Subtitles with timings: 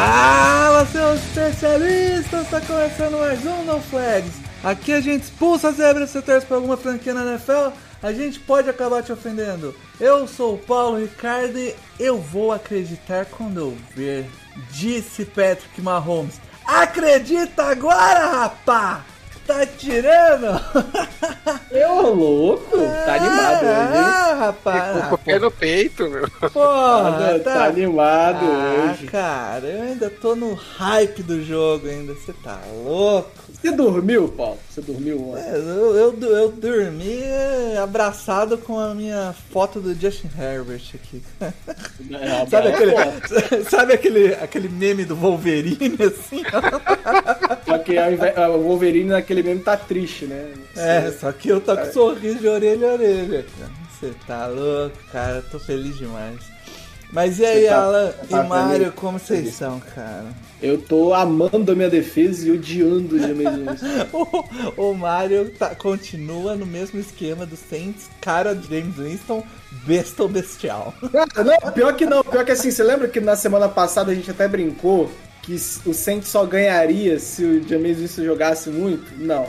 [0.00, 2.48] Fala, seus especialistas!
[2.48, 4.32] Tá começando mais um No Flags.
[4.64, 7.76] Aqui a gente expulsa as zebras se torce pra alguma franquia na NFL.
[8.02, 9.76] A gente pode acabar te ofendendo.
[10.00, 14.24] Eu sou o Paulo Ricardo e eu vou acreditar quando eu ver.
[14.70, 16.40] Disse Patrick Mahomes.
[16.64, 19.04] Acredita agora, rapá!
[19.50, 20.46] Tá tirando?
[21.88, 22.78] Ô, louco!
[23.04, 24.04] Tá animado hoje, hein?
[24.04, 25.06] Ah, rapaz!
[25.08, 26.30] Com o pé no peito, meu.
[26.52, 29.06] Porra, Tá animado Ah, hoje.
[29.08, 32.14] cara, eu ainda tô no hype do jogo ainda.
[32.14, 33.28] Você tá louco?
[33.60, 34.58] Você dormiu, Paulo?
[34.70, 35.42] Você dormiu ontem?
[35.42, 37.20] É, Eu, eu, eu dormi
[37.82, 41.22] abraçado com a minha foto do Justin Herbert aqui.
[41.40, 46.42] É, Sabe é, aquele, sabe aquele, aquele meme do Wolverine assim?
[47.66, 50.52] Só que invés- o Wolverine naquele mesmo tá triste, né?
[50.76, 53.44] É, só que eu tô com sorriso de orelha a orelha.
[54.00, 55.42] Você tá louco, cara.
[55.50, 56.38] Tô feliz demais.
[57.12, 60.26] Mas e aí, tá- Alan tá e Mário, como vocês estão, cara?
[60.62, 64.44] Eu tô amando a minha defesa e odiando o James Winston.
[64.76, 69.42] o, o Mario tá- continua no mesmo esquema do Saints, cara James Winston,
[69.86, 70.94] besta ou bestial.
[71.02, 72.22] Não, pior que não.
[72.22, 75.10] Pior que assim, você lembra que na semana passada a gente até brincou
[75.42, 75.54] que
[75.86, 79.14] o Saints só ganharia se o James Winston jogasse muito?
[79.18, 79.46] Não,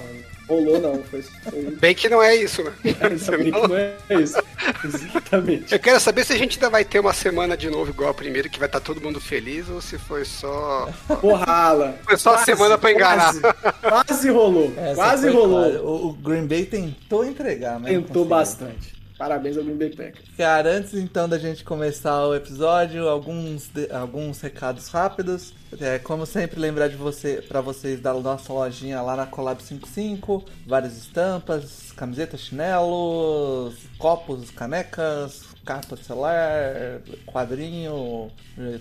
[0.51, 1.03] rolou não.
[1.03, 1.71] Foi, foi...
[1.79, 2.71] Bem que não é isso, né?
[3.37, 4.41] Brinca não é isso.
[4.83, 5.73] Exatamente.
[5.73, 8.13] Eu quero saber se a gente ainda vai ter uma semana de novo igual a
[8.13, 10.89] primeira, que vai estar todo mundo feliz, ou se foi só.
[11.21, 11.93] Porra, Alan.
[12.03, 13.33] Foi só a semana pra enganar.
[13.33, 13.41] Quase,
[13.81, 14.73] quase rolou.
[14.77, 15.59] Essa quase rolou.
[15.59, 15.83] clara.
[15.83, 19.00] O, Green Bay tentou entregar, mas não Tentou bastante.
[19.21, 20.25] Parabéns ao Green Bay Packers.
[20.35, 25.53] Cara, antes então da gente começar o episódio, alguns, de- alguns recados rápidos.
[25.79, 30.43] É, como sempre, lembrar de você, para vocês da nossa lojinha lá na Collab 55,
[30.65, 38.31] várias estampas, camisetas, chinelos, copos, canecas, capa de celular, quadrinho,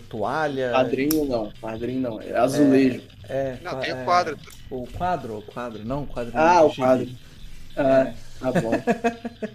[0.09, 0.71] toalha.
[0.73, 3.03] Padrinho não, padrinho não, é azulejo.
[3.29, 4.39] É, Não, qua- tem o é, quadro.
[4.71, 6.39] O quadro, o quadro, não o quadrinho.
[6.43, 7.09] Ah, o quadro.
[7.77, 8.73] Ah, tá bom.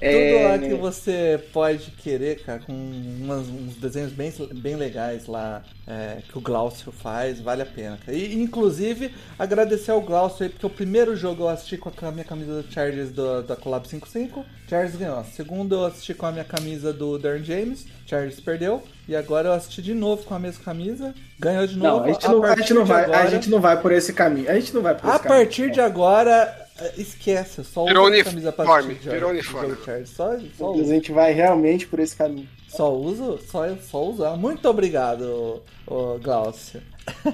[0.00, 5.62] Tudo lá que você pode querer, cara, com umas- uns desenhos bem, bem legais lá
[5.86, 7.98] é, que o Glaucio faz, vale a pena.
[8.04, 8.16] cara.
[8.16, 12.24] E inclusive agradecer ao Glaucio aí, porque o primeiro jogo eu assisti com a minha
[12.24, 15.24] camisa do Chargers do- da Collab 55, Chargers ganhou.
[15.24, 18.82] Segundo eu assisti com a minha camisa do Darren James, Chargers perdeu.
[19.06, 21.98] E agora eu assisti de novo com a mesma camisa, ganhou de novo.
[21.98, 24.12] Não, a gente não, a gente não vai, agora- a gente não vai por esse
[24.14, 24.50] caminho.
[24.50, 25.44] A gente não vai por a esse caminho.
[25.44, 26.63] partir de agora,
[26.96, 29.76] esquece, eu só Virou uso a camisa pra virou uniforme.
[30.06, 30.84] Só, só A uso.
[30.86, 32.48] gente vai realmente por esse caminho.
[32.68, 34.36] Só uso, só, só usar.
[34.36, 36.82] Muito obrigado, ô, Glaucio.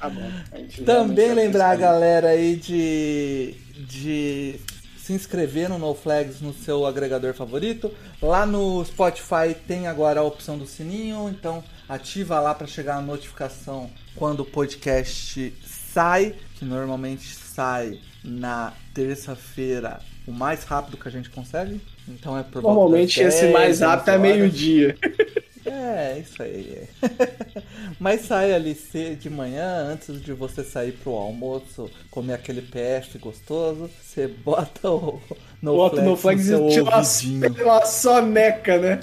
[0.00, 0.30] Tá bom.
[0.52, 3.54] A Também lembrar a galera aí de,
[3.86, 4.58] de
[4.98, 7.92] se inscrever no No Flags no seu agregador favorito.
[8.20, 13.00] Lá no Spotify tem agora a opção do sininho, então ativa lá para chegar a
[13.02, 21.10] notificação quando o podcast sai, que normalmente sai na terça-feira, o mais rápido que a
[21.10, 21.80] gente consegue.
[22.08, 24.20] Então é por Normalmente esse 10, mais rápido é 11 horas.
[24.20, 24.96] meio-dia.
[25.68, 26.88] É, isso aí.
[27.98, 33.18] Mas sai ali cedo de manhã, antes de você sair pro almoço, comer aquele PF
[33.18, 35.20] gostoso, você bota o
[35.60, 37.64] no Bota no flag seu e tira uma, ouvidinho.
[37.64, 39.00] uma soneca, né?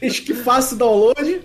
[0.00, 1.42] Deixa que faça o download.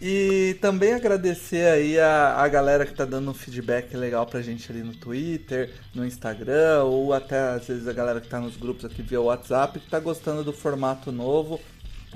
[0.00, 4.70] E também agradecer aí a, a galera que tá dando um feedback legal pra gente
[4.70, 8.84] ali no Twitter, no Instagram, ou até às vezes a galera que tá nos grupos
[8.84, 11.60] aqui via WhatsApp, que tá gostando do formato novo.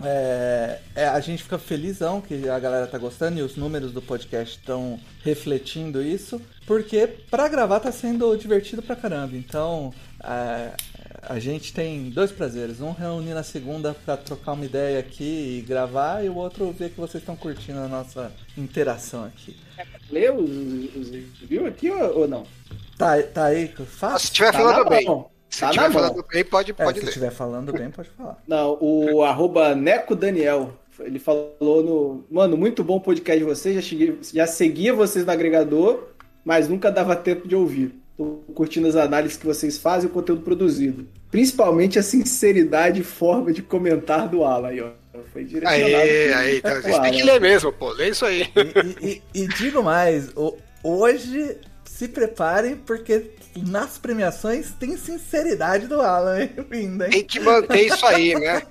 [0.02, 4.00] É, é, a gente fica felizão que a galera tá gostando e os números do
[4.00, 9.36] podcast estão refletindo isso, porque pra gravar tá sendo divertido pra caramba.
[9.36, 9.92] Então,
[10.22, 10.72] é,
[11.22, 12.80] a gente tem dois prazeres.
[12.80, 16.90] Um reunir na segunda pra trocar uma ideia aqui e gravar, e o outro ver
[16.90, 19.56] que vocês estão curtindo a nossa interação aqui.
[20.10, 20.50] Lê os,
[20.96, 21.10] os
[21.40, 22.44] reviews aqui ou, ou não?
[22.98, 24.28] Tá, tá aí, fácil?
[24.28, 25.06] se tiver Tá falando bem.
[25.06, 25.30] mão.
[25.48, 27.08] Se Tá falando bem, pode, É, pode se ler.
[27.10, 28.42] estiver falando bem, pode falar.
[28.46, 30.78] Não, o arroba Neco Daniel.
[31.00, 32.24] Ele falou no.
[32.30, 33.74] Mano, muito bom o podcast de vocês.
[33.74, 36.08] Já, cheguei, já seguia vocês no agregador,
[36.44, 38.01] mas nunca dava tempo de ouvir.
[38.16, 41.06] Tô curtindo as análises que vocês fazem e o conteúdo produzido.
[41.30, 44.90] Principalmente a sinceridade e forma de comentar do Alan aí, ó.
[45.32, 45.96] Foi direcionado.
[45.96, 47.90] Aí, aí, então, vocês têm que ler mesmo, pô.
[47.92, 48.46] Lê isso aí.
[49.00, 50.28] E, e- e digo mais,
[50.82, 57.10] hoje se preparem porque nas premiações tem sinceridade do Alan hein, vindo, hein?
[57.10, 58.62] Tem que manter isso aí, né?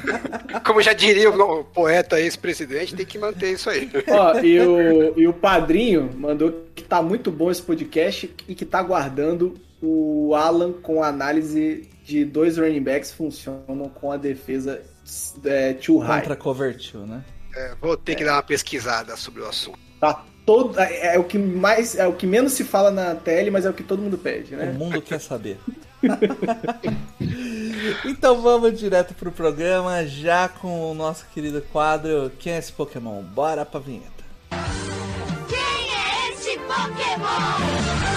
[0.64, 3.90] Como já diria o poeta ex-presidente, tem que manter isso aí.
[4.08, 8.64] Ó, e o, e o padrinho mandou que tá muito bom esse podcast e que
[8.64, 14.82] tá aguardando o Alan com a análise de dois running backs funcionam com a defesa
[15.44, 16.20] é, too high.
[16.20, 17.24] Contra Covertil, né?
[17.54, 19.78] É, vou ter que dar uma pesquisada sobre o assunto.
[20.00, 23.50] Tá todo, é, é o que mais, é o que menos se fala na tele,
[23.50, 24.72] mas é o que todo mundo pede, O né?
[24.72, 25.58] mundo quer saber.
[28.02, 33.20] então vamos direto pro programa, já com o nosso querido quadro Quem é esse Pokémon?
[33.22, 34.24] Bora pra vinheta.
[35.50, 38.08] Quem é este Pokémon?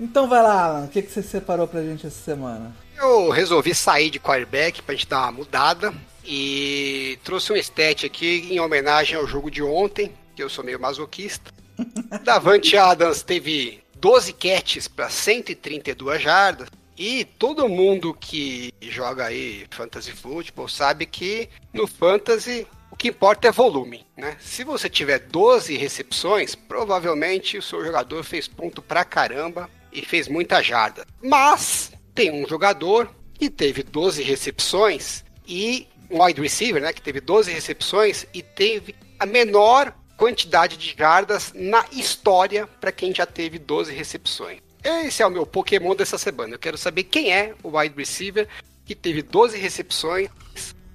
[0.00, 2.74] Então vai lá, Alan, o que, que você separou pra gente essa semana?
[2.98, 5.92] Eu resolvi sair de quarterback pra gente dar uma mudada
[6.24, 10.78] e trouxe um stat aqui em homenagem ao jogo de ontem, que eu sou meio
[10.78, 11.50] masoquista.
[12.22, 16.68] Davante Adams teve 12 catches para 132 jardas.
[16.98, 23.48] E todo mundo que joga aí fantasy football sabe que no fantasy o que importa
[23.48, 24.38] é volume, né?
[24.40, 30.26] Se você tiver 12 recepções, provavelmente o seu jogador fez ponto pra caramba e fez
[30.26, 31.06] muita jarda.
[31.22, 37.20] Mas tem um jogador que teve 12 recepções e um wide receiver, né, que teve
[37.20, 43.58] 12 recepções e teve a menor quantidade de jardas na história para quem já teve
[43.58, 44.60] 12 recepções.
[44.82, 46.54] Esse é o meu Pokémon dessa semana.
[46.54, 48.46] Eu quero saber quem é o wide receiver
[48.84, 50.28] que teve 12 recepções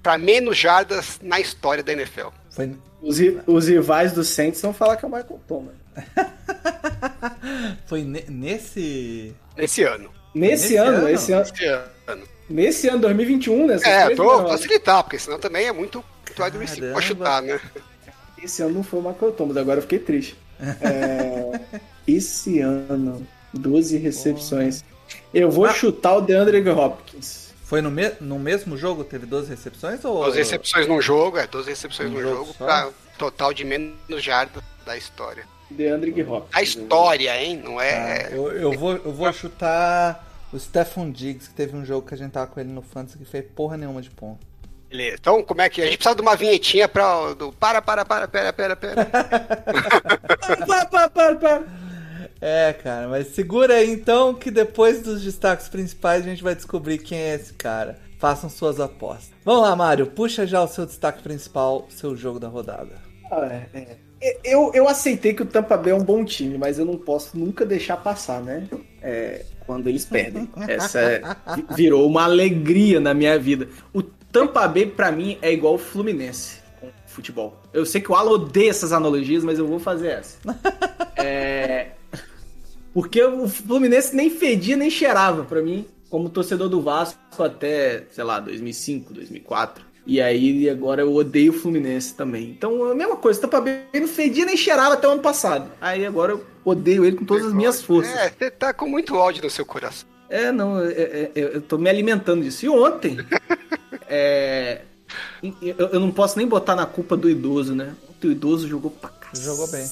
[0.02, 2.28] para menos jardas na história da NFL.
[2.50, 5.74] Foi, Os, os rivais do Saints vão falar que é o Michael Thomas.
[7.86, 9.34] foi ne- nesse.
[9.56, 10.10] Nesse ano.
[10.34, 11.08] Nesse, Nesse ano, ano?
[11.10, 12.22] esse ano, Esse ano.
[12.48, 13.78] nesse ano 2021, né?
[13.84, 14.50] É, menores.
[14.50, 16.02] facilitar, porque senão também é muito
[16.38, 17.60] wide receiver pra chutar, né?
[18.42, 20.36] Esse ano não foi o Thomas, agora eu fiquei triste.
[20.80, 21.60] É,
[22.06, 24.84] esse ano, 12 recepções.
[25.34, 25.72] Eu vou Ah.
[25.72, 27.52] chutar o DeAndre Hopkins.
[27.64, 29.02] Foi no, me- no mesmo jogo?
[29.02, 30.04] Teve 12 recepções?
[30.04, 30.24] Ou...
[30.24, 32.64] 12 recepções num jogo, é, 12 recepções Um no jogo jogo, só?
[32.64, 35.44] pra total de menos jardas da história.
[35.70, 36.50] DeAndre Hopkins.
[36.52, 37.60] A história, hein?
[37.64, 38.28] Não Ah, é.
[38.32, 42.16] eu, eu, vou, eu vou chutar o Stephon Diggs, que teve um jogo que a
[42.16, 44.46] gente tava com ele no Fantasy que fez porra nenhuma de ponto.
[44.92, 45.16] Beleza.
[45.18, 45.80] Então, como é que.
[45.80, 47.32] A gente precisa de uma vinhetinha pra.
[47.32, 49.06] Do, para, para, para, pera, pera, pera.
[50.66, 51.62] Para, para, para, para.
[52.40, 56.98] É, cara, mas segura aí então que depois dos destaques principais a gente vai descobrir
[56.98, 57.98] quem é esse cara.
[58.18, 59.30] Façam suas apostas.
[59.44, 62.96] Vamos lá, Mário, puxa já o seu destaque principal, seu jogo da rodada.
[63.30, 63.96] Ah, é, é.
[64.44, 67.36] Eu, eu aceitei que o Tampa Bay é um bom time, mas eu não posso
[67.36, 68.68] nunca deixar passar, né?
[69.02, 70.48] É, quando eles perdem.
[70.68, 71.22] Essa é-
[71.56, 73.68] vi- virou uma alegria na minha vida.
[73.92, 74.02] O
[74.32, 77.60] Tampa Bay, pra mim, é igual o Fluminense com futebol.
[77.72, 80.38] Eu sei que o Alan odeia essas analogias, mas eu vou fazer essa.
[81.16, 81.88] É,
[82.94, 88.22] Porque o Fluminense nem fedia nem cheirava pra mim, como torcedor do Vasco até, sei
[88.24, 89.84] lá, 2005, 2004.
[90.04, 92.50] E aí agora eu odeio o Fluminense também.
[92.50, 95.70] Então a mesma coisa, Tampa Bay não fedia nem cheirava até o ano passado.
[95.80, 98.12] Aí agora eu odeio ele com todas as minhas forças.
[98.14, 100.06] É, você tá com muito ódio no seu coração.
[100.28, 102.66] É, não, é- é- é- eu tô me alimentando disso.
[102.66, 103.16] E ontem,
[104.14, 104.82] é,
[105.62, 107.94] eu, eu não posso nem botar na culpa do idoso, né?
[108.22, 109.46] O idoso jogou pra caceta.
[109.46, 109.86] Jogou bem.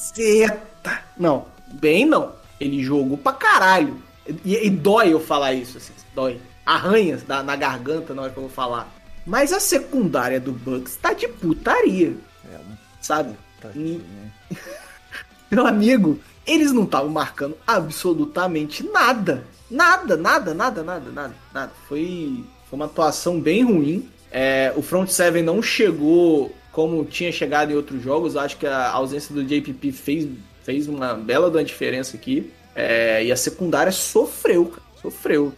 [1.18, 2.32] Não, bem não.
[2.60, 3.96] Ele jogou pra caralho.
[4.44, 6.38] E, e dói eu falar isso, assim, dói.
[6.64, 8.92] Arranhas na, na garganta na hora que eu vou falar.
[9.26, 12.14] Mas a secundária do Bucks tá de putaria,
[12.52, 13.34] É um sabe?
[13.60, 14.04] tadinho.
[15.50, 19.44] Meu amigo, eles não estavam marcando absolutamente nada.
[19.70, 21.72] Nada, nada, nada, nada, nada, nada.
[21.88, 24.08] Foi, foi uma atuação bem ruim.
[24.32, 28.36] É, o front seven não chegou como tinha chegado em outros jogos.
[28.36, 30.28] Acho que a ausência do JPP fez,
[30.64, 32.52] fez uma bela da diferença aqui.
[32.74, 35.52] É, e a secundária sofreu, cara, sofreu.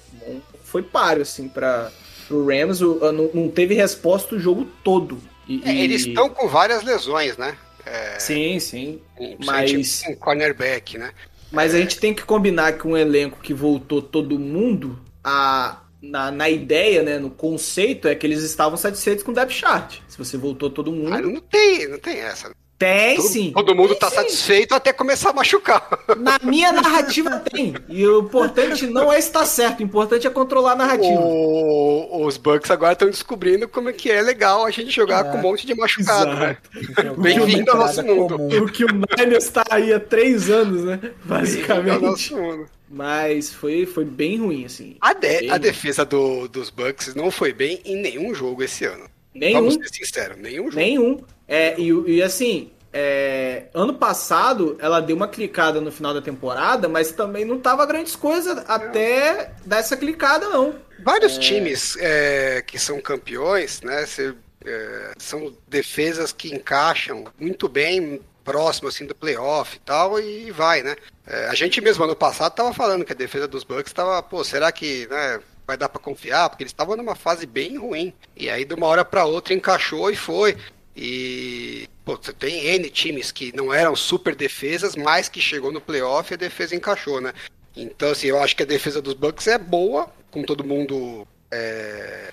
[0.64, 1.90] Foi páreo, assim, para
[2.30, 2.80] o Rams.
[2.80, 5.18] O- não, não teve resposta o jogo todo.
[5.46, 7.56] E- É, eles estão com várias lesões, né?
[7.84, 9.00] É, Sim, sim.
[9.44, 11.10] Mas- Um cornerback, né?
[11.52, 16.30] Mas a gente tem que combinar que um elenco que voltou todo mundo, a, na,
[16.30, 19.98] na ideia, né, no conceito, é que eles estavam satisfeitos com o depth chart.
[20.08, 22.50] Se você voltou todo mundo, Ah, não tem, não tem essa.
[22.82, 23.52] Tem Todo, sim.
[23.52, 24.16] todo mundo Tem tá sim.
[24.16, 25.88] satisfeito até começar a machucar.
[26.18, 27.74] Na minha narrativa tem.
[27.88, 31.20] E o importante não é estar certo, o importante é controlar a narrativa.
[31.20, 35.30] O- os Bucks agora estão descobrindo como é que é legal a gente jogar É.
[35.30, 36.56] com um monte de machucado, né?
[36.74, 37.20] Exato.
[37.20, 38.36] Bem-vindo ao nosso mundo.
[38.36, 40.98] O que o Niners tá aí há três anos, né?
[41.02, 42.00] É o Basicamente.
[42.02, 42.66] nosso mundo.
[42.90, 44.96] Mas foi, foi bem ruim, assim.
[45.00, 49.04] A, de- a defesa do- dos Bucks não foi bem em nenhum jogo esse ano.
[49.34, 49.60] Nenhum.
[49.60, 50.76] Vamos ser sinceros, nenhum jogo.
[50.76, 51.18] Nenhum.
[51.52, 56.88] É, e, e assim, é, ano passado ela deu uma clicada no final da temporada,
[56.88, 60.74] mas também não tava grandes coisas até dar essa clicada, não.
[61.04, 64.06] Vários times é, que são campeões, né?
[64.06, 70.50] cê, é, são defesas que encaixam muito bem próximo assim do playoff e tal, e
[70.50, 70.96] vai, né?
[71.26, 74.42] É, a gente mesmo ano passado tava falando que a defesa dos Bucks tava, pô,
[74.42, 76.48] será que né, vai dar pra confiar?
[76.48, 78.14] Porque eles estavam numa fase bem ruim.
[78.34, 80.56] E aí de uma hora pra outra encaixou e foi.
[80.96, 86.32] E pô, tem N times que não eram super defesas, mas que chegou no playoff
[86.32, 87.32] e a defesa encaixou, né?
[87.74, 92.30] Então, assim, eu acho que a defesa dos Bucks é boa, com todo mundo é,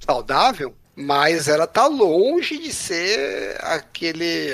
[0.00, 4.50] saudável, mas ela tá longe de ser aquele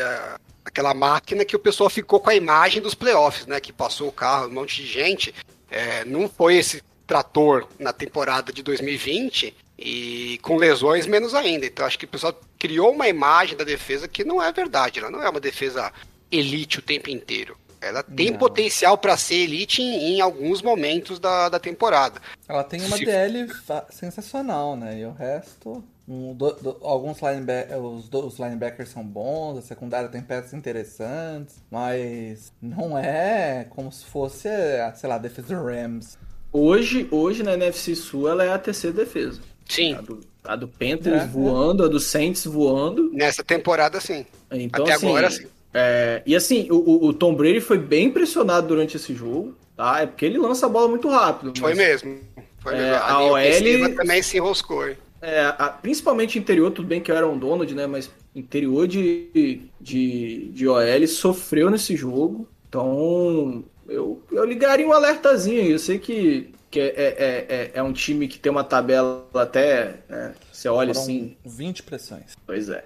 [0.64, 3.58] aquela máquina que o pessoal ficou com a imagem dos playoffs, né?
[3.58, 5.34] Que passou o carro, um monte de gente.
[5.68, 11.64] É, não foi esse trator na temporada de 2020 e com lesões menos ainda.
[11.66, 14.98] Então acho que o pessoal criou uma imagem da defesa que não é verdade.
[15.00, 15.90] Ela não é uma defesa
[16.30, 17.56] elite o tempo inteiro.
[17.80, 18.38] Ela tem Não.
[18.38, 22.20] potencial para ser elite em, em alguns momentos da, da temporada.
[22.46, 23.48] Ela tem uma Se- DL
[23.88, 24.98] sensacional, né?
[25.00, 25.82] E o resto.
[26.06, 30.52] um, do- do- alguns linebackers, os, do- os linebackers são bons, a secundária tem peças
[30.52, 36.18] interessantes, mas não é como se fosse, eh, sei lá, a defesa do Rams.
[36.52, 39.40] Hoje, hoje na NFC Sul ela é a terceira defesa.
[39.70, 43.10] Sim, A do, a do Panthers É, voando, a do Saints voando.
[43.12, 44.26] nessa temporada sim.
[44.52, 45.46] Então, Até assim, agora, sim.
[45.72, 50.00] é, e assim, o, o- Tom Brady foi bem impressionado durante esse jogo, tá?
[50.00, 51.52] É porque ele lança a bola muito rápido.
[51.58, 52.18] Foi mesmo.
[52.58, 53.04] Foi É, mesmo.
[53.04, 54.96] a linha OL também se enroscou, hein?
[55.20, 57.86] é, a- principalmente interior, tudo bem que eu era um Donald, né?
[57.86, 62.48] Mas interior de, de, de OL sofreu nesse jogo.
[62.68, 65.70] Então, eu, eu ligaria um alertazinho aí.
[65.70, 69.96] Eu sei que, que é, é, é, é um time que tem uma tabela até.
[70.08, 71.36] né, você olha Foram assim.
[71.44, 72.36] 20 pressões.
[72.46, 72.84] Pois é.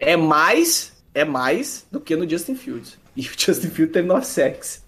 [0.00, 2.98] É mais, é mais do que no Justin Fields.
[3.16, 4.82] E o Justin Fields teve 9 sacks.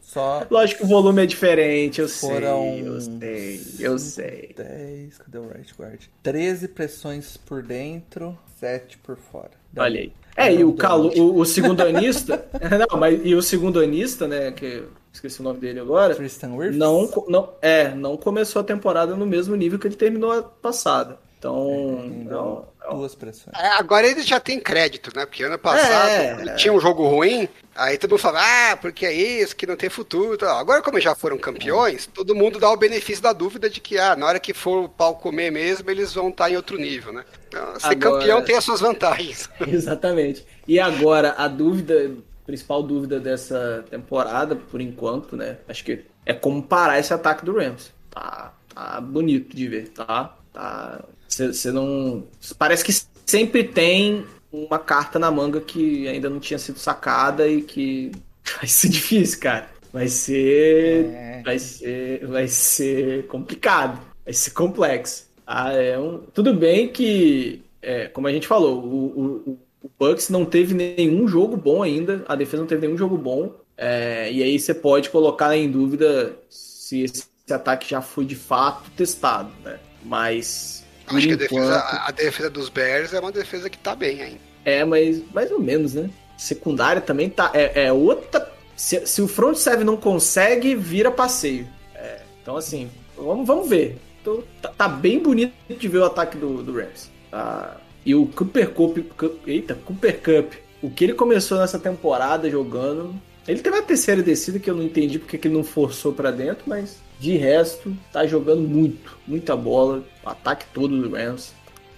[0.00, 4.54] Só Lógico que o volume é diferente, eu Foram sei, eu sei, eu sei.
[4.54, 6.00] 10, cadê o right guard?
[6.22, 9.52] 13 pressões por dentro, 7 por fora.
[9.74, 10.12] Olha aí.
[10.36, 12.46] É, e o, calo, o, o segundo anista.
[12.90, 14.50] não, mas e o segundo anista, né?
[14.50, 16.14] Que esqueci o nome dele agora.
[16.14, 16.76] Tristan Wirfs?
[16.76, 21.18] Não, não, é, não começou a temporada no mesmo nível que ele terminou a passada.
[21.38, 22.70] Então, não.
[22.92, 23.56] Duas pressões.
[23.58, 25.24] É, agora eles já têm crédito, né?
[25.26, 26.54] Porque ano passado É, ele é.
[26.54, 28.40] tinha um jogo ruim, aí todo mundo fala,
[28.72, 30.34] ah, porque é isso, que não tem futuro.
[30.34, 30.56] e tal.
[30.58, 34.14] Agora, como já foram campeões, todo mundo dá o benefício da dúvida de que, ah,
[34.14, 37.24] na hora que for o pau comer mesmo, eles vão estar em outro nível, né?
[37.48, 39.48] Então, ser Agora- campeão tem as suas vantagens.
[39.66, 40.44] Exatamente.
[40.66, 42.10] E agora, a dúvida,
[42.44, 45.58] principal dúvida dessa temporada, por enquanto, né?
[45.68, 47.92] Acho que é como parar esse ataque do Rams.
[48.10, 50.36] Tá, tá bonito de ver, tá?
[50.52, 51.04] Tá.
[51.28, 52.24] Você não.
[52.58, 52.92] Parece que
[53.24, 58.12] sempre tem uma carta na manga que ainda não tinha sido sacada e que
[58.58, 59.68] vai ser difícil, cara.
[59.92, 61.06] Vai ser.
[61.06, 61.42] É.
[61.44, 62.26] Vai ser.
[62.26, 64.00] Vai ser complicado.
[64.24, 65.30] Vai ser complexo.
[65.46, 66.18] Ah, é um...
[66.32, 71.26] Tudo bem que, é, como a gente falou, o, o, o Bucks não teve nenhum
[71.26, 75.10] jogo bom ainda, a defesa não teve nenhum jogo bom, é, e aí você pode
[75.10, 79.78] colocar em dúvida se esse ataque já foi de fato testado, né?
[80.04, 80.84] Mas.
[81.06, 84.22] Acho que a defesa, enquanto- a defesa dos Bears é uma defesa que tá bem
[84.22, 84.40] ainda.
[84.64, 86.08] É, mas mais ou menos, né?
[86.38, 87.50] Secundária também tá.
[87.54, 88.50] É, é outra.
[88.76, 91.68] Se, se o front seven não consegue, vira passeio.
[91.94, 93.98] É, então, assim, vamos, vamos ver.
[94.20, 97.10] Então, tá, tá bem bonito de ver o ataque do, do Rams.
[97.30, 97.76] Tá?
[98.04, 100.52] E o Cooper Cup, Cup- Eita, Cooper Cup.
[100.82, 103.14] O que ele começou nessa temporada jogando.
[103.46, 106.30] Ele teve a terceira descida que eu não entendi porque que ele não forçou pra
[106.30, 110.02] dentro, mas de resto, tá jogando muito, muita bola.
[110.24, 111.52] O ataque todo do Rams.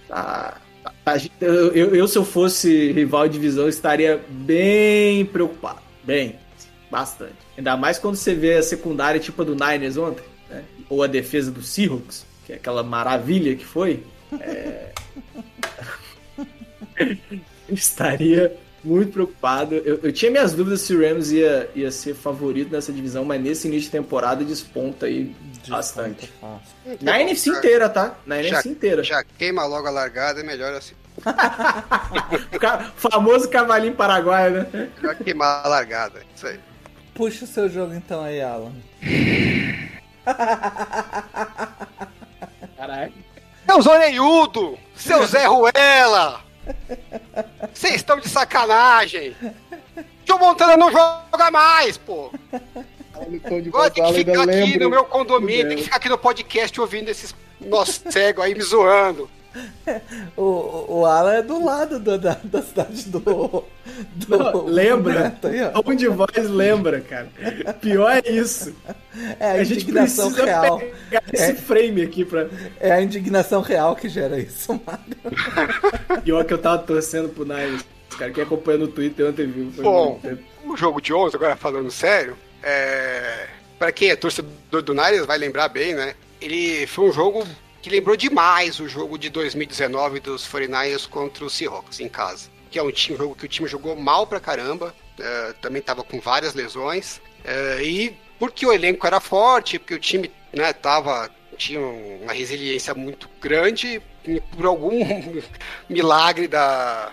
[0.07, 5.79] Tá, gente- Eu, eu- eu, se eu fosse rival de divisão, estaria bem preocupado.
[6.03, 6.35] Bem,
[6.91, 7.33] bastante.
[7.57, 10.63] Ainda mais quando você vê a secundária tipo a do Niners ontem, né?
[10.89, 14.03] Ou a defesa do Seahawks, que é aquela maravilha que foi.
[14.39, 14.91] É...
[17.69, 19.75] estaria muito preocupado.
[19.75, 23.41] Eu, eu tinha minhas dúvidas se o Rams ia, ia ser favorito nessa divisão, mas
[23.41, 25.35] nesse início de temporada desponta aí
[25.67, 26.27] bastante.
[26.27, 26.97] Desconto fácil.
[27.01, 28.15] Na NFC inteira, tá?
[28.25, 29.03] Na Já- NFC inteira.
[29.03, 30.93] Já queima logo a largada, é melhor assim.
[32.53, 34.89] O ca- famoso cavalinho paraguaio, né?
[35.01, 36.21] Melhor queimar a largada.
[36.35, 36.59] Isso aí.
[37.15, 38.73] Puxa o seu jogo então aí, Alan.
[42.77, 43.13] Caralho.
[43.65, 44.77] Seus orelhudo!
[44.95, 46.41] Seu Zé Ruela!
[47.73, 49.35] Vocês estão de sacanagem!
[50.25, 52.31] Tio Montana não joga mais, pô!
[53.67, 57.09] Agora tem que ficar aqui no meu condomínio, tem que ficar aqui no podcast ouvindo
[57.09, 59.29] esses nossos cegos aí me zoando.
[60.35, 63.19] O, o Alan é do lado do- da, da cidade do.
[63.19, 65.23] do Não, lembra?
[65.23, 65.81] Neto aí, ó.
[65.89, 67.29] Um de voz lembra, cara.
[67.79, 68.75] Pior é isso.
[69.39, 70.79] É a, A gente indignação real.
[70.79, 72.47] pegar esse frame aqui pra.
[72.79, 75.15] É a indignação real que gera isso, Magro.
[76.23, 77.85] Pior que eu tava torcendo pro Niners.
[78.17, 79.71] Cara, quem acompanha no Twitter ontem viu.
[79.71, 80.19] Foi Bom,
[80.65, 83.47] o jogo de ontem, agora falando sério, é...
[83.77, 86.13] para quem é torcedor do Niners vai lembrar bem, né?
[86.41, 87.45] Ele foi um jogo
[87.85, 92.49] que lembrou demais o jogo de 2019 dos 49ers contra o Seahawks em casa.
[92.71, 96.03] Que é um time, jogo que o time jogou mal pra caramba, é, também tava
[96.03, 101.29] com várias lesões, é, e porque o elenco era forte, porque o time né, tava,
[101.57, 104.01] tinha uma resiliência muito grande,
[104.57, 104.99] por algum
[105.87, 107.11] milagre da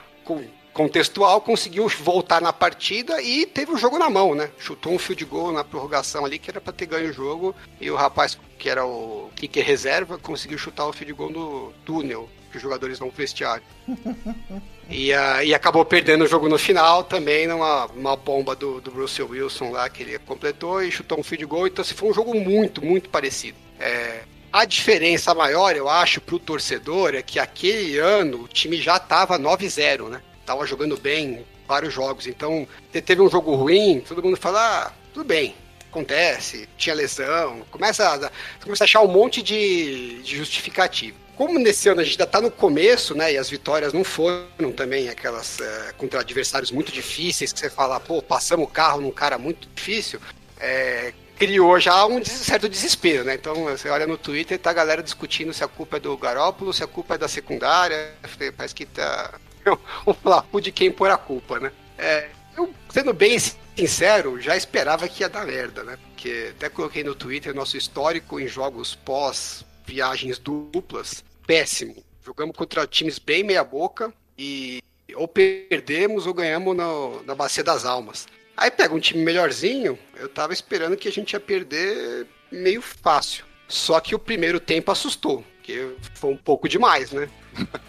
[0.73, 4.51] contextual conseguiu voltar na partida e teve o jogo na mão, né?
[4.59, 7.91] Chutou um field goal na prorrogação ali que era pra ter ganho o jogo e
[7.91, 12.57] o rapaz que era o kicker reserva conseguiu chutar o field goal no túnel que
[12.57, 13.65] os jogadores vão vestiário.
[14.91, 18.91] E, ah, e acabou perdendo o jogo no final também numa uma bomba do, do
[18.91, 21.67] Russell Wilson lá que ele completou e chutou um field goal.
[21.67, 23.57] Então, assim, foi um jogo muito, muito parecido.
[23.81, 28.99] É, a diferença maior, eu acho, pro torcedor é que aquele ano o time já
[28.99, 30.21] tava 9-0, né?
[30.53, 32.27] Tava jogando bem em vários jogos.
[32.27, 35.55] Então, te- teve um jogo ruim, todo mundo fala, ah, tudo bem,
[35.91, 37.63] acontece, tinha lesão.
[37.71, 38.31] Começa a,
[38.63, 41.17] começa a achar um monte de, de justificativa.
[41.37, 43.33] Como nesse ano a gente ainda tá no começo, né?
[43.33, 47.99] E as vitórias não foram também aquelas eh, contra adversários muito difíceis que você fala,
[47.99, 50.21] pô, passamos o carro num cara muito difícil.
[50.61, 53.35] É, criou já um certo desespero, né?
[53.35, 56.73] Então você olha no Twitter tá a galera discutindo se a culpa é do Garópolo,
[56.75, 58.13] se a culpa é da secundária.
[58.55, 59.33] Parece que tá
[60.07, 61.73] o flapu de quem pôr a culpa, né?
[61.99, 63.39] É, eu, sendo bem
[63.77, 65.99] sincero, já esperava que ia dar merda, né?
[66.09, 72.03] Porque até coloquei no Twitter nosso histórico em jogos pós viagens duplas, péssimo.
[72.25, 74.81] Jogamos contra times bem meia boca e
[75.15, 78.27] ou perdemos ou ganhamos no- na Bacia das Almas.
[78.57, 83.45] Aí pega um time melhorzinho, eu tava esperando que a gente ia perder meio fácil.
[83.69, 85.45] Só que o primeiro tempo assustou,
[85.79, 87.29] porque foi um pouco demais, né?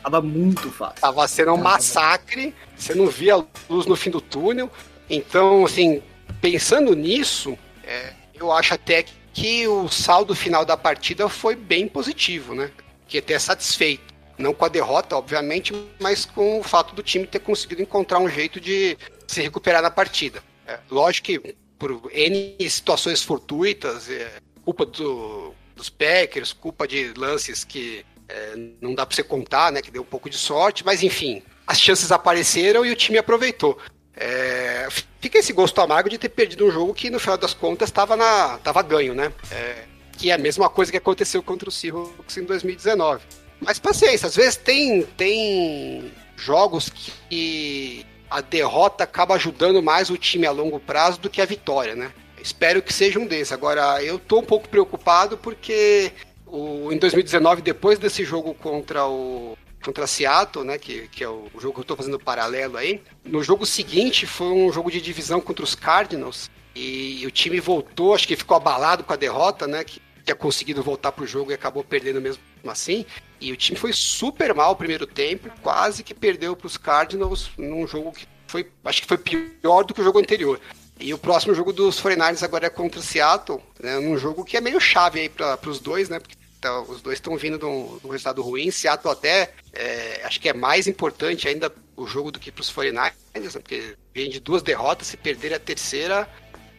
[0.01, 1.01] Tava muito fácil.
[1.01, 4.69] Tava sendo um massacre, você não via luz no fim do túnel.
[5.09, 6.01] Então, assim,
[6.41, 12.53] pensando nisso, é, eu acho até que o saldo final da partida foi bem positivo,
[12.53, 12.71] né?
[13.07, 14.13] Que até satisfeito.
[14.37, 18.27] Não com a derrota, obviamente, mas com o fato do time ter conseguido encontrar um
[18.27, 20.43] jeito de se recuperar na partida.
[20.67, 24.31] É, lógico que por N situações fortuitas, é,
[24.65, 29.81] culpa do- dos Packers, culpa de lances que é, não dá pra você contar, né?
[29.81, 33.77] Que deu um pouco de sorte, mas enfim, as chances apareceram e o time aproveitou.
[34.15, 34.87] É,
[35.19, 38.15] fica esse gosto amargo de ter perdido um jogo que no final das contas estava
[38.15, 39.33] na tava ganho, né?
[39.51, 39.83] É,
[40.17, 43.25] que é a mesma coisa que aconteceu contra o Seahawks em 2019.
[43.59, 46.89] Mas paciência, às vezes tem tem jogos
[47.29, 51.95] que a derrota acaba ajudando mais o time a longo prazo do que a vitória,
[51.95, 52.11] né?
[52.43, 53.53] Espero que seja um desses.
[53.53, 56.11] Agora, eu tô um pouco preocupado porque
[56.45, 61.49] o, em 2019, depois desse jogo contra o contra Seattle, né, que, que é o
[61.59, 65.41] jogo que eu tô fazendo paralelo aí, no jogo seguinte foi um jogo de divisão
[65.41, 69.83] contra os Cardinals e o time voltou, acho que ficou abalado com a derrota, né,
[69.83, 73.05] que tinha conseguido voltar pro jogo e acabou perdendo mesmo assim.
[73.41, 77.51] E o time foi super mal o primeiro tempo, quase que perdeu para os Cardinals
[77.57, 80.61] num jogo que foi, acho que foi pior do que o jogo anterior.
[80.99, 84.55] E o próximo jogo dos 49ers agora é contra o Seattle, né, num jogo que
[84.55, 86.19] é meio chave aí para os dois, né?
[86.19, 88.71] Porque tá, os dois estão vindo de um, de um resultado ruim.
[88.71, 92.71] Seattle até é, acho que é mais importante ainda o jogo do que para os
[92.71, 96.29] 49ers, né, porque vem de duas derrotas, se perder a terceira,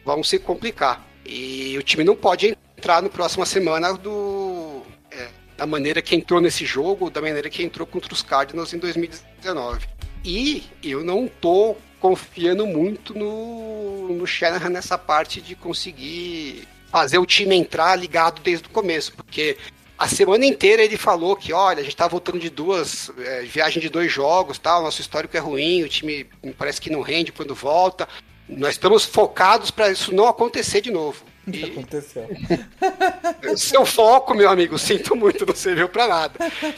[0.03, 1.05] vão se complicar.
[1.25, 6.41] E o time não pode entrar no próxima semana do é, da maneira que entrou
[6.41, 9.87] nesse jogo, da maneira que entrou contra os Cardinals em 2019.
[10.23, 11.75] E eu não tô
[12.05, 18.67] confiando muito no, no Shanahan nessa parte de conseguir fazer o time entrar ligado desde
[18.67, 19.57] o começo, porque
[19.97, 23.81] a semana inteira ele falou que, olha, a gente tá voltando de duas, é, viagem
[23.81, 27.55] de dois jogos, tal, nosso histórico é ruim, o time parece que não rende quando
[27.55, 28.07] volta.
[28.47, 31.23] Nós estamos focados para isso não acontecer de novo.
[31.51, 32.27] E Aconteceu.
[33.55, 36.33] seu foco, meu amigo, sinto muito, não serviu para nada.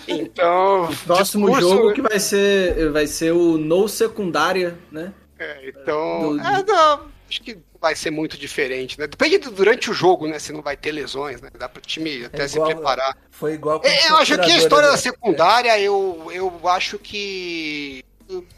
[0.08, 5.14] Então, Próximo discurso- jogo que vai ser, vai ser o No Secundária, né?
[5.40, 9.06] É, então, Do- é, não, acho que vai ser muito diferente, né?
[9.08, 10.40] Depende do, durante o jogo, né?
[10.40, 11.50] Se não vai ter lesões, né?
[11.58, 13.16] Dá para o time até É se igual- preparar.
[13.30, 16.98] Foi igual com É, eu acho que a história da da- secundária, eu, eu acho
[16.98, 18.04] que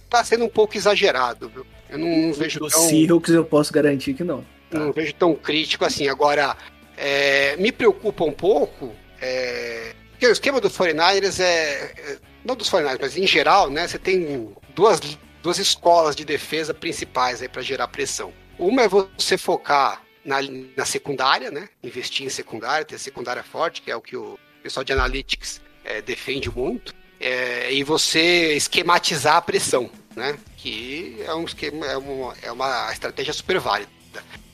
[0.10, 1.66] tá sendo um pouco exagerado, viu?
[1.90, 4.46] Eu não, não vejo Do tão, Seahawks eu posso garantir que não.
[4.72, 6.08] Não vejo tão crítico assim.
[6.08, 6.56] Agora,
[6.98, 12.70] é, me preocupa um pouco, é, porque o esquema do 49ers é, é, não dos
[12.70, 13.88] 49ers, mas em geral, né?
[13.88, 15.00] Você tem duas,
[15.42, 18.34] duas escolas de defesa principais aí para gerar pressão.
[18.58, 20.38] Uma é você focar na,
[20.76, 21.70] na secundária, né?
[21.84, 26.02] Investir em secundária, ter secundária forte, que é o que o pessoal de analytics é,
[26.02, 26.94] defende muito.
[27.20, 30.38] É, e você esquematizar a pressão, né?
[30.58, 33.99] Que é um esquema, é uma, é uma estratégia super válida.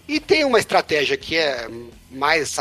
[0.08, 1.68] E tem uma estratégia que é
[2.12, 2.56] mais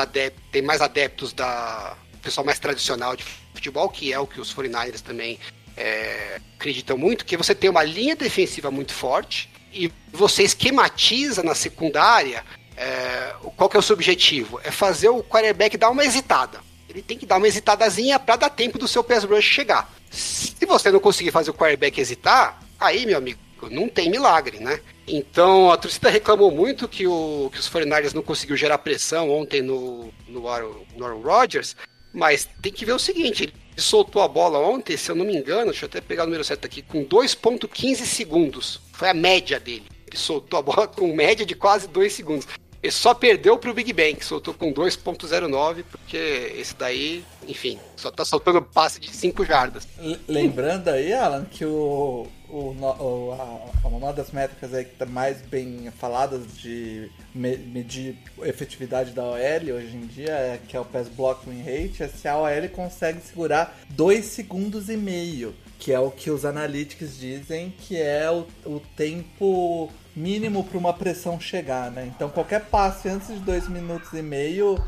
[0.51, 5.01] tem mais adeptos da pessoal mais tradicional de futebol, que é o que os 49ers
[5.01, 5.39] também
[5.77, 11.55] é, acreditam muito, que você tem uma linha defensiva muito forte e você esquematiza na
[11.55, 12.43] secundária
[12.77, 14.61] é, qual que é o seu objetivo?
[14.65, 16.61] É fazer o quarterback dar uma hesitada.
[16.89, 19.93] Ele tem que dar uma hesitadazinha para dar tempo do seu pass rush chegar.
[20.11, 24.81] Se você não conseguir fazer o quarterback hesitar, aí, meu amigo, não tem milagre, né?
[25.07, 29.61] Então a torcida reclamou muito que, o, que os 49ers não conseguiu gerar pressão ontem
[29.61, 31.77] no, no Aaron Rodgers,
[32.13, 35.37] mas tem que ver o seguinte, ele soltou a bola ontem, se eu não me
[35.37, 38.81] engano, deixa eu até pegar o número certo aqui, com 2.15 segundos.
[38.93, 39.87] Foi a média dele.
[40.07, 42.47] Ele soltou a bola com média de quase 2 segundos.
[42.85, 48.11] Ele só perdeu pro Big Bang, que soltou com 2.09, porque esse daí, enfim, só
[48.11, 49.89] tá soltando passe de 5 jardas.
[50.29, 55.41] Lembrando aí, Alan, que o, o, o a, uma das métricas aí que tá mais
[55.41, 60.85] bem faladas de me, medir efetividade da OL hoje em dia, é, que é o
[60.85, 65.99] Pass Blocking Rate, é se a OL consegue segurar 2 segundos e meio, que é
[65.99, 71.91] o que os analytics dizem que é o, o tempo mínimo para uma pressão chegar,
[71.91, 72.11] né?
[72.15, 74.79] Então qualquer passe antes de dois minutos e meio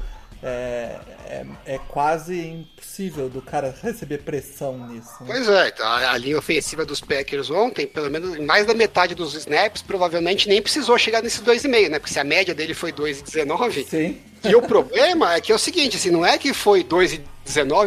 [0.43, 5.11] é, é, é, quase impossível do cara receber pressão nisso.
[5.21, 5.27] Né?
[5.27, 9.15] Pois é, então, a, a, linha ofensiva dos Packers ontem, pelo menos mais da metade
[9.15, 11.99] dos snaps, provavelmente nem precisou chegar nesses 2,5, né?
[11.99, 13.87] Porque se a média dele foi 2,19.
[13.87, 14.21] Sim.
[14.45, 17.36] E o problema é que é o seguinte, assim, não é que foi 2,19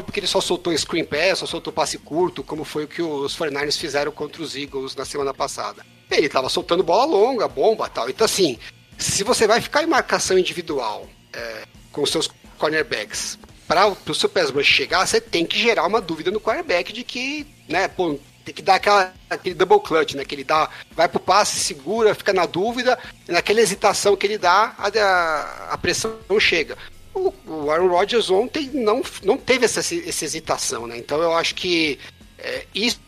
[0.03, 3.37] porque ele só soltou screen pass, só soltou passe curto, como foi o que os
[3.37, 5.85] 49ers fizeram contra os Eagles na semana passada.
[6.09, 8.09] Ele estava soltando bola longa, bomba tal.
[8.09, 8.57] Então, assim,
[8.97, 14.27] se você vai ficar em marcação individual é, com os seus cornerbacks para o seu
[14.27, 18.53] pass chegar, você tem que gerar uma dúvida no cornerback de que, né, pô, tem
[18.53, 22.33] que dar aquela, aquele double clutch, né, que ele dá, vai pro passe, segura, fica
[22.33, 26.75] na dúvida, naquela hesitação que ele dá, a, a pressão chega.
[27.13, 31.55] O, o Aaron Rodgers ontem não, não teve essa, essa hesitação, né, então eu acho
[31.55, 31.99] que
[32.41, 32.99] é, isso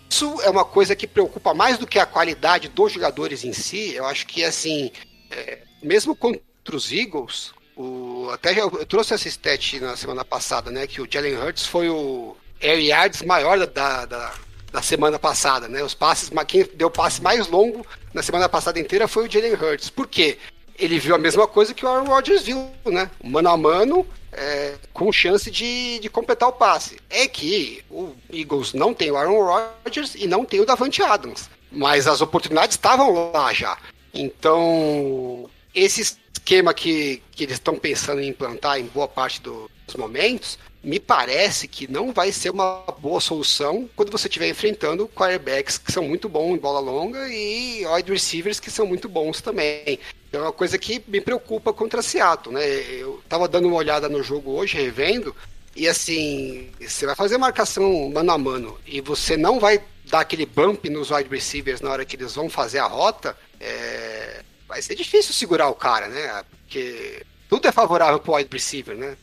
[0.43, 3.93] é uma coisa que preocupa mais do que a qualidade dos jogadores em si.
[3.93, 4.91] Eu acho que, assim,
[5.29, 6.41] é, mesmo contra
[6.73, 10.85] os Eagles, o, até eu, eu trouxe essa stat na semana passada, né?
[10.85, 14.33] Que o Jalen Hurts foi o air yards maior da, da,
[14.71, 15.81] da semana passada, né?
[15.81, 19.89] Os passes, quem deu passe mais longo na semana passada inteira foi o Jalen Hurts.
[19.89, 20.37] Por quê?
[20.81, 23.09] Ele viu a mesma coisa que o Aaron Rodgers viu, né?
[23.23, 26.97] Mano a mano, é, com chance de, de completar o passe.
[27.07, 29.43] É que o Eagles não tem o Aaron
[29.85, 31.49] Rodgers e não tem o Davante Adams.
[31.71, 33.77] Mas as oportunidades estavam lá já.
[34.11, 39.95] Então, esse esquema que, que eles estão pensando em implantar em boa parte do, dos
[39.95, 45.77] momentos, me parece que não vai ser uma boa solução quando você estiver enfrentando quarterbacks
[45.77, 49.99] que são muito bons em bola longa e wide receivers que são muito bons também.
[50.31, 52.65] É uma coisa que me preocupa contra Seattle, né?
[52.65, 55.35] Eu tava dando uma olhada no jogo hoje, revendo,
[55.75, 60.45] e assim, você vai fazer marcação mano a mano e você não vai dar aquele
[60.45, 64.43] bump nos wide receivers na hora que eles vão fazer a rota, é...
[64.67, 66.43] vai ser difícil segurar o cara, né?
[66.49, 69.15] Porque tudo é favorável pro wide receiver, né?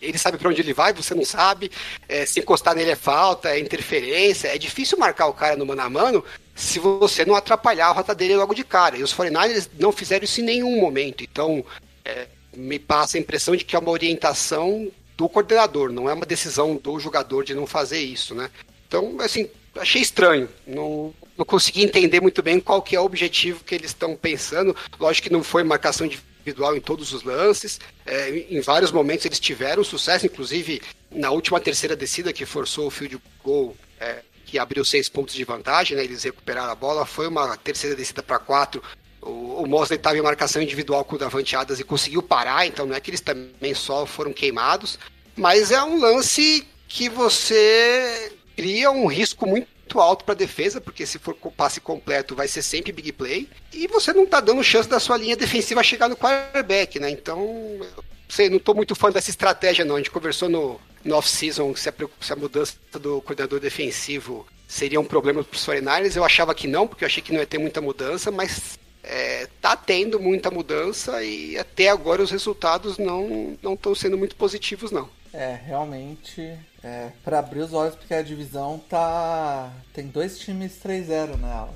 [0.00, 1.70] Ele sabe para onde ele vai, você não sabe.
[2.08, 4.48] É, se encostar nele é falta, é interferência.
[4.48, 8.14] É difícil marcar o cara no mano a mano se você não atrapalhar a rota
[8.14, 8.96] dele logo de cara.
[8.96, 11.22] E os 49ers não fizeram isso em nenhum momento.
[11.22, 11.64] Então,
[12.04, 16.24] é, me passa a impressão de que é uma orientação do coordenador, não é uma
[16.24, 18.50] decisão do jogador de não fazer isso, né?
[18.88, 20.48] Então, assim, achei estranho.
[20.66, 24.74] Não, não consegui entender muito bem qual que é o objetivo que eles estão pensando.
[24.98, 26.08] Lógico que não foi marcação
[26.50, 27.80] individual em todos os lances.
[28.04, 32.90] É, em vários momentos eles tiveram sucesso, inclusive na última terceira descida que forçou o
[32.90, 36.04] field goal é, que abriu seis pontos de vantagem, né?
[36.04, 37.06] Eles recuperaram a bola.
[37.06, 38.82] Foi uma terceira descida para quatro.
[39.22, 42.86] O, o Mosley estava em marcação individual com o Davante Adams e conseguiu parar, então
[42.86, 44.98] não é que eles também só foram queimados,
[45.36, 51.18] mas é um lance que você cria um risco muito alto para defesa, porque se
[51.18, 55.00] for passe completo vai ser sempre big play, e você não está dando chance da
[55.00, 57.10] sua linha defensiva chegar no quarterback, né?
[57.10, 57.80] Então,
[58.28, 59.96] sei, não estou muito fã dessa estratégia não.
[59.96, 65.04] A gente conversou no, no off-season se, se, a mudança do coordenador defensivo seria um
[65.04, 67.58] problema para os 49 Eu achava que não, porque eu achei que não ia ter
[67.58, 73.94] muita mudança, mas é, tá tendo muita mudança e até agora os resultados não estão
[73.94, 75.08] sendo muito positivos, não.
[75.32, 79.72] É, realmente É, pra abrir os olhos, porque a divisão tá.
[79.92, 81.74] Tem dois times 3-0 nela.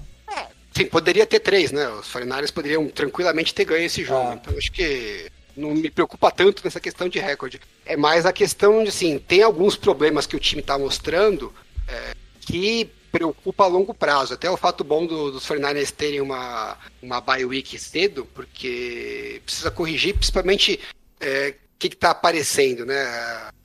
[0.77, 1.87] Sim, poderia ter três, né?
[1.89, 4.31] Os 49ers poderiam tranquilamente ter ganho esse jogo.
[4.31, 4.35] Ah.
[4.35, 7.61] Então acho que não me preocupa tanto nessa questão de recorde.
[7.87, 11.55] É mais a questão de, assim, tem alguns problemas que o time tá mostrando
[11.87, 14.35] é, que preocupa a longo prazo.
[14.35, 19.71] Até o fato bom do- dos 49ers terem uma, uma bye week cedo, porque precisa
[19.71, 20.81] corrigir, principalmente
[21.21, 22.97] é, o que, que tá aparecendo, né?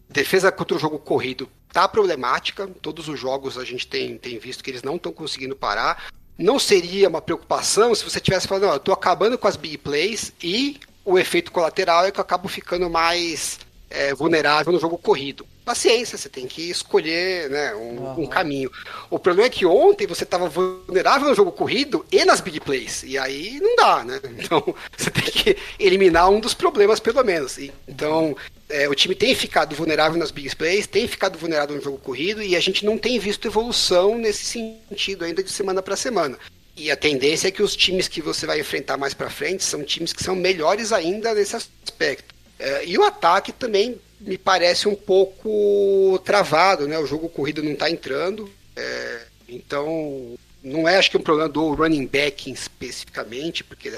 [0.09, 2.67] Defesa contra o jogo corrido tá problemática.
[2.81, 6.05] Todos os jogos a gente tem, tem visto que eles não estão conseguindo parar.
[6.37, 9.77] Não seria uma preocupação se você tivesse falando, ó, eu tô acabando com as big
[9.77, 14.97] plays e o efeito colateral é que eu acabo ficando mais é, vulnerável no jogo
[14.97, 15.45] corrido.
[15.65, 18.21] Paciência, você tem que escolher né, um, Aham.
[18.21, 18.71] um caminho.
[19.09, 23.03] O problema é que ontem você estava vulnerável no jogo corrido e nas big plays.
[23.03, 24.19] E aí não dá, né?
[24.39, 27.57] Então você tem que eliminar um dos problemas, pelo menos.
[27.87, 28.35] Então
[28.69, 32.41] é, o time tem ficado vulnerável nas big plays, tem ficado vulnerável no jogo corrido
[32.41, 36.37] e a gente não tem visto evolução nesse sentido ainda de semana para semana.
[36.77, 39.83] E a tendência é que os times que você vai enfrentar mais para frente são
[39.83, 42.33] times que são melhores ainda nesse aspecto.
[42.57, 46.97] É, e o ataque também me parece um pouco travado, né?
[46.99, 48.49] O jogo corrido não está entrando.
[48.75, 53.91] é, então, não é acho que um problema do running back especificamente, porque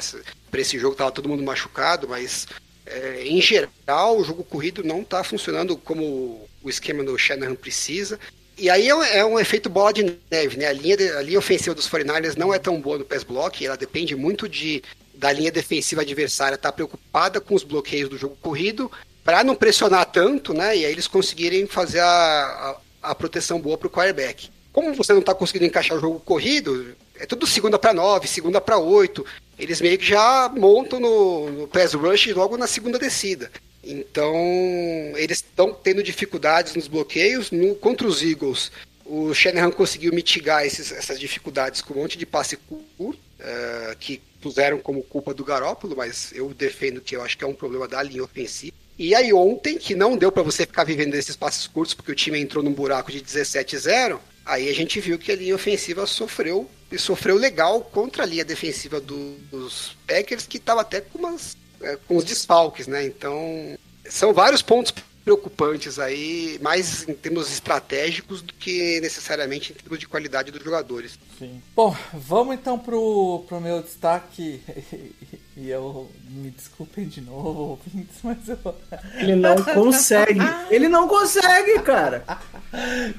[0.50, 2.48] para esse jogo estava todo mundo machucado, mas
[2.92, 8.20] é, em geral o jogo corrido não está funcionando como o esquema do Shanahan precisa.
[8.58, 10.68] E aí é um, é um efeito bola de neve, né?
[10.68, 13.66] A linha, de- a linha ofensiva dos 49ers não é tão boa no pass block,
[13.66, 18.36] ela depende muito de da linha defensiva adversária estar preocupada com os bloqueios do jogo
[18.42, 18.92] corrido
[19.24, 20.76] para não pressionar tanto, né?
[20.78, 24.50] E aí eles conseguirem fazer a, a, a proteção boa para o quarterback.
[24.74, 28.60] Como você não está conseguindo encaixar o jogo corrido, é tudo segunda para nove, segunda
[28.62, 29.26] para oito.
[29.62, 33.52] Eles meio que já montam no, no pass rush logo na segunda descida.
[33.84, 34.36] Então,
[35.16, 37.52] eles estão tendo dificuldades nos bloqueios.
[37.52, 38.72] No, contra os Eagles,
[39.06, 44.22] o Shanahan conseguiu mitigar esses- essas dificuldades com um monte de passe curto, eh, que
[44.42, 47.88] puseram como culpa do Garópolo, mas eu defendo que eu acho que é um problema
[47.88, 48.74] da linha ofensiva.
[48.98, 52.16] E aí ontem, que não deu para você ficar vivendo esses passes curtos, porque o
[52.16, 56.70] time entrou num buraco de 17-0, aí a gente viu que a linha ofensiva sofreu,
[56.92, 61.56] e sofreu legal contra a linha defensiva do- dos Packers, que estava até com, umas,
[61.82, 63.06] é, com os desfalques, né?
[63.06, 63.78] Então,
[64.10, 70.08] são vários pontos preocupantes aí, mais em termos estratégicos do que necessariamente em termos de
[70.08, 71.18] qualidade dos jogadores.
[71.38, 71.62] Sim.
[71.76, 74.62] Bom, vamos então pro, pro meu destaque.
[75.58, 78.58] E eu me desculpem de novo, ouvintes, mas eu.
[79.20, 80.40] Ele não consegue.
[80.72, 82.24] Ele não consegue, cara.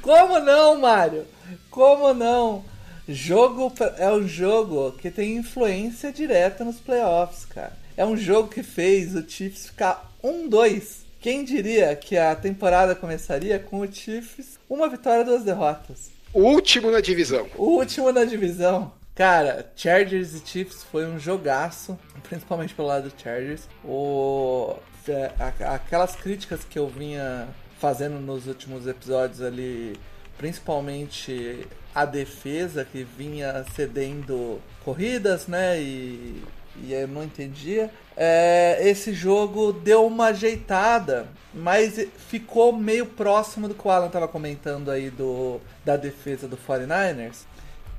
[0.00, 1.26] Como não, Mário?
[1.70, 2.64] Como não?
[3.12, 7.72] Jogo é um jogo que tem influência direta nos playoffs, cara.
[7.94, 11.02] É um jogo que fez o Chiefs ficar 1-2.
[11.20, 16.10] Quem diria que a temporada começaria com o Chiefs uma vitória, duas derrotas?
[16.32, 17.46] O último na divisão.
[17.56, 18.90] O último na divisão.
[19.14, 23.68] Cara, Chargers e Chiefs foi um jogaço, principalmente pelo lado do Chargers.
[23.84, 24.74] O,
[25.06, 27.46] é, aquelas críticas que eu vinha
[27.78, 30.00] fazendo nos últimos episódios ali,
[30.38, 35.80] principalmente a defesa que vinha cedendo corridas, né?
[35.80, 36.42] E,
[36.82, 37.90] e eu não entendia.
[38.16, 44.28] É, esse jogo deu uma ajeitada, mas ficou meio próximo do que o Alan tava
[44.28, 47.52] comentando aí do, da defesa do 49ers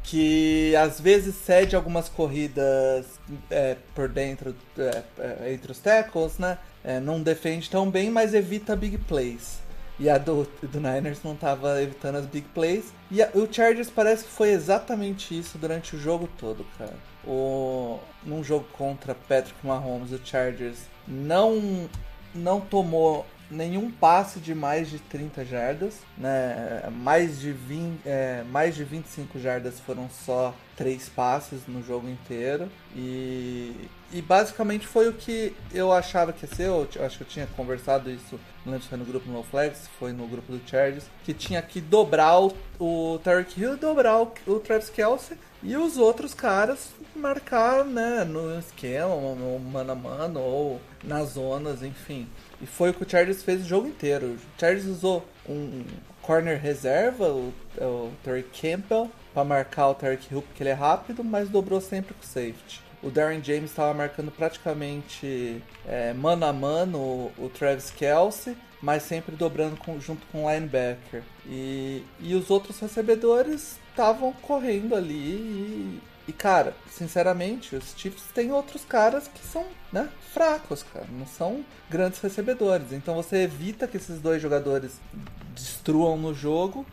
[0.04, 3.06] que às vezes cede algumas corridas
[3.50, 6.58] é, por dentro, é, é, entre os tackles, né?
[6.84, 9.63] É, não defende tão bem, mas evita big plays.
[10.00, 12.94] E a do, do Niners não estava evitando as big plays.
[13.12, 16.96] E a- o Chargers parece que foi exatamente isso durante o jogo todo, cara.
[17.26, 21.88] O, num jogo contra Patrick Mahomes, o Chargers não,
[22.34, 26.84] não tomou nenhum passe de mais de 30 jardas, né?
[26.92, 32.68] Mais de 20, é, mais de 25 jardas foram só três passes no jogo inteiro
[32.96, 36.68] e, e basicamente foi o que eu achava que ia ser.
[36.68, 38.40] Eu, eu acho que eu tinha conversado isso,
[38.82, 42.40] se foi no grupo No se foi no grupo do Chargers, que tinha que dobrar
[42.40, 48.24] o, o Tarek Hill, dobrar o, o Travis Kelsey e os outros caras marcar, né,
[48.24, 52.28] no esquema, no mano a mano ou nas zonas, enfim.
[52.64, 54.28] E foi o que o Chargers fez o jogo inteiro.
[54.28, 55.84] O Chargers usou um
[56.22, 61.24] corner reserva, o, o Terry Campbell, para marcar o Tarek Hill porque ele é rápido,
[61.24, 62.82] mas dobrou sempre com o safety.
[63.02, 69.04] O Darren James estava marcando praticamente é, mano a mano o, o Travis Kelsey, mas
[69.04, 71.22] sempre dobrando com- junto com o linebacker.
[71.46, 78.52] E, e os outros recebedores estavam correndo ali e, e, cara, sinceramente, os Chiefs têm
[78.52, 82.92] outros caras que são, né, fracos, cara, não são grandes recebedores.
[82.94, 85.00] Então você evita que esses dois jogadores
[85.54, 86.86] destruam no jogo.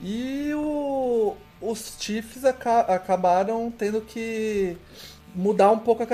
[0.00, 4.76] E o, os Chiefs aca- acabaram tendo que
[5.34, 6.06] mudar um pouco a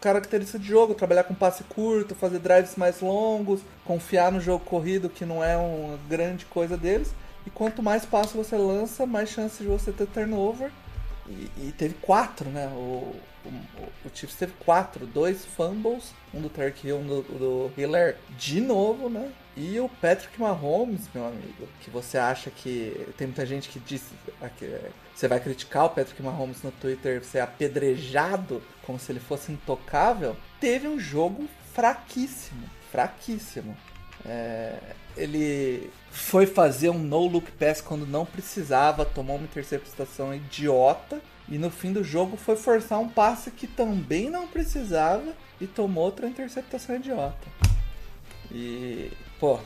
[0.00, 5.08] característica de jogo, trabalhar com passe curto, fazer drives mais longos, confiar no jogo corrido,
[5.08, 7.14] que não é uma grande coisa deles.
[7.46, 10.70] E quanto mais passe você lança, mais chance de você ter turnover.
[11.28, 12.66] E, e teve quatro, né?
[12.68, 13.48] O, o,
[14.04, 18.60] o Chiefs teve quatro, dois fumbles, um do Tarek Hill, um do, do Hiller de
[18.60, 19.32] novo, né?
[19.56, 23.06] E o Patrick Mahomes, meu amigo, que você acha que.
[23.18, 24.02] Tem muita gente que diz.
[24.56, 24.80] que
[25.14, 30.36] Você vai criticar o Patrick Mahomes no Twitter ser apedrejado como se ele fosse intocável.
[30.58, 32.68] Teve um jogo fraquíssimo.
[32.90, 33.76] Fraquíssimo.
[34.24, 34.78] É,
[35.16, 41.20] ele foi fazer um no-look pass quando não precisava, tomou uma interceptação idiota.
[41.48, 46.04] E no fim do jogo foi forçar um passe que também não precisava e tomou
[46.04, 47.46] outra interceptação idiota.
[48.50, 49.58] E, pô,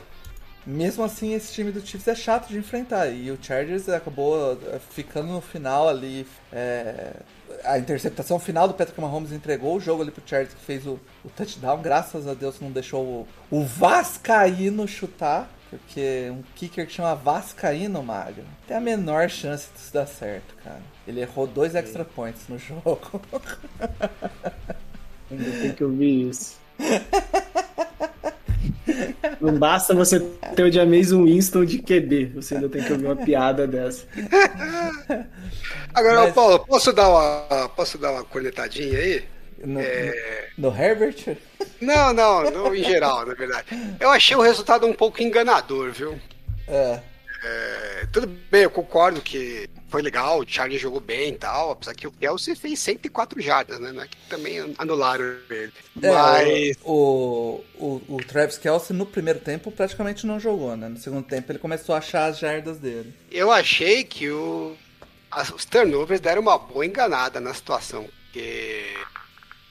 [0.65, 3.07] mesmo assim esse time do Chiefs é chato de enfrentar.
[3.07, 6.27] E o Chargers acabou eh, ficando no final ali.
[6.51, 7.13] é,
[7.63, 10.99] a interceptação final do Patrick Mahomes entregou o jogo ali pro Chargers que fez o,
[11.23, 11.81] o touchdown.
[11.81, 15.49] Graças a Deus não deixou o, o Vascaíno chutar.
[15.69, 20.81] Porque um kicker que chama Vascaíno, Magno, tem a menor chance disso dar certo, cara.
[21.05, 23.21] Ele errou dois extra points no jogo.
[25.29, 26.57] Ainda tem que ouvir isso.
[29.41, 30.19] Não basta você
[30.55, 34.05] ter o Jameson Winston de QB, você ainda tem que ouvir uma piada dessa.
[35.97, 39.25] Agora, Mas- Paulo, posso dar uma, posso dar uma cornetadinha aí?
[39.65, 40.49] No, É.
[40.57, 41.35] no, no Herbert?
[41.81, 43.65] Não, não, não em geral, na verdade.
[43.99, 46.19] Eu achei o resultado um pouco enganador, viu?
[46.67, 46.99] É.
[47.43, 51.93] É, tudo bem, eu concordo que foi legal, o Charlie jogou bem e tal, apesar
[51.93, 53.93] que o Kelsey fez 104 jardas, né?
[54.03, 55.71] É que também anularam ele.
[56.01, 56.77] É, Mas.
[56.83, 60.89] o, o, o Travis Kelsey no primeiro tempo praticamente não jogou, né?
[60.89, 63.13] No segundo tempo ele começou a achar as jardas dele.
[63.31, 64.75] Eu achei que o,
[65.31, 68.07] as- os turnovers deram uma boa enganada na situação.
[68.25, 68.83] Porque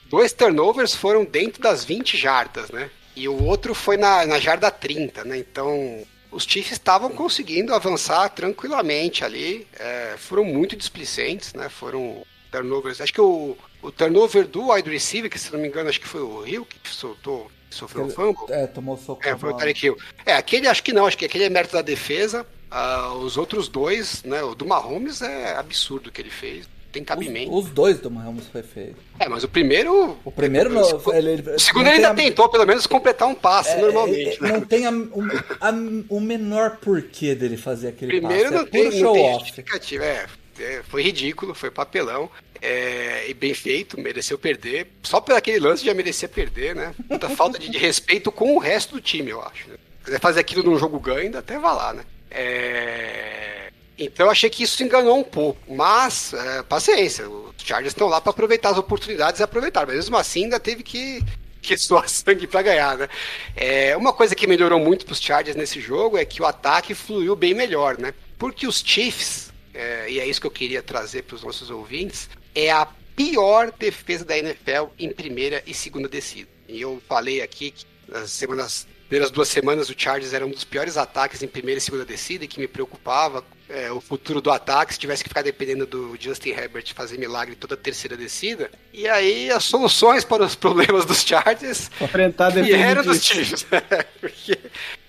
[0.09, 2.89] dois turnovers foram dentro das 20 jardas, né?
[3.15, 5.37] E o outro foi na, na jarda 30, né?
[5.37, 9.67] Então os Chiefs estavam conseguindo avançar tranquilamente ali.
[9.79, 11.69] é, foram muito displicentes, né?
[11.69, 13.01] Foram turnovers.
[13.01, 16.07] Acho que o, o turnover do wide receiver, que se não me engano, acho que
[16.07, 18.45] foi o Hill que soltou, sofreu o fumble.
[18.49, 19.27] É, tomou soco.
[19.27, 19.57] É, foi o.
[19.57, 19.97] Tarek Hill.
[20.25, 22.45] É, aquele acho que não, acho que aquele é mérito da defesa.
[22.69, 24.43] Ah, os outros dois, né?
[24.43, 26.67] O do Mahomes é absurdo o que ele fez.
[26.97, 27.53] Tem cabimento.
[27.55, 28.95] Os, os dois do Mahomes foi feio.
[29.19, 30.17] É, mas o primeiro.
[30.25, 33.35] O primeiro não, o segundo não ele ainda tem a- tentou, pelo menos, completar um
[33.35, 34.49] passe É, normalmente, é, né?
[34.53, 35.21] Não tem a- o,
[35.61, 35.73] a-
[36.09, 38.55] o menor porquê dele fazer aquele Primeiro passe.
[38.55, 40.05] não é tem, puro não tem justificativa.
[40.05, 40.25] É,
[40.59, 42.29] é, foi ridículo, foi papelão.
[42.59, 44.87] é, e bem feito, mereceu perder.
[45.03, 46.95] Só por aquele lance já merecia perder, né?
[47.07, 49.69] Muita falta de, de respeito com o resto do time, eu acho.
[49.69, 49.75] Né?
[50.03, 52.03] Quiser fazer aquilo num jogo ganho, ainda até vai lá, né?
[52.31, 53.56] É,
[53.97, 55.73] Então eu achei que isso enganou um pouco.
[55.73, 59.85] Mas, é, paciência, os Chargers estão lá para aproveitar as oportunidades e aproveitar.
[59.87, 61.23] Mas mesmo assim ainda teve que,
[61.61, 63.09] que suar sangue para ganhar, né?
[63.55, 66.93] É, uma coisa que melhorou muito para os Chargers nesse jogo é que o ataque
[66.93, 68.13] fluiu bem melhor, né?
[68.37, 72.29] Porque os Chiefs, é, e é isso que eu queria trazer para os nossos ouvintes,
[72.53, 76.47] é a pior defesa da NFL em primeira e segunda descida.
[76.67, 80.63] E eu falei aqui que nas semanas primeiras duas semanas o Chargers era um dos
[80.63, 84.51] piores ataques em primeira e segunda descida e que me preocupava é, o futuro do
[84.51, 88.69] ataque se tivesse que ficar dependendo do Justin Herbert fazer milagre toda a terceira descida.
[88.93, 93.61] E aí as soluções para os problemas dos Chargers Enfrentar vieram do dos Chiefs.
[93.61, 93.65] Chiefs.
[94.19, 94.57] Porque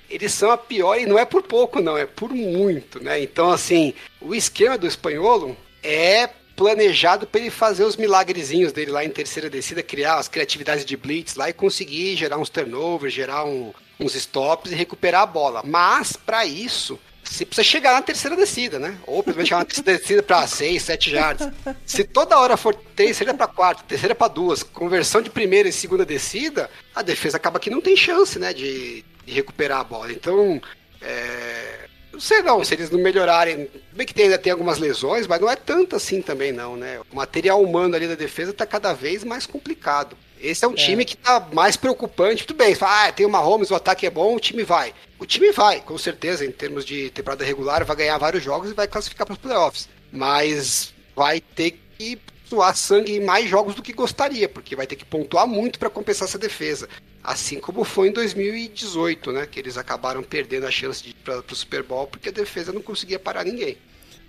[0.08, 3.20] eles são a pior e não é por pouco não, é por muito, né?
[3.20, 9.04] Então assim, o esquema do espanholo é planejado para ele fazer os milagrezinhos dele lá
[9.04, 13.44] em terceira descida, criar as criatividades de blitz lá e conseguir gerar uns turnovers, gerar
[13.44, 15.62] um- uns stops e recuperar a bola.
[15.64, 16.98] Mas para isso
[17.30, 18.96] você precisa chegar na terceira descida, né?
[19.06, 21.52] Ou pelo menos chegar na terceira descida para 6, 7 jardas.
[21.84, 26.06] Se toda hora for terceira para quarta, terceira para duas, conversão de primeira e segunda
[26.06, 30.11] descida, a defesa acaba que não tem chance, né, de, de recuperar a bola.
[30.11, 30.60] Então,
[31.02, 35.27] é, não sei não, se eles não melhorarem, bem que tem, ainda tem algumas lesões,
[35.27, 37.00] mas não é tanto assim também não, né?
[37.12, 40.16] O material humano ali da defesa tá cada vez mais complicado.
[40.40, 42.46] Esse é um time que tá mais preocupante.
[42.46, 44.94] Tudo bem, fala, ah, tem uma Holmes, o ataque é bom, o time vai.
[45.18, 48.74] O time vai, com certeza, em termos de temporada regular, vai ganhar vários jogos e
[48.74, 49.88] vai classificar para os playoffs.
[50.12, 52.18] Mas vai ter que
[52.48, 55.90] suar sangue em mais jogos do que gostaria, porque vai ter que pontuar muito para
[55.90, 56.88] compensar essa defesa.
[57.22, 59.46] Assim como foi em 2018, né?
[59.46, 62.72] Que eles acabaram perdendo a chance de ir para o Super Bowl porque a defesa
[62.72, 63.76] não conseguia parar ninguém.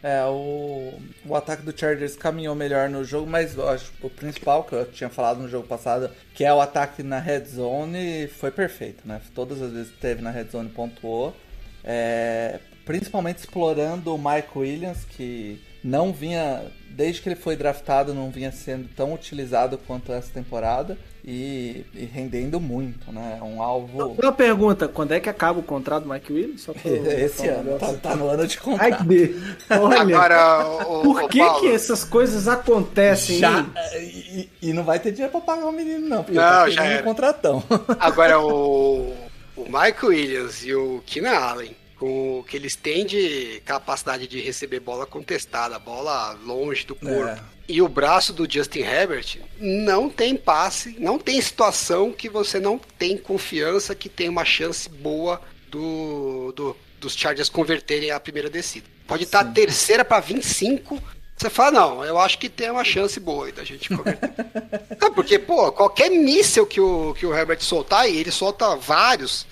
[0.02, 0.94] É, o,
[1.26, 4.86] o ataque do Chargers caminhou melhor no jogo, mas eu acho o principal que eu
[4.90, 9.22] tinha falado no jogo passado, que é o ataque na red zone, foi perfeito, né?
[9.36, 11.36] Todas as vezes que teve na red zone pontuou.
[11.84, 18.32] é, principalmente explorando o Mike Williams, que não vinha, desde que ele foi draftado, não
[18.32, 20.98] vinha sendo tão utilizado quanto essa temporada
[21.32, 23.38] e, e rendendo muito, né?
[23.40, 24.16] É Um alvo.
[24.20, 26.66] Uma pergunta, quando é que acaba o contrato do Mike Williams?
[26.66, 28.98] Pra Esse ano, tá, tá no ano de Ai, contrato.
[29.08, 29.36] que de...
[29.70, 33.38] Olha, Agora, o, por o que Paulo, que essas coisas acontecem?
[33.38, 33.70] Já, hein?
[34.00, 36.84] e, e não vai ter dinheiro pra pagar o menino, não, porque Não, tá já
[36.84, 37.02] era.
[37.02, 37.64] um contratão.
[38.00, 39.14] agora o,
[39.56, 44.40] o Mike Williams e o Keenan Allen, com o que eles têm de capacidade de
[44.40, 47.40] receber bola contestada, bola longe do corpo, É.
[47.68, 52.80] e o braço do Justin Herbert, não tem passe, não tem situação que você não
[52.98, 58.86] tem confiança que tem uma chance boa do, do- dos Chargers converterem a primeira descida.
[59.08, 61.02] Pode estar a terceira para 25.
[61.36, 64.30] Você fala, não, eu acho que tem uma chance boa aí da gente converter.
[65.02, 69.48] Não, porque, pô, qualquer míssel que o, que o Herbert soltar, e ele solta vários,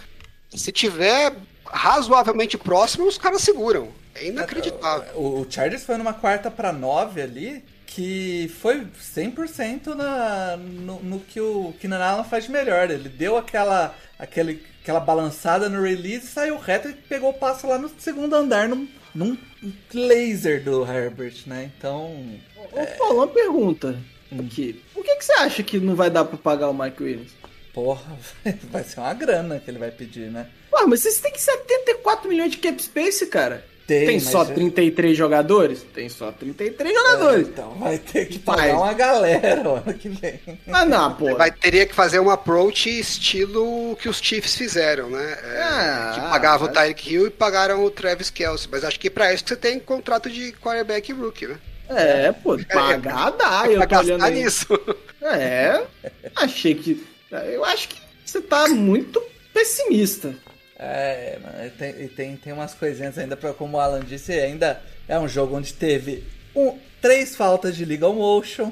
[0.53, 1.33] se tiver
[1.71, 3.89] razoavelmente próximo, os caras seguram.
[4.15, 5.13] É inacreditável.
[5.15, 11.19] O o Chargers foi numa quarta pra nove ali, que foi 100% na, no, no
[11.19, 12.89] que o Keenan Allen faz de melhor.
[12.89, 17.77] Ele deu aquela, aquele, aquela balançada no release, saiu reto e pegou o passo lá
[17.77, 19.37] no segundo andar, num, num
[19.93, 21.71] laser do Herbert, né?
[21.77, 22.39] Então,
[22.71, 23.97] Ô, Paulo, uma pergunta
[24.39, 24.81] aqui.
[24.93, 27.37] Por que, que você acha que não vai dar pra pagar o Mike Williams?
[27.77, 28.17] porra,
[28.71, 30.47] vai ser uma grana que ele vai pedir, né?
[30.77, 33.65] Ué, mas vocês têm 74 milhões de cap space, cara.
[33.87, 35.81] Tem, Tem só já- 33 jogadores?
[35.93, 37.47] Tem só 33 jogadores.
[37.47, 38.59] Então vai ter que Faz.
[38.59, 40.41] pagar uma galera o ano que vem.
[40.67, 41.33] Ah, não, pô.
[41.37, 45.37] Vai, teria que fazer um approach estilo que os Chiefs fizeram, né?
[45.41, 48.67] É, Ah, que pagavam o mas- Tyreek Hill e pagaram o Travis Kelce.
[48.69, 51.57] Mas acho que pra isso você tem contrato de quarterback rookie, né?
[51.89, 53.63] É, pô, pagar dá.
[53.69, 54.43] Eu Pra tô olhando aí.
[54.43, 54.67] nisso.
[55.21, 55.81] É,
[56.35, 57.05] achei que.
[57.53, 59.23] Eu acho que você tá muito
[59.53, 60.35] pessimista.
[60.79, 64.31] É, mano, e tem, e tem, tem umas coisinhas ainda, pra, como o Alan disse,
[64.33, 66.23] ainda é um jogo onde teve
[66.55, 68.71] um, três faltas de legal motion.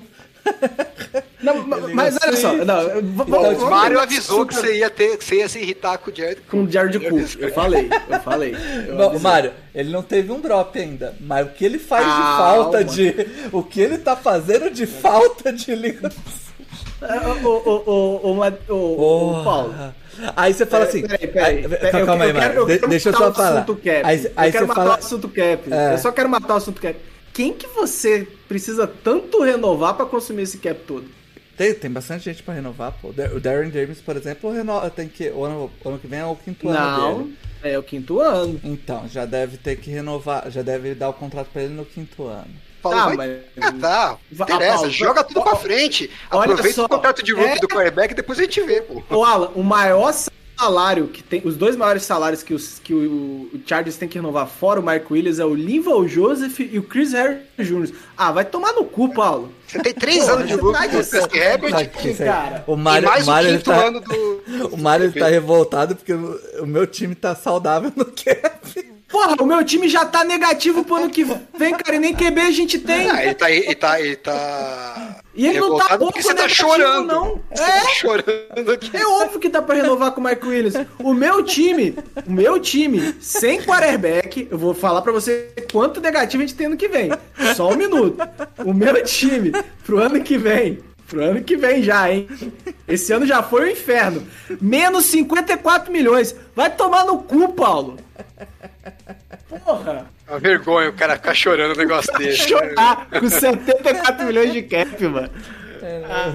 [1.41, 4.77] Não, mas olha só, não, Então, vamos- o O vamos Mário pegar avisou que você
[4.77, 7.51] ia, ter, que você ia se irritar com o Jared Com o Jared Cook, eu
[7.51, 8.55] falei, eu falei.
[8.87, 9.19] eu Não.
[9.19, 12.37] Mário, ele não teve um drop ainda, mas o que ele faz de Calma.
[12.37, 13.15] falta de.
[13.51, 16.11] O que ele tá fazendo de falta de liga.
[17.01, 19.75] Ô, Ma- ô, ô, Paulo.
[20.35, 21.01] Aí você fala assim.
[21.01, 23.65] Peraí, peraí, calma aí, quero deixa eu matar só o falar.
[24.07, 25.73] Aí, aí eu quero matar o assunto cap.
[25.73, 25.93] É.
[25.93, 26.97] Eu só quero matar o assunto cap.
[27.33, 31.05] Quem que você precisa tanto renovar pra consumir esse cap todo?
[31.57, 33.09] Tem, tem bastante gente pra renovar, pô.
[33.09, 35.29] O Darren James, por exemplo, renova, tem que.
[35.29, 36.77] O ano, o ano que vem é o quinto ano
[37.63, 38.59] Não, é o quinto ano.
[38.63, 42.23] Então, já deve ter que renovar, já deve dar o contrato pra ele no quinto
[42.23, 42.47] ano.
[42.89, 44.17] Paulo, Tá, vai mas- catar.
[44.31, 46.09] Va- Interessa, Paulo, joga tudo ó, pra frente.
[46.29, 49.01] Aproveita só, o contrato de rookie é- do quarterback e depois a gente vê, pô.
[49.09, 50.13] Ô, Alan, o maior
[50.57, 51.41] salário que tem.
[51.43, 54.85] Os dois maiores salários que, os, que o, o Chargers tem que renovar fora o
[54.85, 57.91] Mike Williams é o Linval Joseph e o Chris Harris Jr.
[58.15, 59.51] Ah, vai tomar no cu, Paulo.
[59.67, 62.29] Você tem três Pô, anos de rookie tá Herbert Aqui, isso aí.
[62.29, 62.63] cara.
[62.67, 64.43] O e Mário, mais o Mário o quinto tá, ano do...
[64.71, 68.94] o Mário tá revoltado porque o, o meu time tá saudável no cap.
[69.07, 72.41] Porra, o meu time já tá negativo pro ano que vem, cara, e nem QB
[72.41, 73.09] a gente tem.
[73.09, 73.51] Ah, ele tá...
[73.51, 75.17] Ele tá, ele tá...
[75.33, 77.07] E ele não tá porque você tá chorando.
[77.07, 77.41] não.
[77.53, 77.81] Você É.
[77.81, 78.95] tá chorando aqui.
[78.95, 80.75] É óbvio que dá pra renovar com o Mike Williams.
[80.99, 81.93] O meu time,
[82.25, 86.67] o meu time, sem quarterback, eu vou falar pra você quanto negativo a gente tem
[86.67, 87.09] ano que vem.
[87.53, 88.17] Só um minuto.
[88.65, 89.51] O meu time,
[89.85, 92.27] pro ano que vem, pro ano que vem já, hein?
[92.87, 94.25] Esse ano já foi o inferno.
[94.61, 96.33] Menos 54 milhões.
[96.55, 97.97] Vai tomar no cu, Paulo.
[99.65, 100.05] Porra.
[100.27, 102.47] É uma vergonha o cara ficar chorando um negócio desse.
[102.47, 105.29] Chorar com 74 milhões de cap, mano.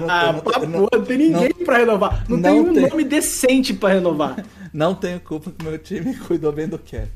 [0.07, 2.23] Ah, pra porra, não tem ninguém pra renovar.
[2.27, 2.89] Não, tem não um tem.
[2.89, 4.37] nome decente pra renovar.
[4.73, 7.09] Não tenho culpa que meu time cuidou bem do cap.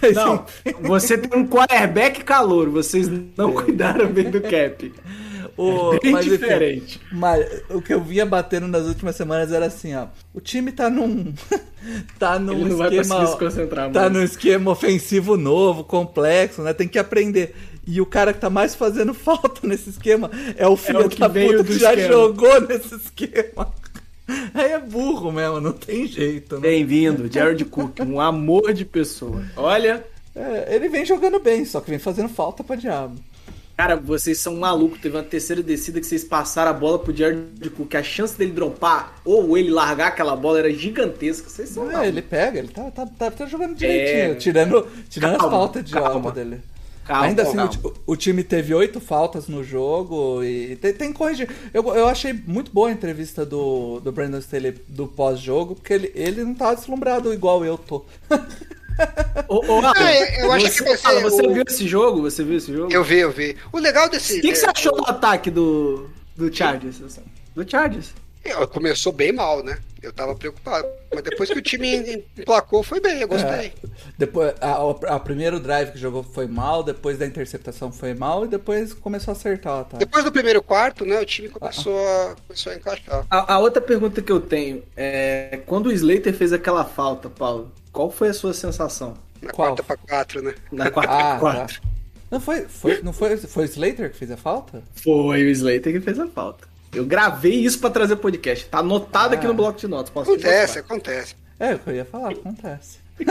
[0.00, 4.94] Mas, Não, enfim, você tem um quarterback calor, vocês não cuidaram bem do cap.
[5.56, 7.00] O, É bem mas, enfim, diferente.
[7.10, 10.06] Mas o que eu vinha batendo nas últimas semanas era assim, ó.
[10.34, 11.32] O time tá num.
[12.18, 13.14] tá num Ele não vai esquema.
[13.16, 16.72] conseguir se concentrar tá num esquema ofensivo novo, complexo, né?
[16.72, 17.54] Tem que aprender.
[17.86, 21.18] E o cara que tá mais fazendo falta nesse esquema é o filho o que
[21.18, 22.12] da puta que já esquema.
[22.12, 23.72] jogou nesse esquema.
[24.54, 26.60] Aí é burro mesmo, não tem jeito, né?
[26.60, 29.44] Bem-vindo, Jared Cook, um amor de pessoa.
[29.56, 33.16] Olha, É, ele vem jogando bem, só que vem fazendo falta pra diabo.
[33.82, 35.00] Cara, vocês são malucos.
[35.00, 37.94] Teve uma terceira descida que vocês passaram a bola pro Jared Cook.
[37.96, 41.48] A chance dele dropar ou ele largar aquela bola era gigantesca.
[41.48, 44.34] Vocês são É, ele pega, ele tá, tá, tá, tá jogando direitinho, É.
[44.36, 46.10] tirando, tirando Calma, as faltas de calma.
[46.10, 46.60] alma dele.
[47.04, 51.18] Calma, Ainda assim, o, o time teve oito faltas no jogo e tem, tem que
[51.18, 51.50] corrigir.
[51.74, 56.12] Eu, eu achei muito boa a entrevista do, do Brandon Staley do pós-jogo, porque ele,
[56.14, 58.04] ele não tava deslumbrado igual eu tô.
[59.48, 62.22] Ô, ô, Alan, É, eu acho você, que Alan, você o- viu esse jogo?
[62.22, 62.92] Você viu esse jogo?
[62.92, 63.56] Eu vi, eu vi.
[63.72, 64.38] O legal desse.
[64.38, 67.00] O que, que você é, achou do ataque do, do Chargers?
[67.54, 68.12] Do Chargers?
[68.44, 69.78] É, Começou bem mal, né?
[70.02, 70.86] Eu tava preocupado.
[71.14, 73.72] Mas depois que o time emplacou, foi bem, eu gostei.
[74.18, 78.48] Depois, a, a primeiro drive que jogou foi mal, depois da interceptação foi mal e
[78.48, 79.98] depois começou a acertar ataque.
[79.98, 81.20] Depois do primeiro quarto, né?
[81.20, 83.26] O time começou, a, começou a encaixar.
[83.30, 87.70] A, a outra pergunta que eu tenho é: quando o Slater fez aquela falta, Paulo,
[87.92, 89.14] qual foi a sua sensação?
[89.40, 89.68] Na Qual?
[89.68, 90.54] quarta pra quatro, né?
[90.70, 91.80] Na quarta Ah, quatro.
[91.80, 91.88] tá.
[92.30, 94.82] Não foi, foi, não foi, foi o Slater que fez a falta?
[94.94, 96.71] Foi o Slater que fez a falta.
[96.94, 98.66] Eu gravei isso pra trazer podcast.
[98.66, 99.48] Tá anotado aqui Ah.
[99.48, 100.10] no bloco de notas.
[100.10, 101.34] Posso te Acontece, acontece.
[101.58, 103.00] É, o que eu ia falar, acontece.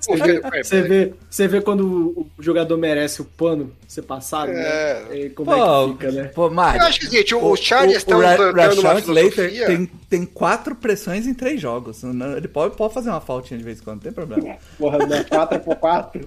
[0.00, 5.04] Você vê, você vê quando o o jogador merece o pano ser passado, É.
[5.04, 5.18] né?
[5.18, 6.28] E como Pô, é que fica, né?
[6.28, 9.66] pô Mário, Eu acho que, gente, o- os Chargers estão Ra- implantando uma filosofia.
[9.66, 12.02] tem, tem quatro pressões em três jogos.
[12.36, 14.56] Ele pode, pode fazer uma faltinha de vez em quando, não tem problema.
[14.78, 15.24] Porra, né?
[15.24, 16.24] 4x4.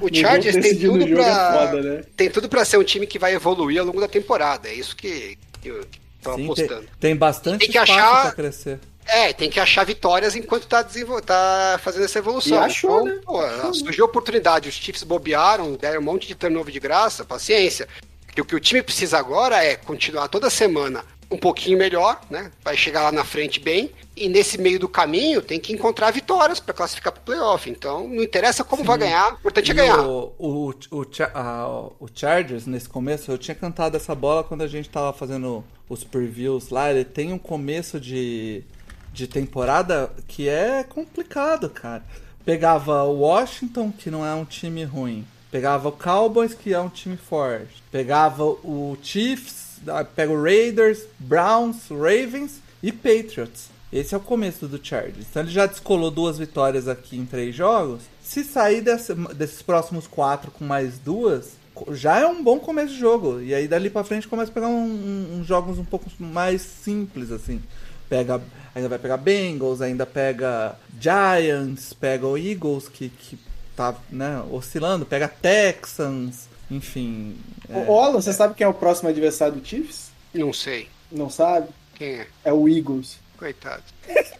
[0.00, 1.26] O Chargers tem tudo jogo pra.
[1.26, 2.02] é foda, né?
[2.16, 4.68] Tem tudo pra ser um time que vai evoluir ao longo da temporada.
[4.68, 5.84] É isso que, que eu
[6.22, 6.88] tô Sim, tem, apostando.
[7.00, 8.80] tem bastante Tem que espaço achar- pra crescer.
[9.10, 11.20] É, tem que achar vitórias enquanto tá, desenvol...
[11.22, 12.58] tá fazendo essa evolução.
[12.58, 13.58] E achou, Então, né?
[13.62, 17.88] Pô, surgiu oportunidade, os Chiefs bobearam, deram um monte de turnover de graça, paciência.
[18.26, 22.50] Porque o que o time precisa agora é continuar toda semana um pouquinho melhor, né?
[22.64, 23.90] Vai chegar lá na frente bem.
[24.16, 27.68] E nesse meio do caminho tem que encontrar vitórias para classificar pro playoff.
[27.70, 30.00] Então não interessa como vai ganhar, o importante é E ganhar.
[30.00, 34.66] O, o, o, a- o Chargers, nesse começo, eu tinha cantado essa bola quando a
[34.68, 36.90] gente tava fazendo os previews lá.
[36.90, 38.64] Ele tem um começo de,
[39.12, 42.02] de temporada que é complicado, cara.
[42.44, 45.26] Pegava o Washington, que não é um time ruim.
[45.50, 47.82] Pegava o Cowboys, que é um time forte.
[47.90, 49.67] Pegava o Chiefs,
[50.14, 53.68] pega o Raiders, Browns, Ravens e Patriots.
[53.92, 55.26] Esse é o começo do Chargers.
[55.30, 58.02] Então ele já descolou duas vitórias aqui em três jogos.
[58.22, 61.52] Se sair dessa- desses próximos quatro com mais duas,
[61.92, 63.40] já é um bom começo de jogo.
[63.40, 66.60] E aí dali pra frente começa a pegar um- um- uns jogos um pouco mais
[66.60, 67.62] simples, assim.
[68.10, 68.40] Pega,
[68.74, 73.38] ainda vai pegar Bengals, ainda pega Giants, pega o Eagles, que, que
[73.76, 77.36] tá né, oscilando, pega Texans, enfim.
[77.68, 77.84] é.
[77.88, 80.10] Ô, Alan, você sabe quem é o próximo adversário do Chiefs?
[80.34, 80.88] Não sei.
[81.10, 81.68] Não sabe?
[81.94, 82.26] Quem é?
[82.44, 83.18] É o Eagles.
[83.36, 83.82] Coitado.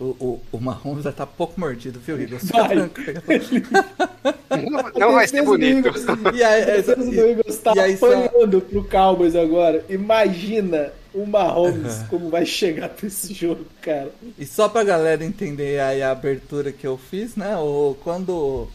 [0.00, 2.44] O, o, o Mahomes vai estar pouco mordido, viu, Eagles?
[2.50, 2.74] Vai.
[2.76, 2.90] Não,
[4.98, 5.88] não vai ser bonito.
[6.34, 7.80] E aí, A defesa do Eagles tá só-
[8.12, 9.84] apanhando pro Cowboys agora.
[9.88, 14.10] Imagina o Mahomes como vai chegar pra esse jogo, cara.
[14.38, 17.56] E só pra galera entender aí a abertura que eu fiz, né?
[17.56, 18.68] O, quando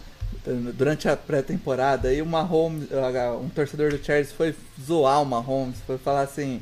[0.45, 2.87] durante a pré-temporada Mahomes,
[3.41, 6.61] um torcedor do Chargers foi zoar o Mahomes, foi falar assim: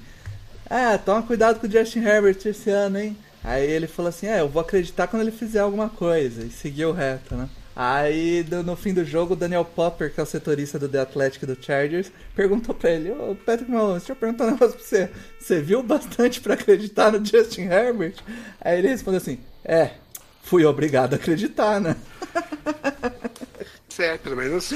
[0.69, 4.41] "Ah, toma cuidado com o Justin Herbert esse ano, hein?" Aí ele falou assim: "É,
[4.41, 7.49] eu vou acreditar quando ele fizer alguma coisa" e seguiu reto, né?
[7.75, 11.45] Aí no fim do jogo, o Daniel Popper, que é o setorista do The Athletic
[11.45, 15.09] do Chargers, perguntou pra ele: Ô Patrick Mahomes, deixa eu perguntar um negócio pra você.
[15.39, 18.15] Você viu bastante pra acreditar no Justin Herbert?
[18.59, 19.91] Aí ele respondeu assim: É,
[20.43, 21.95] fui obrigado a acreditar, né?
[23.89, 24.71] Certo, pelo menos.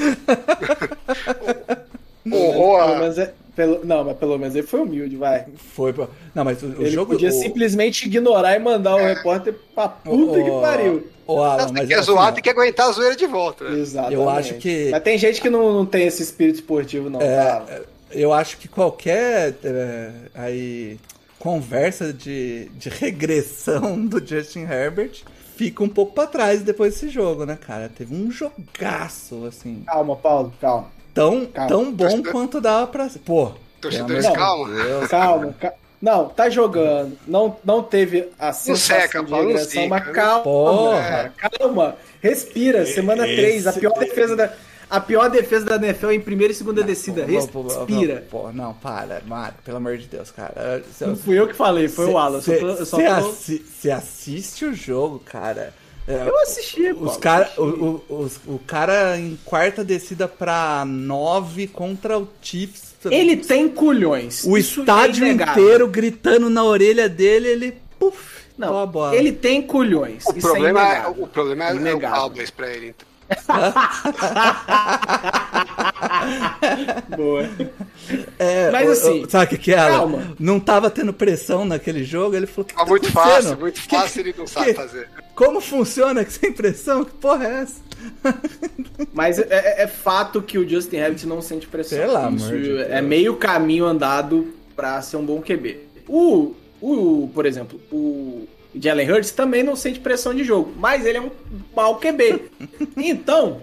[2.25, 5.45] Menos é- pelo- não, mas pelo menos ele foi humilde, vai.
[5.75, 6.07] Foi pra...
[6.33, 7.13] Não, mas o, o Ele jogo.
[7.13, 11.07] podia o, simplesmente ignorar e mandar o repórter pra puta que o- pariu.
[11.27, 13.67] O Alan, mas quer assim, zoar, ó, tem que aguentar a zoeira de volta.
[13.67, 13.79] né?
[13.79, 14.13] Exatamente.
[14.13, 17.19] Eu acho que- Mas tem gente que não, não tem esse espírito esportivo, não.
[17.19, 17.25] tá?
[17.67, 20.99] É, eu acho que qualquer é, aí
[21.39, 25.23] conversa de, de regressão do Justin Herbert
[25.55, 27.89] fica um pouco pra trás depois desse jogo, né, cara?
[27.89, 30.87] Teve um jogaço, assim, Calma, Paulo, calma.
[31.13, 31.69] tão, Calma.
[31.69, 33.09] tão bom Torcedor- quanto dava pra.
[33.25, 33.51] Pô,
[33.81, 34.69] Torcedores, calma.
[34.83, 35.07] Deus.
[35.07, 37.17] Calma, ca- Não, tá jogando.
[37.25, 41.01] Não, não teve a sensação seca, de regressão, mas calma, Porra.
[41.01, 41.95] cara, calma.
[42.21, 44.51] Respira, semana Esse- 3, a pior defesa da
[44.89, 47.25] a pior defesa da NFL em primeira e segunda descida.
[47.25, 48.25] Pô, pô, pô, Respira.
[48.29, 50.83] Pô, pô, não, para, Mário, pelo amor de Deus, cara.
[50.91, 52.41] Você- Não fui eu que falei, foi o Alan.
[52.41, 55.73] Você eu tô- assiste o jogo, cara.
[56.07, 57.59] É, Eu assisti, Os Paulo, cara, assisti.
[57.61, 62.93] o, o, os- o cara em quarta descida pra 9 contra o Chiefs.
[63.05, 64.43] Ele tem culhões.
[64.45, 67.77] o Isso estádio é inteiro gritando na orelha dele, ele.
[67.99, 69.15] Puf, Não, bola.
[69.15, 70.23] ele tem culhões.
[70.27, 72.19] O Isso problema, é é, o problema é o Inegável.
[72.21, 72.89] Cowboys pra ele.
[72.89, 73.07] Então.
[77.15, 77.49] Boa.
[78.37, 79.97] É, Mas assim, o- sabe o que, que era?
[79.97, 80.35] calma.
[80.39, 82.73] Não tava tendo pressão naquele jogo, ele falou que.
[82.73, 83.33] Tá tá muito acontecendo?
[83.43, 85.09] fácil, muito Que- fácil, ele não sabe que- fazer.
[85.35, 87.03] Como funciona sem pressão?
[87.03, 87.81] Que porra é essa?
[89.13, 91.99] Mas é, é- é fato que o Justin Herbert não sente pressão.
[91.99, 95.79] Pelo amor Isso de é meio caminho andado pra ser um bom QB.
[96.07, 101.05] O, o por exemplo, o, O Jalen Hurts também não sente pressão de jogo, mas
[101.05, 101.31] ele é um
[101.75, 102.51] mau QB.
[102.97, 103.61] Então,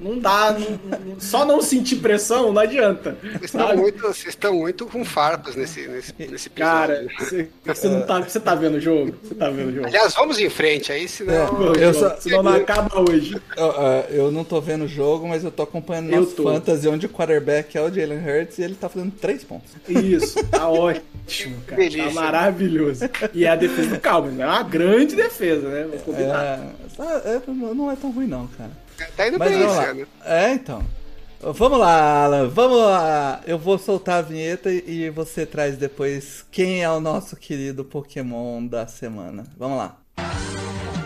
[0.00, 3.16] não dá, não- não- só não sentir pressão não adianta.
[3.22, 6.50] Vocês estão muito, vocês estão muito com farpas nesse, nesse, nesse.
[6.50, 9.14] Cara, você, você não tá, você tá vendo o jogo?
[9.22, 9.86] Você tá vendo o jogo?
[9.86, 11.46] Aliás, vamos em frente aí, senão.
[11.54, 13.40] Pô, eu só- senão não acaba hoje.
[13.56, 16.44] Eu, ah, eu não tô vendo o jogo, mas eu tô acompanhando Eu nosso tô.
[16.44, 19.70] fantasy, onde o quarterback é o Jalen Hurts e ele tá fazendo 3 pontos.
[19.88, 21.80] Isso, tá ótimo, cara.
[21.82, 22.04] Delícia.
[22.04, 23.04] Tá maravilhoso.
[23.32, 25.82] E é a defesa do Cowboys, é uma grande defesa, né?
[25.88, 26.44] Vamos combinar.
[26.44, 27.40] É, tá- é,
[27.74, 28.70] não é tão ruim não, cara.
[29.16, 29.90] Tá indo Mas bem vamos esse lá.
[29.90, 30.06] ano.
[30.24, 30.82] É, então.
[31.40, 33.40] Vamos lá, Alan, vamos lá.
[33.46, 38.66] Eu vou soltar a vinheta e você traz depois quem é o nosso querido Pokémon
[38.66, 39.44] da semana.
[39.58, 39.96] Vamos lá.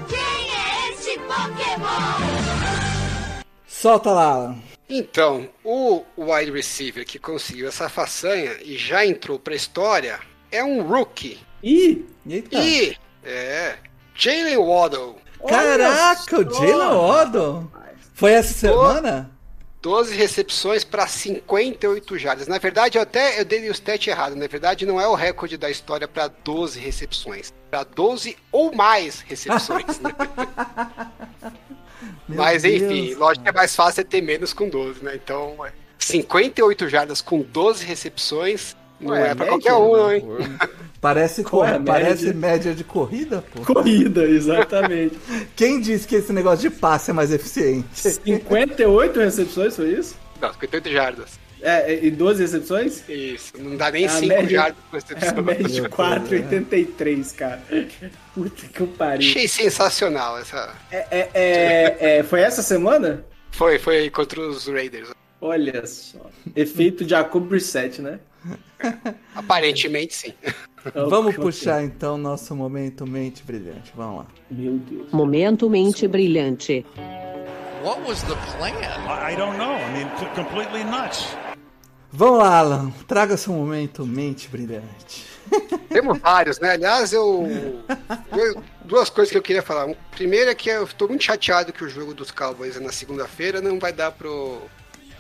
[0.09, 3.43] Quem é este Pokémon?
[3.67, 4.57] Solta lá, Alan.
[4.89, 10.19] Então, o wide receiver que conseguiu essa façanha e já entrou pra história
[10.51, 11.39] é um rookie.
[11.63, 12.57] Ih, Eita.
[12.59, 13.75] E é
[14.15, 15.17] Jalen Waddle.
[15.47, 16.51] Caraca, o olha.
[16.55, 17.71] Jalen Waddle.
[18.19, 19.31] Foi essa semana?
[19.81, 22.49] 12 recepções para 58 jardas.
[22.49, 24.35] Na verdade, eu até eu dei o stat errado.
[24.35, 27.55] Na verdade, não é o recorde da história para 12 recepções.
[27.71, 30.01] Para 12 ou mais recepções.
[30.03, 30.13] né?
[32.27, 35.15] Mas enfim, Deus, lógico que é mais fácil é ter menos com 12, né?
[35.15, 40.25] Então, é, 58 jardas com 12 recepções não Ué, é pra qualquer um, não, hein?
[41.01, 42.41] Parece, Qual é parece média?
[42.41, 43.73] média de corrida, pô.
[43.73, 45.17] corrida, exatamente.
[45.55, 47.87] Quem disse que esse negócio de passe é mais eficiente?
[47.95, 50.17] 58 recepções, foi isso?
[50.41, 51.39] Não, 58 jardas.
[51.63, 53.09] É, é, e 12 recepções?
[53.09, 55.45] Isso, não dá nem É a 5 média- jardas por É a recepção.
[55.45, 57.63] média de Meu 4,83, cara.
[58.35, 59.29] Puta que pariu.
[59.29, 60.75] Achei sensacional essa.
[60.91, 63.25] É, é, é, é, foi essa semana?
[63.53, 65.11] Foi, foi contra os Raiders.
[65.41, 66.19] Olha só.
[66.57, 68.19] Efeito Jacob Brissett, né?
[69.35, 70.35] Aparentemente, sim.
[70.95, 71.45] Vamos Ok.
[71.45, 73.93] puxar então nosso momento mente brilhante.
[73.95, 74.27] Vamos lá.
[74.51, 75.11] Meu Deus.
[75.13, 76.87] Momento mente brilhante.
[77.85, 78.73] What was the plan?
[79.31, 79.75] I don't know.
[79.75, 81.27] I mean, completely nuts.
[82.11, 82.91] Vamos lá, Alan.
[83.07, 85.27] Traga seu momento mente brilhante.
[85.91, 86.73] Temos vários, né?
[86.73, 87.47] Aliás, eu.
[88.85, 89.95] Duas coisas que eu queria falar.
[90.13, 93.61] Primeiro é que eu estou muito chateado que o jogo dos Cowboys é na segunda-feira,
[93.61, 94.63] não vai dar pro,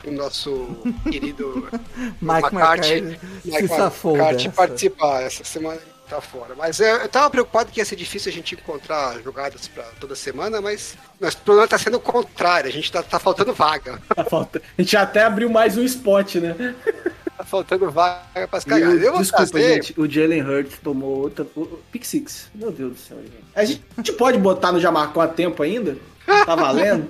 [0.01, 0.77] pro nosso
[1.11, 1.69] querido
[2.21, 5.23] Mike McCarthy se safou McCarthy participar.
[5.23, 6.55] Essa semana tá fora.
[6.57, 10.17] Mas é, eu tava preocupado que ia ser difícil a gente encontrar jogadas pra toda
[10.17, 12.69] semana, mas nosso problema tá sendo o contrário.
[12.69, 14.01] A gente tá, tá faltando vaga.
[14.15, 14.63] Tá falta...
[14.77, 16.57] A gente até abriu mais um spot, né?
[17.39, 19.01] Tá faltando vaga pras cagadas.
[19.01, 20.01] Eu vou Desculpa, trazer- gente.
[20.01, 21.47] O Jalen Hurts tomou outra.
[21.55, 22.51] o- o Pick Six.
[22.55, 23.45] Meu Deus do céu, gente.
[23.55, 25.97] A gente pode botar no Jamarcó a tempo ainda?
[26.27, 27.09] Tá valendo?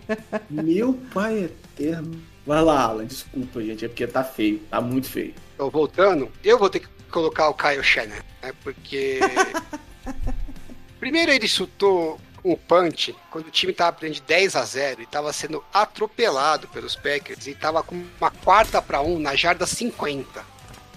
[0.50, 1.44] Meu pai
[1.78, 2.20] eterno.
[2.46, 3.04] Vai lá, Alan.
[3.04, 3.84] Desculpa, gente.
[3.84, 4.60] É porque tá feio.
[4.70, 5.34] Tá muito feio.
[5.54, 8.52] Então, voltando, eu vou ter que colocar o Kyle Shannon, né?
[8.64, 9.20] Porque.
[10.98, 12.18] Primeiro ele chutou
[12.52, 16.68] um punch quando o time tava perdendo de 10 a 0 e tava sendo atropelado
[16.68, 20.56] pelos Packers e tava com uma quarta para um na jarda 50.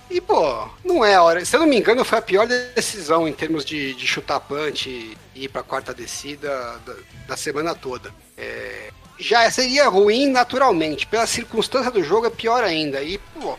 [0.09, 1.45] E, pô, não é a hora.
[1.45, 4.89] Se eu não me engano, foi a pior decisão em termos de, de chutar punch
[4.89, 6.49] e ir pra quarta descida
[6.85, 6.95] da,
[7.27, 8.11] da semana toda.
[8.35, 11.05] É, já seria ruim naturalmente.
[11.05, 13.03] Pela circunstância do jogo, é pior ainda.
[13.03, 13.55] E, pô,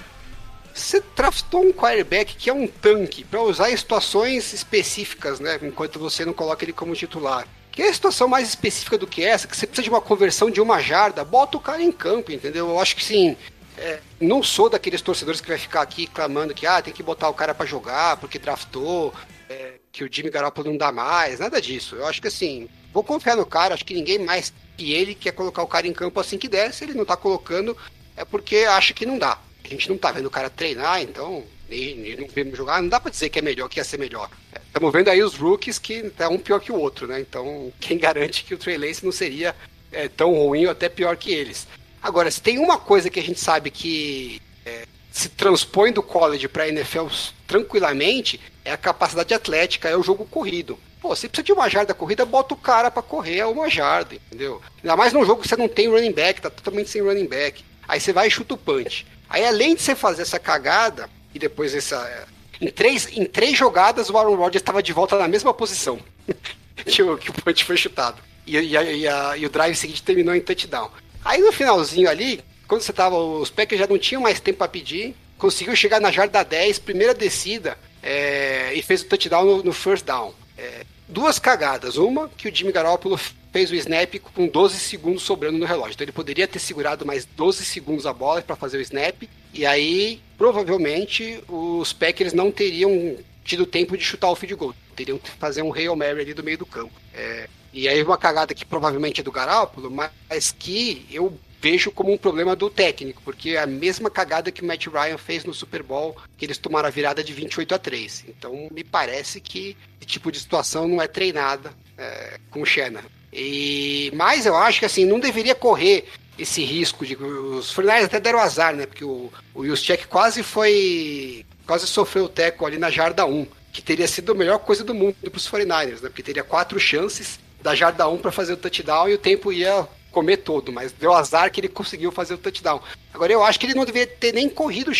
[0.75, 5.57] você draftou um quarterback que é um tanque pra usar em situações específicas, né?
[5.63, 7.47] Enquanto você não coloca ele como titular.
[7.71, 10.61] Que é situação mais específica do que essa, que você precisa de uma conversão de
[10.61, 12.69] uma jarda, bota o cara em campo, entendeu?
[12.69, 13.37] Eu acho que sim.
[13.79, 17.29] é, não sou daqueles torcedores que vai ficar aqui clamando que ah, tem que botar
[17.29, 19.15] o cara pra jogar porque draftou,
[19.49, 21.97] é, que o Jimmy Garoppolo não dá mais, nada disso.
[21.97, 25.33] Eu acho que assim, vou confiar no cara, acho que ninguém mais que ele quer
[25.33, 27.77] colocar o cara em campo assim que der, se ele não tá colocando,
[28.17, 29.39] é porque acha que não dá.
[29.65, 32.99] A gente não tá vendo o cara treinar, então, nem, não vemos jogar, não dá
[32.99, 34.29] pra dizer que é melhor, que ia ser melhor.
[34.67, 37.21] Estamos vendo aí os rookies que tá um pior que o outro, né?
[37.21, 39.55] Então, quem garante que o Trey Lance não seria
[39.93, 41.67] é, tão ruim ou até pior que eles.
[42.03, 46.49] Agora, se tem uma coisa que a gente sabe que é, se transpõe do college
[46.49, 47.07] pra NFL
[47.47, 50.79] tranquilamente, é a capacidade atlética, é o jogo corrido.
[51.01, 54.15] Pô, se precisa de uma jarda corrida, bota o cara pra correr a uma jarda,
[54.15, 54.61] entendeu?
[54.83, 57.65] Ainda mais num jogo que você não tem running back, tá totalmente sem running back.
[57.89, 59.07] Aí você vai e chuta o punch.
[59.29, 62.27] Aí além de você fazer essa cagada, e depois essa.
[62.61, 65.99] Em três, em três jogadas o Aaron Rodgers estava de volta na mesma posição
[66.85, 68.21] que, o, que o punch foi chutado.
[68.47, 70.91] E, e a- e a- e o drive seguinte terminou em touchdown.
[71.25, 73.17] Aí no finalzinho ali, quando você tava.
[73.17, 75.15] Os Packers já não tinham mais tempo pra pedir.
[75.39, 80.05] Conseguiu chegar na jarda 10, primeira descida, é, e fez o touchdown no, no first
[80.05, 80.35] down.
[80.59, 81.97] É, duas cagadas.
[81.97, 83.19] Uma, que o Jimmy Garoppolo
[83.53, 85.95] fez o snap com 12 segundos sobrando no relógio.
[85.95, 89.23] Então ele poderia ter segurado mais 12 segundos a bola para fazer o snap.
[89.53, 94.75] E aí, provavelmente, os Packers não teriam tido tempo de chutar o field goal.
[94.95, 96.93] Teriam que fazer um Hail Mary ali do meio do campo.
[97.13, 102.13] É, e aí uma cagada que provavelmente é do Garoppolo, mas que eu vejo como
[102.13, 105.53] um problema do técnico, porque é a mesma cagada que o Matt Ryan fez no
[105.53, 108.25] Super Bowl, que eles tomaram a virada de 28 a 3.
[108.29, 113.03] Então me parece que esse tipo de situação não é treinada é, com o Shannon.
[113.33, 116.07] E, mas eu acho que assim, não deveria correr
[116.39, 118.87] esse risco de os 49 até deram azar, né?
[118.87, 123.81] Porque o, o Juszczyk quase foi quase sofreu o teco ali na jarda 1, que
[123.81, 126.09] teria sido a melhor coisa do mundo para os 49ers, né?
[126.09, 129.87] Porque teria quatro chances da jarda 1 para fazer o touchdown e o tempo ia
[130.11, 132.81] comer todo, mas deu azar que ele conseguiu fazer o touchdown.
[133.15, 134.91] Agora eu acho que ele não deveria ter nem corrido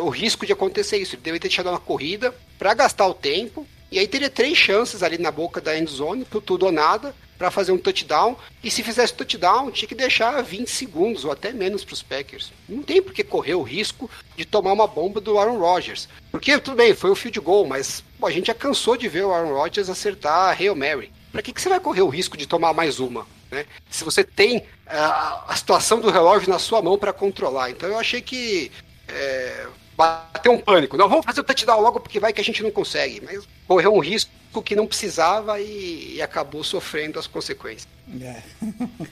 [0.00, 1.16] o risco de acontecer isso.
[1.16, 5.02] Ele deveria ter deixado uma corrida para gastar o tempo e aí teria três chances
[5.02, 8.36] ali na boca da end zone, pro tudo ou nada, para fazer um touchdown.
[8.64, 12.50] E se fizesse touchdown, tinha que deixar 20 segundos ou até menos para os Packers.
[12.66, 16.08] Não tem por que correr o risco de tomar uma bomba do Aaron Rodgers.
[16.30, 19.26] Porque, tudo bem, foi o field goal, mas pô, a gente já cansou de ver
[19.26, 21.12] o Aaron Rodgers acertar a Hail Mary.
[21.30, 23.26] Para que, que você vai correr o risco de tomar mais uma?
[23.50, 23.66] Né?
[23.90, 27.70] Se você tem a, a situação do relógio na sua mão para controlar.
[27.70, 28.72] Então eu achei que
[29.06, 29.66] é,
[29.96, 30.96] bateu um pânico.
[30.96, 33.22] Não, vamos fazer o touchdown logo porque vai que a gente não consegue.
[33.24, 37.88] Mas correu um risco que não precisava e, e acabou sofrendo as consequências.
[38.20, 38.42] É.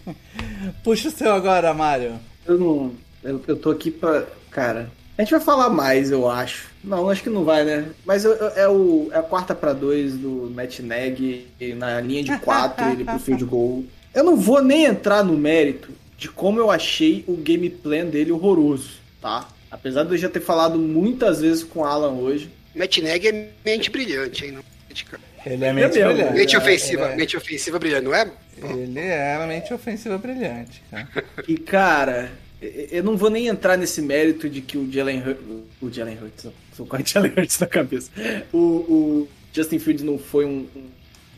[0.85, 2.18] Puxa o seu agora, Mário.
[2.47, 2.93] Eu não.
[3.22, 4.26] Eu, eu tô aqui pra.
[4.51, 4.91] Cara.
[5.16, 6.70] A gente vai falar mais, eu acho.
[6.83, 7.91] Não, acho que não vai, né?
[8.07, 12.24] Mas eu, eu, é, o, é a quarta para dois do Matt Neg na linha
[12.24, 13.85] de quatro, ele pro field goal.
[14.14, 18.33] Eu não vou nem entrar no mérito de como eu achei o game plan dele
[18.33, 19.47] horroroso, tá?
[19.71, 22.51] Apesar de eu já ter falado muitas vezes com o Alan hoje.
[22.75, 24.53] Matt Neg é mente brilhante, hein?
[24.53, 24.64] Não
[25.47, 26.12] ele é mente É mesmo.
[26.14, 26.35] brilhante.
[26.39, 28.31] Mente É, ofensiva, ele é- mente ofensiva brilhante, não é?
[28.62, 31.09] Ele é uma mente ofensiva brilhante, cara.
[31.49, 35.45] E, cara, eu não vou nem entrar nesse mérito de que o Jalen Hurts.
[35.81, 36.47] O Jalen Hurts,
[36.77, 38.11] tô com a Jalen Hurts na cabeça.
[38.53, 40.89] O, o Justin Fields não foi um, um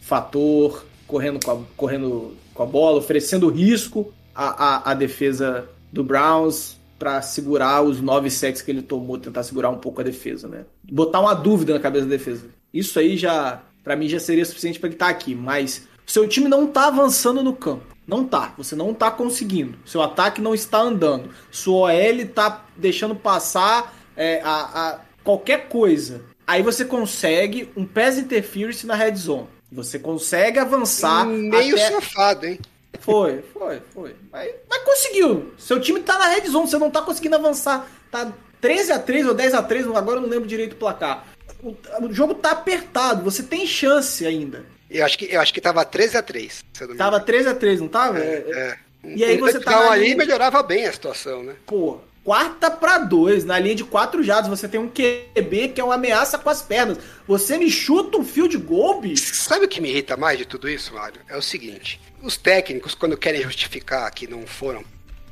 [0.00, 6.02] fator correndo com, a, correndo com a bola, oferecendo risco à, à, à defesa do
[6.02, 10.46] Browns para segurar os nove sacks que ele tomou, tentar segurar um pouco a defesa,
[10.46, 10.64] né?
[10.84, 12.46] Botar uma dúvida na cabeça da defesa.
[12.72, 16.48] Isso aí já, para mim, já seria suficiente para ele estar aqui, mas seu time
[16.48, 17.84] não tá avançando no campo.
[18.06, 18.54] Não tá.
[18.56, 19.76] Você não tá conseguindo.
[19.84, 21.30] Seu ataque não está andando.
[21.50, 26.22] Sua OL tá deixando passar é, a, a qualquer coisa.
[26.46, 29.48] Aí você consegue um pass interference na red zone.
[29.72, 31.26] Você consegue avançar.
[31.26, 31.90] Meio até...
[31.90, 32.60] safado, hein?
[33.00, 34.16] Foi, foi, foi.
[34.30, 35.52] Mas, mas conseguiu.
[35.58, 37.88] Seu time tá na red zone, você não tá conseguindo avançar.
[38.10, 41.26] Tá 13 a 3 ou 10 a 3 agora eu não lembro direito o placar.
[41.62, 44.64] O, o jogo tá apertado, você tem chance ainda.
[44.90, 47.16] Eu acho que, eu acho que tava 13 a 3 se eu não me Tava
[47.16, 47.26] engano.
[47.26, 48.18] 13 a 3 não tava?
[48.18, 48.78] É.
[49.04, 51.54] E aí você tá touchdown na ali melhorava bem a situação, né?
[51.66, 55.84] Pô, quarta pra dois, na linha de quatro jardas, você tem um QB que é
[55.84, 56.98] uma ameaça com as pernas.
[57.26, 59.34] Você me chuta um field goal, bicho?
[59.34, 61.20] Sabe o que me irrita mais de tudo isso, Mário?
[61.28, 64.84] É o seguinte: os técnicos, quando querem justificar que não foram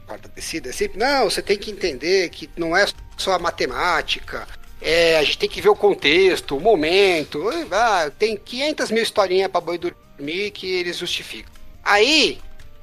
[0.06, 2.84] quarta descida, é sempre, não, você tem que entender que não é
[3.16, 4.46] só a matemática,
[4.80, 9.50] é, a gente tem que ver o contexto, o momento, ah, tem 500 mil historinhas
[9.50, 11.52] pra boi dormir que eles justificam.
[11.84, 12.40] Aí,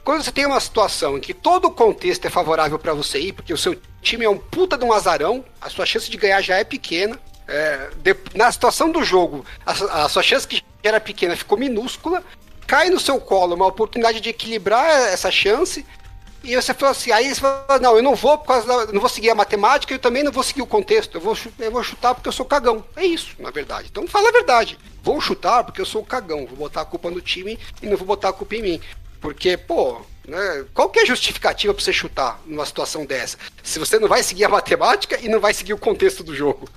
[0.07, 3.33] quando você tem uma situação em que todo o contexto é favorável pra você ir,
[3.33, 6.41] porque o seu time é um puta de um azarão, a sua chance de ganhar
[6.41, 7.19] já é pequena.
[7.45, 12.23] é, de- na situação do jogo, a, a sua chance que era pequena ficou minúscula.
[12.65, 15.85] Cai no seu colo uma oportunidade de equilibrar essa chance.
[16.41, 19.01] E você fala assim, aí você fala, não, eu não vou por causa da, não
[19.01, 21.83] vou seguir a matemática, eu também não vou seguir o contexto, eu vou, eu vou
[21.83, 22.81] chutar porque eu sou cagão.
[22.95, 23.89] É isso, na verdade.
[23.91, 24.77] Então fala a verdade.
[25.03, 28.07] Vou chutar porque eu sou cagão, vou botar a culpa no time e não vou
[28.07, 28.81] botar a culpa em mim.
[29.19, 33.37] Porque, pô, né, qual que é a justificativa pra você chutar numa situação dessa?
[33.63, 36.69] Se você não vai seguir a matemática e não vai seguir o contexto do jogo.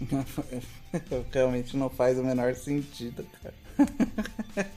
[1.32, 3.54] Realmente não faz o menor sentido, cara.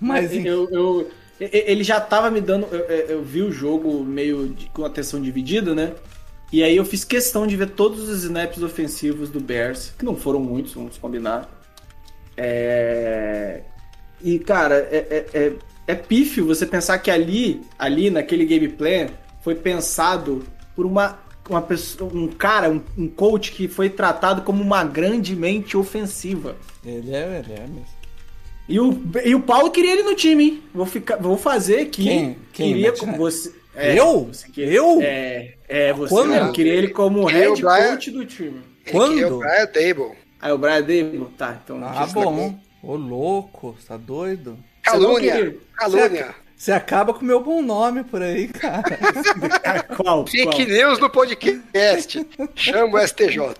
[0.00, 1.10] Mas enfim, eu, eu-
[1.40, 2.66] ele já tava me dando.
[2.66, 5.94] Eu, eu- eu vi o jogo meio de- com atenção dividida, né?
[6.52, 10.16] E aí eu fiz questão de ver todos os snaps ofensivos do Bears, que não
[10.16, 11.48] foram muitos, vamos combinar.
[12.36, 13.62] É...
[14.20, 15.52] E, cara, é, é,
[15.88, 19.08] é, é pífio você pensar que ali, ali naquele game plan,
[19.42, 20.44] foi pensado
[20.76, 21.18] por uma,
[21.48, 26.56] uma pessoa, um cara, um, um coach que foi tratado como uma grande mente ofensiva.
[26.84, 27.98] ele é, ele é mesmo.
[28.68, 30.62] E o, e o Paulo queria ele no time, hein?
[30.74, 32.02] Vou, ficar, vou fazer aqui.
[32.04, 32.36] Quem?
[32.52, 33.18] Quem, Queria Matt com Nagy?
[33.18, 33.54] você.
[33.74, 34.24] Eu?
[34.26, 34.98] você queria- Eu?
[35.00, 36.12] É, é você.
[36.14, 36.34] Quando?
[36.34, 38.60] Eu queria ele como Queria head Brian- coach do time.
[38.90, 39.10] Quando?
[39.14, 40.16] queria o Brian Dable.
[40.40, 41.80] Aí o Brian Dable, tá, então.
[41.82, 42.58] Ah, eu bom.
[42.82, 44.58] Ô, louco, tá doido?
[44.92, 45.56] Calúnia.
[45.74, 46.34] Calúnia.
[46.56, 48.82] Você acaba com o meu bom nome por aí, cara.
[49.96, 50.26] Qual?
[50.26, 50.68] Fake qual?
[50.68, 52.26] news no podcast.
[52.56, 53.38] Chama o STJ.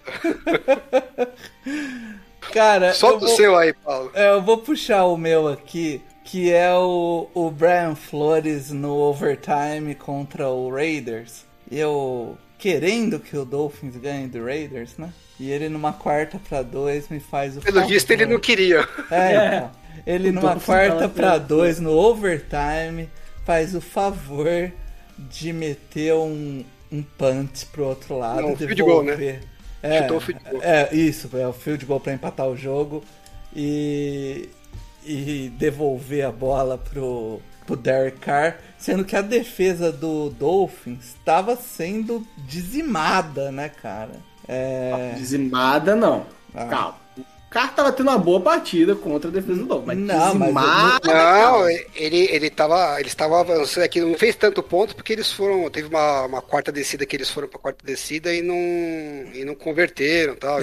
[2.52, 4.10] Cara, Solta eu o vou- seu aí, Paulo.
[4.14, 9.94] É, eu vou puxar o meu aqui, que é o, o Brian Flores no overtime
[9.94, 11.44] contra o Raiders.
[11.70, 15.10] Eu querendo que o Dolphins ganhe do Raiders, né?
[15.38, 18.88] E ele numa quarta pra dois me faz o Pelo visto, ele não queria.
[19.10, 19.56] É, É.
[19.58, 19.70] então.
[20.08, 21.46] Ele numa quarta perto.
[21.46, 23.10] dois no overtime
[23.44, 24.72] faz o favor
[25.18, 28.40] de meter um, um punt pro outro lado.
[28.40, 29.16] Não, um field goal, né?
[29.16, 29.40] devolver.
[29.82, 30.62] É, Chutou o field goal.
[30.62, 33.04] é, isso, é o field goal pra empatar o jogo
[33.54, 34.48] e,
[35.04, 41.54] e devolver a bola pro, pro Derek Carr, sendo que a defesa do Dolphins estava
[41.54, 44.12] sendo dizimada, né, cara?
[44.48, 46.24] É, Dizimada, não.
[46.54, 46.64] Ah.
[46.64, 47.07] Calma.
[47.48, 49.86] O cara tava tendo uma boa partida contra a defesa do Dolphins.
[49.86, 51.00] Mas Não, mas dizimada.
[51.02, 51.72] Não, calma.
[51.96, 53.00] ele, ele tava.
[53.00, 55.70] Eles estavam avançando aqui, não fez tanto ponto porque eles foram.
[55.70, 58.54] Teve uma, uma quarta descida que eles foram pra quarta descida e não.
[59.34, 60.58] e não converteram tal.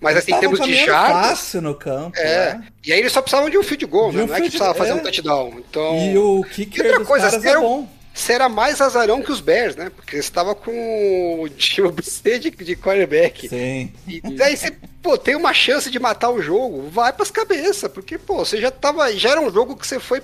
[0.00, 1.30] Mas assim, em termos de jardas.
[1.30, 2.16] fácil no campo.
[2.18, 2.54] É.
[2.54, 2.66] né?
[2.84, 4.22] E aí eles só precisavam de um field goal, De né?
[4.24, 4.94] um Não é que precisava fazer é.
[4.94, 5.54] um touchdown.
[5.58, 5.96] Então.
[5.98, 7.88] E o kicker outra dos coisa, caras era é um- bom.
[8.16, 9.90] Você era mais azarão que os Bears, né?
[9.94, 13.46] Porque você estava com o BC de, de quarterback.
[13.46, 13.92] Sim.
[14.08, 18.16] E daí você, pô, tem uma chance de matar o jogo, vai pras cabeças, porque,
[18.16, 19.14] pô, você já tava.
[19.14, 20.22] Já era um jogo que você foi.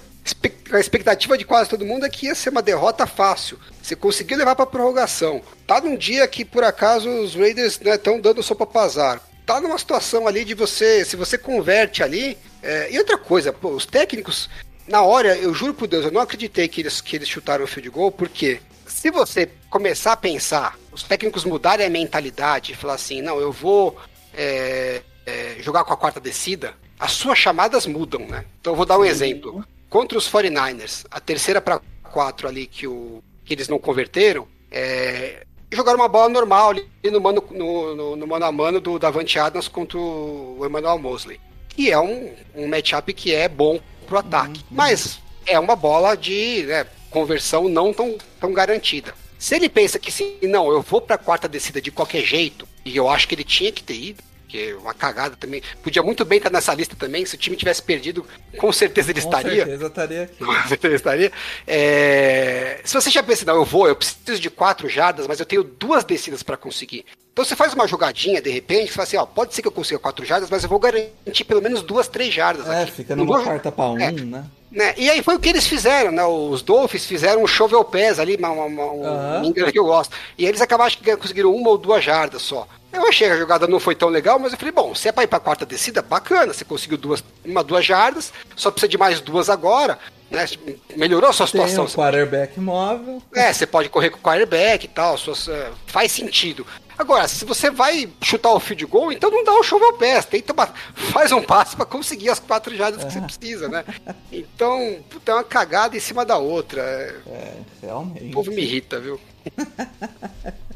[0.72, 3.58] A expectativa de quase todo mundo é que ia ser uma derrota fácil.
[3.82, 5.42] Você conseguiu levar pra prorrogação.
[5.66, 9.20] Tá num dia que, por acaso, os Raiders estão dando sopa pro azar.
[9.44, 11.04] Tá numa situação ali de você.
[11.04, 12.38] Se você converte ali.
[12.62, 14.48] é, e outra coisa, pô, os técnicos.
[14.86, 17.68] Na hora, eu juro por Deus, eu não acreditei que eles, que eles chutaram o
[17.68, 22.94] field goal, porque se você começar a pensar, os técnicos mudarem a mentalidade e falar
[22.94, 23.96] assim, não, eu vou
[24.34, 28.44] é, é, jogar com a quarta descida, as suas chamadas mudam, né?
[28.60, 29.64] Então eu vou dar um exemplo.
[29.88, 35.44] Contra os 49ers, a terceira para quatro ali que, o, que eles não converteram, é,
[35.70, 39.38] jogaram uma bola normal ali no mano, no, no, no mano a mano do Davante
[39.38, 41.40] Adams contra o Emmanuel Mosley.
[41.68, 44.64] Que é um, um matchup que é bom pro ataque.
[44.70, 49.14] Mas é uma bola de né, conversão não tão, tão garantida.
[49.38, 52.96] Se ele pensa que sim, não, eu vou pra quarta descida de qualquer jeito, e
[52.96, 54.22] eu acho que ele tinha que ter ido,
[54.80, 55.62] uma cagada também.
[55.82, 58.24] Podia muito bem estar nessa lista também, se o time tivesse perdido,
[58.58, 59.64] com certeza ele Com estaria.
[59.64, 60.44] certeza estaria aqui.
[60.44, 61.32] Com certeza estaria.
[61.66, 65.46] É, Se você já pensa, não, eu vou, eu preciso de quatro jardas, mas eu
[65.46, 67.04] tenho duas descidas para conseguir.
[67.32, 69.72] Então você faz uma jogadinha, de repente, você fala assim, ó, pode ser que eu
[69.72, 72.92] consiga quatro jardas, mas eu vou garantir pelo menos duas, três jardas É, aqui.
[72.92, 74.12] fica numa vou- quarta pra um, É.
[74.12, 74.44] né?
[74.70, 74.94] né?
[74.98, 76.22] E aí foi o que eles fizeram, né?
[76.24, 79.44] Os Dolphins fizeram um shovel pass ali, uma, uma, uma, um Aham.
[79.46, 80.14] engano que eu gosto.
[80.36, 82.68] E eles acabaram acho que conseguiram uma ou duas jardas só.
[82.92, 85.12] Eu achei que a jogada não foi tão legal, mas eu falei, bom, se é
[85.12, 88.98] pra ir pra quarta descida, bacana, você conseguiu duas, uma, duas jardas, só precisa de
[88.98, 89.98] mais duas agora,
[90.30, 90.44] né?
[90.96, 91.84] Melhorou a sua Tem situação.
[91.86, 93.22] o quarterback móvel.
[93.34, 96.66] É, você pode correr com o quarterback e tal, suas, é, faz sentido.
[96.98, 100.52] Agora, se você vai chutar o field goal, então não dá o shovel pass, tenta
[100.52, 103.84] ba- faz um passe pra conseguir as quatro jardas que você precisa, né?
[104.30, 106.82] Então, puta, é uma cagada em cima da outra.
[106.82, 108.30] é, É, O realmente.
[108.32, 109.18] povo me irrita, viu?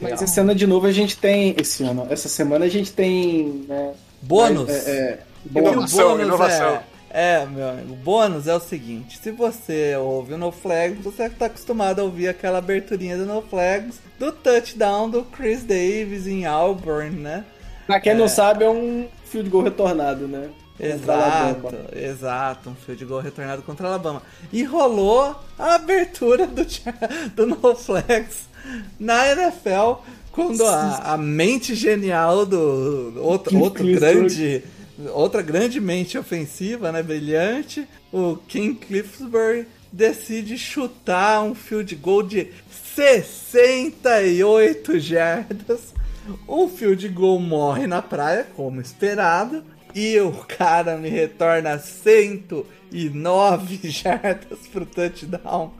[0.00, 1.54] Mas esse ano de novo a gente tem.
[1.58, 3.64] Esse ano, essa semana a gente tem.
[3.68, 3.92] Né,
[4.22, 4.68] Bônus.
[4.68, 5.72] É, é, bônus.
[5.72, 6.74] Inovação, bônus inovação.
[7.10, 11.02] É, é, meu amigo, o bônus é o seguinte: se você ouve o No Flags,
[11.02, 16.26] você tá acostumado a ouvir aquela aberturinha do No Flags do touchdown do Chris Davis
[16.26, 17.44] em Auburn, né?
[17.86, 20.50] Pra quem não sabe, é um field goal retornado, né?
[20.78, 24.22] Exato, exato, um field goal retornado contra a Alabama.
[24.52, 26.64] E rolou a abertura do,
[27.34, 28.48] do No Flags
[28.98, 30.02] na NFL
[30.32, 34.62] quando a, a mente genial do outro, outro grande
[35.12, 42.48] outra grande mente ofensiva, né, brilhante, o King Cliffsbury decide chutar um field goal de
[42.94, 45.94] 68 jardas.
[46.46, 54.58] O field goal morre na praia, como esperado, e o cara me retorna 109 jardas
[54.70, 55.72] pro touchdown.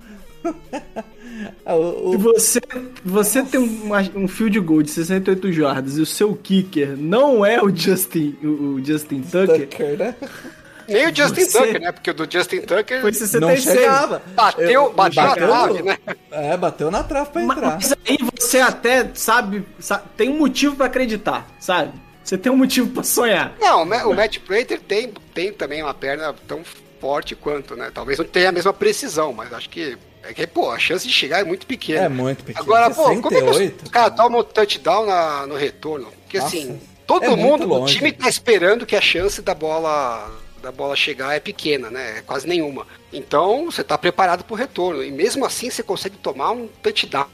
[1.64, 2.61] O- E o- você,
[3.05, 7.62] você tem uma- um field goal de 68 jardas e o seu kicker não é
[7.62, 10.14] o Justin, o, o Justin Tucker, Tucker, né?
[10.88, 11.93] Nem o Justin Você- Tucker, né?
[11.93, 13.62] Porque o do Justin Tucker foi Não 66.
[13.62, 14.22] chegava.
[14.34, 15.99] bateu, Eu- bateu, bateu- a trave, né?
[16.32, 17.74] É, bateu na trave pra entrar.
[17.76, 21.93] Mas aí você até sabe, sa- tem um motivo pra acreditar, sabe?
[22.24, 23.55] Você tem um motivo pra sonhar.
[23.61, 26.61] Não, o o Matt Prater tem, tem também uma perna tão
[27.01, 27.91] forte quanto, né?
[27.95, 29.97] Talvez não tenha a mesma precisão, mas acho que.
[30.22, 32.04] É que, pô, a chance de chegar é muito pequena.
[32.04, 32.64] É muito pequeno.
[32.64, 36.08] Agora, pô, como é que os 68, caras tomam touchdown na- no retorno?
[36.22, 37.96] Porque Nossa, assim, todo é mundo do longe.
[37.96, 40.30] time tá esperando que a chance da bola
[40.62, 42.18] da bola chegar é pequena, né?
[42.18, 42.86] É quase nenhuma.
[43.10, 45.02] Então, você tá preparado pro retorno.
[45.02, 47.26] E mesmo assim, você consegue tomar um touchdown.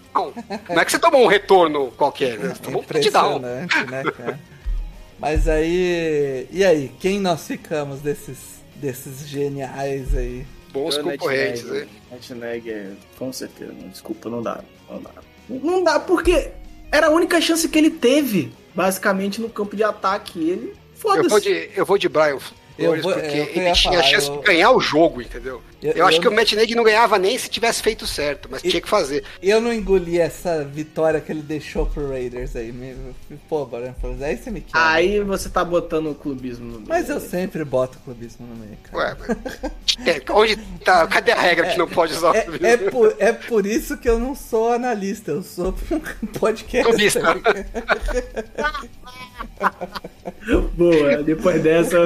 [0.69, 2.55] Não é que você tomou um retorno qualquer, né?
[2.55, 3.41] Você tomou um touchdown.
[3.41, 3.67] Né,
[4.17, 4.39] cara?
[5.19, 6.47] Mas aí.
[6.53, 8.39] E aí, quem nós ficamos desses,
[8.77, 10.47] desses geniais aí?
[10.77, 11.87] Bons concorrentes, né?
[12.11, 13.73] Netneg é, com certeza.
[13.73, 14.63] não, Desculpa, não dá.
[14.91, 15.11] Não dá.
[15.49, 16.51] Não dá, porque
[16.93, 20.39] era a única chance que ele teve, basicamente, no campo de ataque.
[20.51, 20.69] Ele.
[20.73, 21.41] Eu vou Foda-se.
[21.41, 24.03] de, eu vou de Brian Flores, Eu vou- porque é eu ele tinha falar, a
[24.03, 25.63] chance eu- de ganhar o jogo, entendeu?
[25.83, 28.49] Eu- Eu, acho eu que o Matt Nagy não ganhava nem se tivesse feito certo,
[28.51, 29.23] mas E- tinha que fazer.
[29.43, 32.73] Eu não engoli essa vitória que ele deixou pro Raiders aí.
[32.73, 32.97] Me,
[33.49, 34.71] pô, Brian Flores, aí você me quer.
[34.75, 36.89] Aí você tá botando o clubismo no meio.
[36.89, 38.97] Mas eu sempre boto clubismo no meio, cara.
[38.99, 39.17] Ué,
[40.01, 40.07] mas...
[40.09, 41.07] é, onde tá?
[41.07, 42.67] Cadê a regra que não pode usar o É, clubismo?
[42.67, 45.75] é, por, é por isso que eu não sou analista, eu sou
[46.23, 46.89] um podcast.
[46.89, 47.21] Clubista.
[50.75, 51.97] Boa, depois dessa.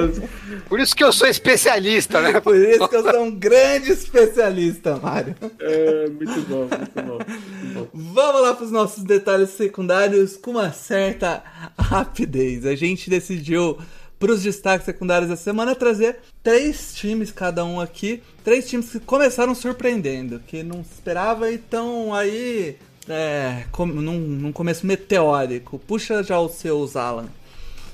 [0.67, 2.39] Por isso que eu sou especialista, né?
[2.41, 3.60] Por isso que eu sou um grande
[3.91, 5.35] especialista, Mário.
[5.59, 7.19] É, muito bom, muito bom.
[7.63, 7.87] Muito bom.
[8.13, 11.43] Vamos lá para os nossos detalhes secundários com uma certa
[11.77, 12.65] rapidez.
[12.65, 13.77] A gente decidiu
[14.19, 18.99] para os destaques secundários da semana trazer três times cada um aqui, três times que
[18.99, 22.77] começaram surpreendendo, que não se esperava e estão aí
[23.09, 25.79] é, com- num, num começo meteórico.
[25.79, 27.29] Puxa já os seus, Alan.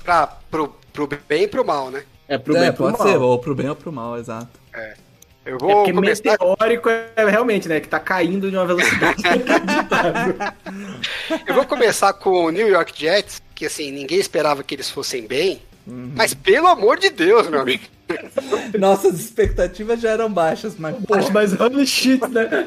[0.04, 2.02] Pra, pro, pro bem e pro mal, né?
[2.28, 3.06] É pro é, bem pro pode mal.
[3.08, 4.60] ser, ou pro bem ou pro mal, exato.
[5.48, 6.30] Eu É vou porque começar.
[6.32, 7.80] meteórico é realmente, né?
[7.80, 10.36] Que tá caindo de uma velocidade inacreditável.
[11.46, 15.26] Eu vou começar com o New York Jets, que assim, ninguém esperava que eles fossem
[15.26, 15.62] bem.
[15.86, 16.12] Uhum.
[16.14, 17.82] Mas pelo amor de Deus, meu amigo.
[18.78, 22.66] Nossas expectativas já eram baixas, mas Acho mais holy shit, né?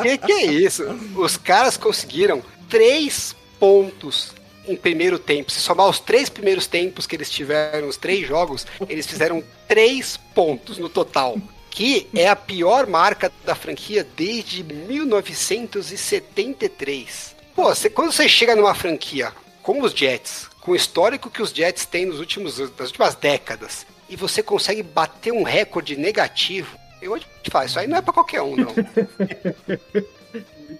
[0.00, 0.82] Que que é isso?
[1.14, 4.32] Os caras conseguiram três pontos
[4.66, 5.50] em primeiro tempo.
[5.50, 10.16] Se somar os três primeiros tempos que eles tiveram, os três jogos, eles fizeram três
[10.34, 11.36] pontos no total.
[11.70, 17.34] Que é a pior marca da franquia desde 1973.
[17.54, 21.50] Pô, você- quando você chega numa franquia com os Jets, com o histórico que os
[21.50, 27.18] Jets têm nos últimos, nas últimas décadas, e você consegue bater um recorde negativo, eu
[27.18, 28.74] te falar, isso aí não é pra qualquer um, não.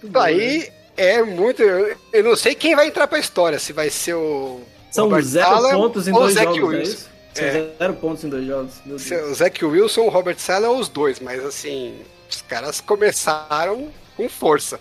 [0.03, 1.61] Isso aí é muito.
[1.61, 4.61] Eu eu não sei quem vai entrar pra história, se vai ser o.
[4.91, 6.91] São Robert zero Saleh pontos em dois Zach jogos, é Wilson.
[6.93, 7.09] isso?
[7.33, 7.51] São É.
[7.77, 8.73] zero pontos em dois jogos.
[8.85, 9.11] Deus.
[9.11, 14.79] O Zach Wilson, o Robert Sala os dois, mas assim, os caras começaram com força.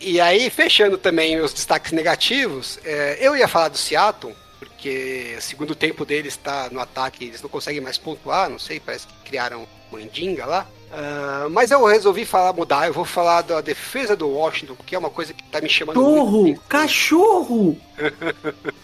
[0.00, 5.42] E aí, fechando também os destaques negativos, é, eu ia falar do Seattle, porque o
[5.42, 9.12] segundo tempo deles está no ataque, eles não conseguem mais pontuar, não sei, parece que
[9.24, 10.66] criaram uma endinga lá.
[10.92, 14.98] Ah, mas eu resolvi falar, mudar, eu vou falar da defesa do Washington, que é
[14.98, 16.42] uma coisa que tá me chamando Cachorro!
[16.42, 16.60] muito.
[16.68, 17.76] Cachorro!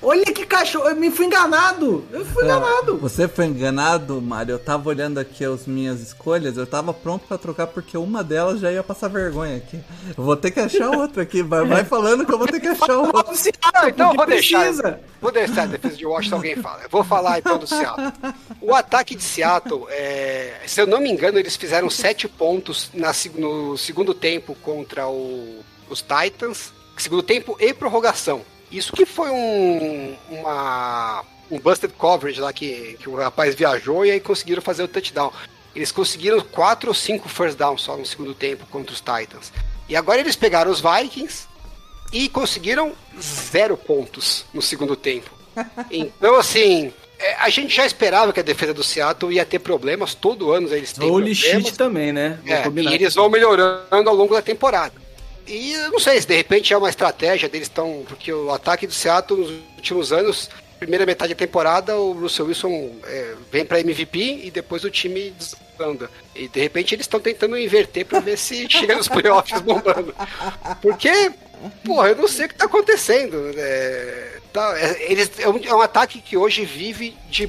[0.00, 0.88] Olha que cachorro!
[0.88, 2.04] Eu me fui enganado!
[2.12, 2.98] Eu fui enganado!
[2.98, 4.52] Você foi enganado, Mário.
[4.52, 8.60] Eu tava olhando aqui as minhas escolhas, eu tava pronto pra trocar porque uma delas
[8.60, 9.80] já ia passar vergonha aqui.
[10.16, 11.42] Eu vou ter que achar outra aqui.
[11.42, 13.22] Vai, vai falando que eu vou ter que achar outra.
[13.22, 14.60] Fala do Seattle, Não, então eu vou porque deixar.
[14.60, 15.00] precisa.
[15.20, 16.82] Vou deixar a defesa de Washington alguém fala.
[16.84, 18.12] Eu vou falar então do Seattle.
[18.60, 23.12] O ataque de Seattle, é, se eu não me engano, eles fizeram sete pontos na
[23.36, 26.72] no segundo tempo contra o- os Titans.
[26.96, 28.42] Segundo tempo e prorrogação.
[28.72, 34.10] Isso que foi um, uma, um busted coverage lá que, que o rapaz viajou e
[34.10, 35.32] aí conseguiram fazer o touchdown.
[35.76, 39.52] Eles conseguiram quatro ou cinco first downs só no segundo tempo contra os Titans.
[39.88, 41.46] E agora eles pegaram os Vikings,
[42.12, 45.30] e conseguiram zero pontos no segundo tempo.
[45.90, 46.92] Então, assim,
[47.38, 50.92] a gente já esperava que a defesa do Seattle ia ter problemas, todo ano eles
[50.92, 51.64] têm Holy problemas.
[51.66, 52.38] shit também, né?
[52.46, 54.94] É, e eles vão melhorando ao longo da temporada.
[55.48, 58.04] E eu não sei se de repente é uma estratégia deles estão.
[58.06, 62.92] Porque o ataque do Seattle nos últimos anos, primeira metade da temporada, o Russell Wilson
[63.04, 65.32] é, vem para MVP e depois o time
[65.78, 66.10] desanda.
[66.34, 70.14] E de repente eles estão tentando inverter para ver se chega nos playoffs bombando.
[70.82, 71.32] Porque,
[71.84, 73.50] porra, eu não sei o que tá acontecendo.
[73.56, 77.48] É, tá, é, eles, é, um, é um ataque que hoje vive de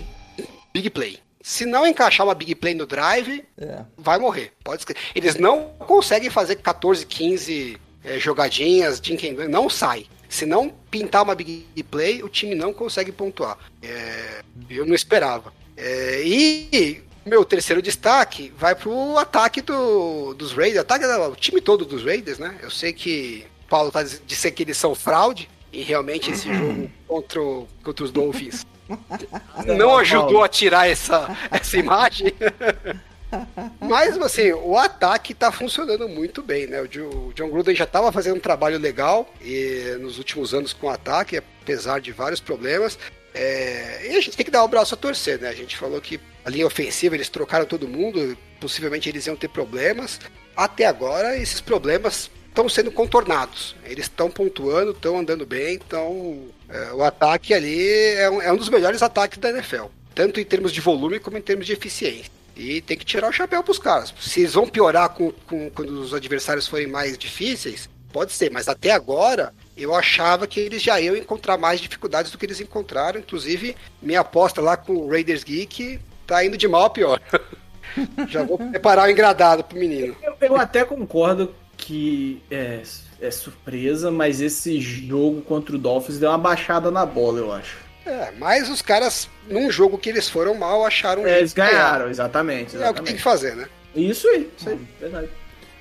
[0.74, 1.20] big play.
[1.41, 3.80] Se não encaixar uma big play no drive, É.
[3.97, 4.51] vai morrer.
[4.64, 4.86] Pode.
[5.16, 10.05] Eles não conseguem fazer 14, 15 eh, jogadinhas, Jim Ken- não sai.
[10.28, 13.57] Se não pintar uma big play, o time não consegue pontuar.
[13.82, 15.51] É, eu não esperava.
[15.76, 21.62] É, e meu terceiro destaque vai pro ataque do, dos Raiders, ataque do o time
[21.62, 22.57] todo dos Raiders, né?
[22.62, 26.89] Eu sei que o Paulo tá dizendo que eles são fraude, e realmente esse jogo
[27.07, 28.65] contra, o- contra os Dolphins
[29.78, 32.34] não ajudou a tirar essa, essa imagem.
[33.80, 36.82] Mas, assim, o ataque tá funcionando muito bem, né?
[36.82, 36.88] O
[37.34, 41.38] John Gruden já estava fazendo um trabalho legal e, nos últimos anos com o ataque,
[41.38, 42.97] apesar de vários problemas.
[43.34, 45.47] É, e a gente tem que dar o braço a torcer, né?
[45.49, 49.49] A gente falou que a linha ofensiva eles trocaram todo mundo, possivelmente eles iam ter
[49.49, 50.20] problemas.
[50.55, 53.76] Até agora, esses problemas estão sendo contornados.
[53.86, 58.58] Eles estão pontuando, estão andando bem, então é, o ataque ali é um, é um
[58.58, 62.32] dos melhores ataques da NFL, tanto em termos de volume como em termos de eficiência.
[62.56, 64.14] E tem que tirar o chapéu pros caras.
[64.20, 68.68] Se eles vão piorar com, com- quando os adversários forem mais difíceis, pode ser, mas
[68.68, 73.20] até agora eu achava que eles já iam encontrar mais dificuldades do que eles encontraram.
[73.20, 77.22] Inclusive, minha aposta lá com o Raiders Geek tá indo de mal a pior.
[78.28, 80.16] já vou preparar o engradado pro menino.
[80.22, 82.82] Eu, eu até concordo que é,
[83.21, 87.77] é surpresa, mas esse jogo contra o Dolphins deu uma baixada na bola, eu acho.
[88.05, 92.75] É, mas os caras, num jogo que eles foram mal, acharam É, eles ganharam, exatamente.
[92.75, 93.21] É o que tem que exatamente.
[93.21, 93.67] fazer, né?
[93.95, 95.30] Isso aí, isso aí, verdade.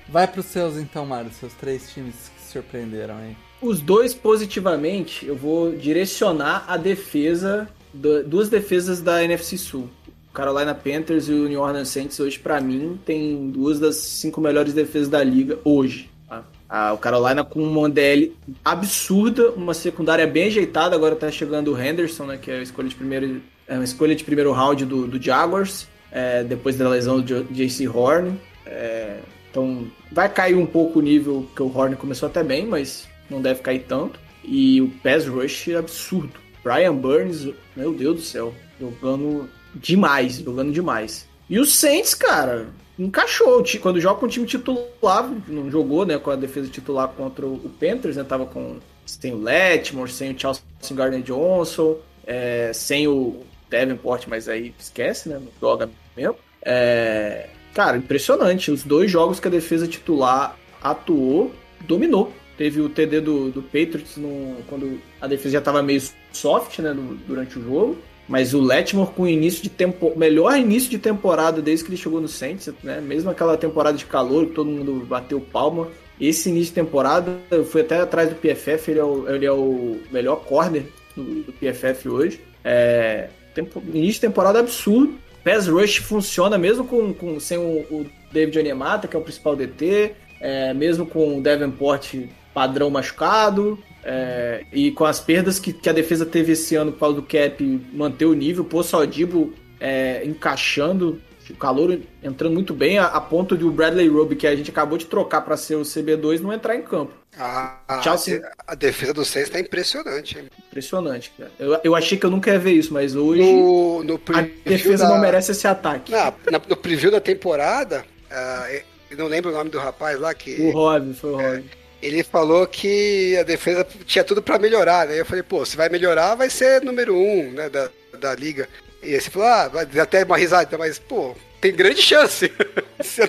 [0.09, 3.37] Vai pros seus então, Mário, seus três times que surpreenderam aí.
[3.61, 9.91] Os dois positivamente, eu vou direcionar a defesa, duas defesas da NFC Sul.
[10.33, 14.73] Carolina Panthers e o New Orleans Saints hoje, pra mim, tem duas das cinco melhores
[14.73, 16.11] defesas da liga hoje.
[16.29, 16.45] tá?
[16.69, 21.81] Ah, o Carolina com uma DL absurda, uma secundária bem ajeitada, agora tá chegando o
[21.81, 25.07] Henderson, né, que é a escolha de primeiro, é uma escolha de primeiro round do,
[25.07, 27.89] do Jaguars, é, depois da lesão do J.C.
[27.89, 28.39] Horn.
[28.67, 29.21] É,
[29.51, 33.41] então vai cair um pouco o nível, que o Horn começou até bem, mas não
[33.41, 34.21] deve cair tanto.
[34.45, 36.33] E o pass rush é absurdo.
[36.63, 41.27] Brian Burns, meu Deus do céu, jogando demais, jogando demais.
[41.49, 42.67] E o Saints, cara,
[42.99, 43.63] encaixou.
[43.81, 47.71] Quando joga com o time titular, não jogou, né, com a defesa titular contra o
[47.81, 50.63] Panthers, né, tava com sem o Letmore, sem o Charles
[50.93, 51.97] Gardner Johnson,
[52.27, 56.37] é, sem o Davenport, mas aí esquece, né, não joga mesmo.
[56.63, 58.71] É, cara, impressionante.
[58.71, 62.33] Os dois jogos que a defesa titular atuou, dominou.
[62.59, 66.03] Teve o TD do, do Patriots no, quando a defesa já estava meio
[66.33, 67.99] soft né, no- durante o jogo.
[68.29, 71.97] Mas o Letmore com o início de tempo, melhor início de temporada desde que ele
[71.97, 73.01] chegou no Saints, né?
[73.01, 75.89] Mesmo aquela temporada de calor que todo mundo bateu palma.
[76.21, 79.53] Esse início de temporada, eu fui até atrás do PFF, ele é o, ele é
[79.53, 80.85] o melhor corner
[81.17, 82.41] do, do PFF hoje.
[82.63, 85.15] É, tempo- início de temporada absurdo.
[85.43, 89.57] Pass Rush funciona mesmo com, com sem o, o David Onyemata, que é o principal
[89.57, 92.15] DT, é, mesmo com o Davenport
[92.53, 93.79] padrão machucado,
[94.11, 97.23] é, e com as perdas que, que a defesa teve esse ano por causa do
[97.23, 103.21] cap, manter o nível, pô, Saldibo é, encaixando, o calor entrando muito bem, a, a
[103.21, 106.41] ponto de o Bradley Roby, que a gente acabou de trocar para ser o CB2,
[106.41, 107.13] não entrar em campo.
[107.39, 110.39] A, a, Chelsea- a defesa do Saints tá impressionante.
[110.39, 110.49] hein?
[110.69, 111.51] Impressionante, cara.
[111.59, 115.05] Eu, eu achei que eu nunca ia ver isso, mas hoje No, no a defesa
[115.05, 116.11] da- não merece esse ataque.
[116.11, 118.67] Na- na- no preview da temporada, ah,
[119.11, 121.65] eu não lembro o nome do rapaz lá, que O Rob, foi o Rob.
[122.03, 125.21] Ele falou que a defesa tinha tudo pra melhorar, né?
[125.21, 127.89] Eu falei, pô, se vai melhorar, vai ser número um, né, da,
[128.19, 128.69] da liga.
[129.03, 132.51] E aí você falou, ah, vai até uma risada, mas, pô, tem grande chance.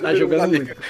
[0.00, 0.64] Tá jogando liga.
[0.64, 0.80] muito.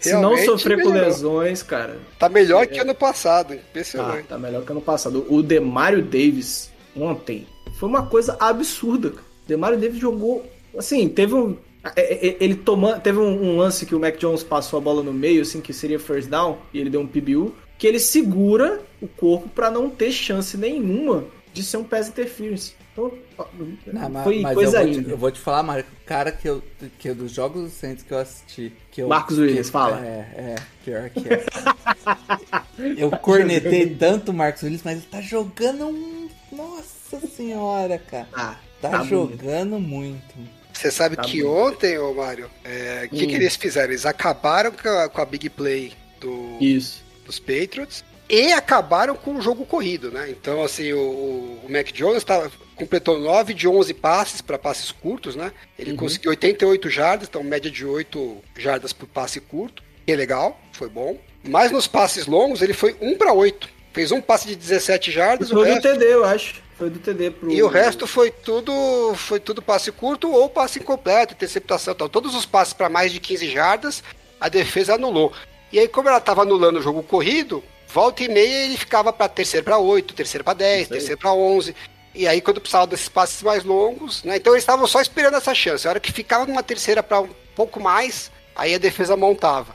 [0.00, 2.82] Se não sofrer com lesões, cara, Tá melhor que É.
[2.82, 4.26] ano passado, impressionante.
[4.28, 5.26] tá melhor que ano passado.
[5.28, 7.46] O Demario Davis, ontem,
[7.78, 9.10] foi uma coisa absurda.
[9.10, 9.22] cara.
[9.22, 10.44] O Demario Davis jogou.
[10.76, 11.56] Assim, teve um.
[11.94, 13.00] É, é, Ele tomando.
[13.00, 15.72] Teve um, um lance que o Mac Jones passou a bola no meio, assim, que
[15.72, 19.88] seria first down, e ele deu um PBU, que ele segura o corpo pra não
[19.90, 22.74] ter chance nenhuma de ser um pass interference.
[22.92, 23.12] Então,
[23.92, 25.10] Não, mas, foi mas coisa eu, vou te, linda.
[25.10, 26.62] eu vou te falar, Mário, que o cara que eu,
[26.98, 28.72] que eu- dos jogos do Saints que eu assisti.
[28.90, 30.00] Que eu, Marcos que- Williams, fala.
[30.04, 31.44] É, é, pior que é.
[32.96, 36.28] eu cornetei tanto o Marcos Williams, mas ele tá jogando um.
[36.52, 38.28] Nossa senhora, cara.
[38.32, 40.34] Ah, Tá, Tá jogando muito.
[40.76, 43.28] Você sabe Tá que ontem, ô Mário, o que, Hum.
[43.28, 43.90] que eles fizeram?
[43.92, 47.02] Eles acabaram com a, com a big play do, isso.
[47.24, 50.26] dos Patriots e acabaram com o jogo corrido, né?
[50.30, 54.90] Então, assim, o, o- o Mac Jones tava, completou 9 de 11 passes para passes
[54.92, 55.50] curtos, né?
[55.78, 55.96] Ele Uhum.
[55.96, 60.88] conseguiu 88 jardas, então média de 8 jardas por passe curto, que é legal, foi
[60.88, 61.18] bom.
[61.42, 63.68] Mas nos passes longos, ele foi 1 para 8.
[63.92, 66.60] Fez um passe de 17 jardas, o Foi do resto TD, eu acho.
[66.78, 67.50] Foi do TD pro.
[67.50, 71.94] e o resto foi tudo foi tudo passe curto ou passe incompleto, interceptação.
[71.94, 74.02] Então, todos os passes para mais de 15 jardas,
[74.40, 75.32] a defesa anulou.
[75.72, 79.28] E aí, como ela estava anulando o jogo corrido, volta e meia ele ficava para
[79.28, 80.98] terceiro para 8, terceiro para 10, Isso aí.
[80.98, 81.74] terceiro para 11.
[82.14, 84.36] E aí, quando precisava desses passes mais longos, né?
[84.36, 85.86] Então, eles estavam só esperando essa chance.
[85.86, 89.74] A hora que ficava numa terceira para um pouco mais, aí a defesa montava.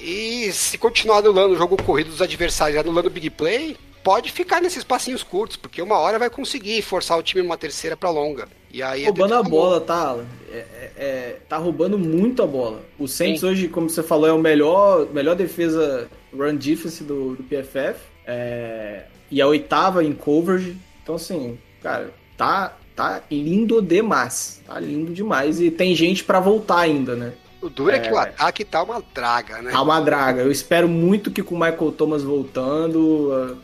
[0.00, 4.60] E se continuar anulando o jogo corrido dos adversários, anulando o big play, pode ficar
[4.60, 8.46] nesses passinhos curtos, porque uma hora vai conseguir forçar o time numa terceira pra longa.
[8.70, 10.26] E aí roubando a defesa bola, tá, Alan?
[10.52, 12.82] É, é- é- tá roubando muito a bola.
[12.98, 17.42] O Saints hoje, como você falou, é o melhor, melhor defesa run defense do, do
[17.42, 17.98] PFF.
[18.26, 20.76] é, e a oitava em coverage.
[21.02, 24.60] Então, assim, cara, tá, tá lindo demais.
[24.66, 25.60] Tá lindo demais.
[25.60, 27.32] E tem gente pra voltar ainda, né?
[27.60, 29.70] O duro é, que o ataque tá uma draga, né?
[29.70, 30.42] Tá uma draga.
[30.42, 33.58] Eu espero muito que com o Michael Thomas voltando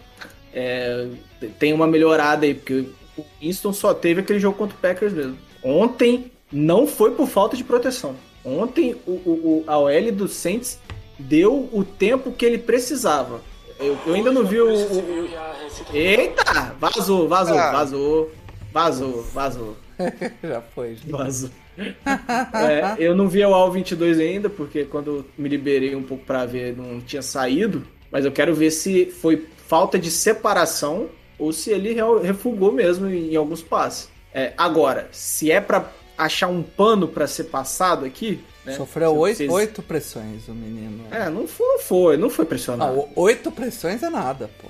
[0.53, 1.07] é,
[1.59, 2.85] tenha uma melhorada aí, porque
[3.17, 5.37] o Winston só teve aquele jogo contra o Packers mesmo.
[5.63, 8.17] Ontem não foi por falta de proteção.
[8.45, 10.79] Ontem o, o, a OL do Saints
[11.19, 13.41] deu o tempo que ele precisava.
[13.79, 15.29] Eu, eu ainda não vi o, o,
[15.93, 16.75] Eita!
[16.79, 17.73] Vazou, vazou, Ah.
[17.73, 18.31] vazou.
[18.73, 19.77] Vazou, vazou.
[20.43, 21.11] Já foi, gente.
[21.11, 21.51] Vazou.
[21.77, 26.47] É, eu não vi o AL 22 ainda, porque quando me liberei um pouco pra
[26.47, 27.83] ver, não tinha saído.
[28.11, 31.95] Mas eu quero ver se foi falta de separação ou se ele
[32.25, 34.09] refugou mesmo em, alguns passes.
[34.35, 35.89] É, agora, se é pra
[36.19, 38.43] achar um pano pra ser passado aqui.
[38.65, 41.05] Né, Sofreu oito, vocês- oito pressões o menino.
[41.11, 42.97] É, não foi, não foi, não foi pressionado.
[42.97, 44.69] Não, oito pressões é nada, pô.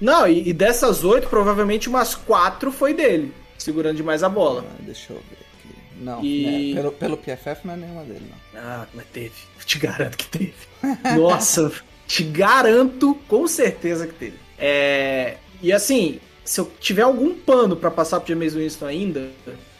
[0.00, 4.64] Não, e, e dessas oito, provavelmente umas quatro foi dele, segurando demais a bola.
[4.68, 5.36] Ah, Deixa eu ver
[5.70, 6.02] aqui.
[6.04, 8.60] Não, E- né, pelo, pelo PFF não é nenhuma dele, não.
[8.60, 9.32] Ah, mas teve.
[9.64, 10.52] Te garanto que teve.
[11.16, 11.70] Nossa,
[12.12, 14.36] te garanto com certeza que teve.
[14.58, 19.30] É, e assim, se eu tiver algum pano pra passar pro James Winston ainda,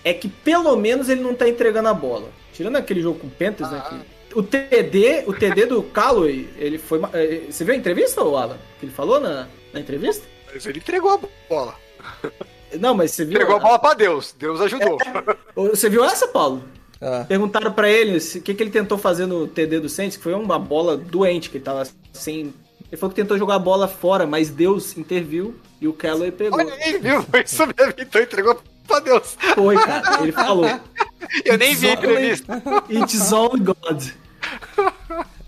[0.02, 2.30] é que pelo menos ele não tá entregando a bola.
[2.54, 3.82] Tirando aquele jogo com o Panthers, né?
[3.86, 7.00] que- o TD, o TD do Calloway, ele foi.
[7.00, 8.56] ma- eh, Você viu a entrevista, Alan?
[8.80, 10.26] Que ele falou na, na entrevista?
[10.54, 11.74] Mas ele entregou a bola.
[12.80, 13.34] Não, mas você viu.
[13.34, 14.34] Entregou a bola pra Deus.
[14.38, 14.96] Deus ajudou.
[15.54, 16.64] Você viu essa, Paulo?
[17.02, 20.22] Ah, Perguntaram pra ele o que, que ele tentou fazer no TD do Saints, que
[20.22, 22.54] foi uma bola doente, que ele tava sem.
[22.90, 26.60] Ele falou que tentou jogar a bola fora, mas Deus interviu e o Callaway pegou.
[26.60, 27.22] Olha aí, viu?
[27.22, 27.94] Foi isso mesmo.
[27.98, 29.36] Então entregou pra Deus.
[29.54, 30.22] Foi, cara.
[30.22, 30.66] Ele falou.
[31.44, 32.62] Eu nem vi a entrevista.
[32.88, 34.04] It's all God.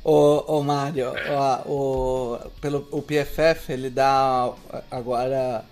[0.02, 4.52] Ô, ô Mário, ó, o, pelo, o PFF ele dá
[4.90, 5.64] agora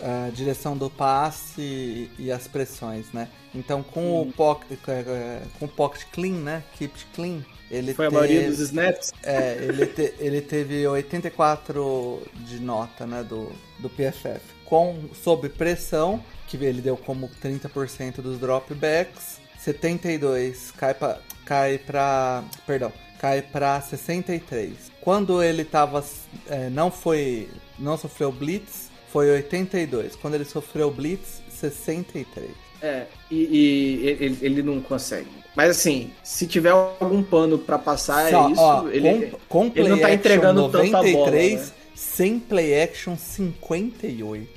[0.00, 3.28] a direção do passe e, e as pressões, né?
[3.54, 6.64] Então com o pocket, é, com o pocket clean, né?
[6.78, 9.12] Keep clean, ele Foi a teve, maioria dos snaps.
[9.22, 14.40] é, ele, te- ele teve 84 de nota, né, do, do PFF.
[14.64, 22.44] Com, sob pressão, que ele deu como 30% dos dropbacks, 72 cai pra, cai pra,
[22.66, 24.90] perdão, cai pra 63.
[25.00, 26.04] Quando ele tava,
[26.48, 27.48] é, não foi,
[27.78, 30.16] não sofreu blitz, foi 82.
[30.16, 32.50] Quando ele sofreu blitz, 63.
[32.80, 35.28] É, e, e ele, ele não consegue.
[35.54, 38.60] Mas assim, se tiver algum pano pra passar, Só, é isso.
[38.60, 41.66] ó, ele, com, com ele não tá entregando tanta bola, 93, né?
[41.94, 44.48] sem play action 58.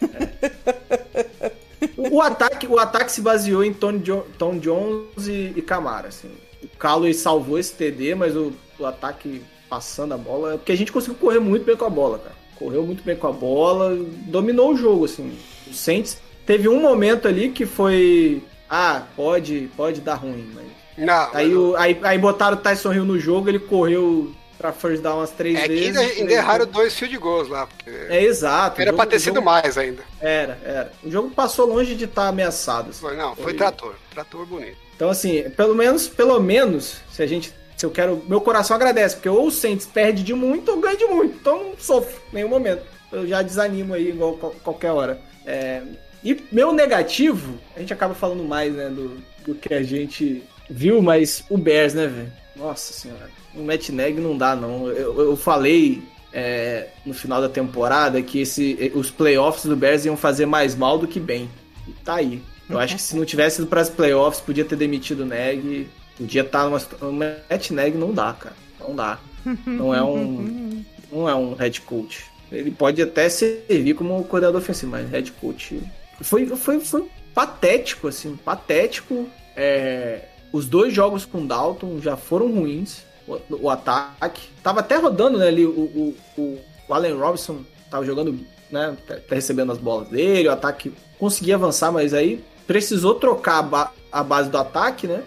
[1.96, 6.30] O ataque, o ataque se baseou em Tony Jo- Tom Jones e, e Camara, assim.
[6.62, 10.92] O Callaway salvou esse TD, mas o, o ataque passando a bola, porque a gente
[10.92, 12.34] conseguiu correr muito bem com a bola, cara.
[12.60, 13.96] Correu muito bem com a bola,
[14.26, 15.36] dominou o jogo, assim.
[15.66, 20.64] O Saints teve um momento ali que foi, ah, pode, pode dar ruim, mas
[21.06, 25.02] Não, aí, o, aí, aí botaram o Tyson Hill no jogo, ele correu pra first
[25.02, 25.86] down umas três é vezes.
[25.96, 27.66] ainda, ainda erraram dois field goals lá.
[28.10, 28.78] É exato.
[28.82, 30.02] era jogo- pra ter sido jogo- mais ainda.
[30.20, 30.92] Era, era.
[31.02, 32.90] O jogo passou longe de estar ameaçado.
[32.90, 33.00] assim.
[33.00, 33.54] Foi, não, foi Foi.
[33.54, 33.94] trator.
[34.10, 34.76] Trator bonito.
[34.94, 37.54] Então, assim, pelo menos, pelo menos, se a gente.
[37.80, 38.22] Se eu quero.
[38.28, 41.34] Meu coração agradece, porque ou o Saints perde de muito ou ganha de muito.
[41.40, 42.82] Então não sofro em nenhum momento.
[43.10, 45.18] Eu já desanimo aí, igual qual- qualquer hora.
[45.46, 45.80] É,
[46.22, 49.16] e meu negativo, a gente acaba falando mais, né, do,
[49.46, 52.30] do que a gente viu, mas o Bears, né, velho?
[52.54, 53.30] Nossa senhora.
[53.54, 54.86] O Matt Neg não dá, não.
[54.88, 56.02] Eu, eu falei
[56.34, 60.98] é, no final da temporada que esse, os playoffs do Bears iam fazer mais mal
[60.98, 61.48] do que bem.
[61.88, 62.42] E tá aí.
[62.68, 65.88] Eu acho que se não tivesse ido para as playoffs, podia ter demitido o Neg.
[66.20, 66.78] Podia estar numa.
[66.78, 68.54] situ- O Matt Neg não dá, cara.
[68.78, 69.18] Não dá.
[69.66, 70.84] Não é um.
[71.10, 72.24] Não é um head coach.
[72.52, 75.82] Ele pode até servir como coordenador ofensivo, mas head coach.
[76.20, 79.28] Foi, foi, foi patético, assim, patético.
[79.56, 82.98] É, os dois jogos com Dalton já foram ruins.
[83.26, 84.48] O, o ataque.
[84.62, 85.66] Tava até rodando, né, ali.
[85.66, 87.58] O, o, o, o Allen Robinson
[87.90, 88.38] tava jogando,
[88.70, 88.96] né?
[89.06, 90.46] Tá, tá recebendo as bolas dele.
[90.48, 95.22] O ataque conseguia avançar, mas aí precisou trocar a, ba- a base do ataque, né?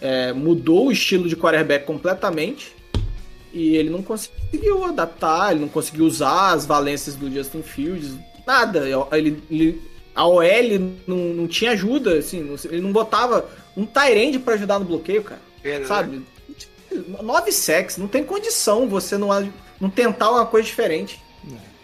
[0.00, 2.72] É, mudou o estilo de quarterback completamente.
[3.52, 8.12] E ele não conseguiu adaptar, ele não conseguiu usar as valências do Justin Fields,
[8.46, 8.84] nada.
[9.12, 9.82] Ele, ele-
[10.14, 10.44] a OL
[11.06, 15.22] não, não tinha ajuda, assim, não- ele não botava um Tyrande pra ajudar no bloqueio,
[15.24, 15.40] cara.
[15.62, 15.86] Pena, né?
[15.86, 16.22] Sabe?
[17.22, 19.28] Nove sacks, não tem condição você não,
[19.80, 21.20] não tentar uma coisa diferente.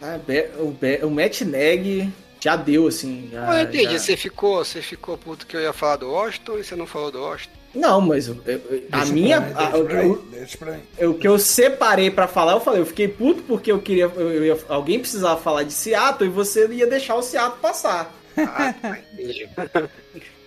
[0.03, 2.09] Ah, Be- o, o Matt Neg
[2.47, 3.29] já deu, assim.
[3.33, 3.93] Já, eu entendi.
[3.93, 6.87] já- Você ficou, você ficou puto que eu ia falar do Washington e você não
[6.87, 7.57] falou do Washington.
[7.75, 8.61] Não, mas eu- eu-
[8.93, 9.41] a Deixa minha.
[9.43, 10.79] pra mim, a- deixa o- deixa pra
[11.21, 14.59] que eu separei pra falar, eu falei, eu fiquei puto porque eu queria, eu, ia-
[14.69, 18.15] alguém precisava falar de Seattle e você ia deixar o Seattle passar.
[18.37, 18.73] Ah,
[19.13, 19.49] entendi.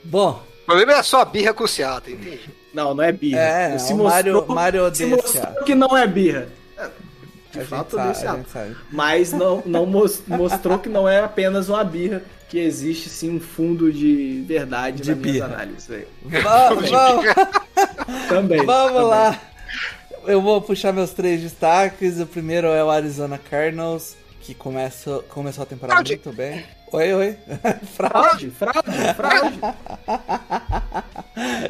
[0.03, 2.39] Bom, O problema é a sua birra com o Seattle, entendi.
[2.73, 3.39] Não, não é birra.
[3.41, 6.47] É, se o mostrou, Mario- Mario se mostrou que não é birra.
[7.55, 8.75] É, A De gente fato, sabe, a gente sabe.
[8.91, 13.39] mas não, não mos- mostrou que não é apenas uma birra, que existe sim um
[13.39, 15.45] fundo de verdade De nas minhas birra.
[15.47, 15.87] análises.
[15.87, 16.07] velho.
[16.23, 17.25] Vamos, vamos,
[18.27, 18.65] Também.
[18.65, 19.07] vamos também.
[19.07, 19.39] lá.
[20.25, 22.19] Eu vou puxar meus três destaques.
[22.19, 24.15] O primeiro é o Arizona Cardinals,
[24.49, 26.13] que começou, começou a temporada Fraude.
[26.13, 26.63] muito bem.
[26.91, 27.37] Oi, oi.
[27.95, 28.51] Fraude.
[28.51, 29.59] Fraude, fraude.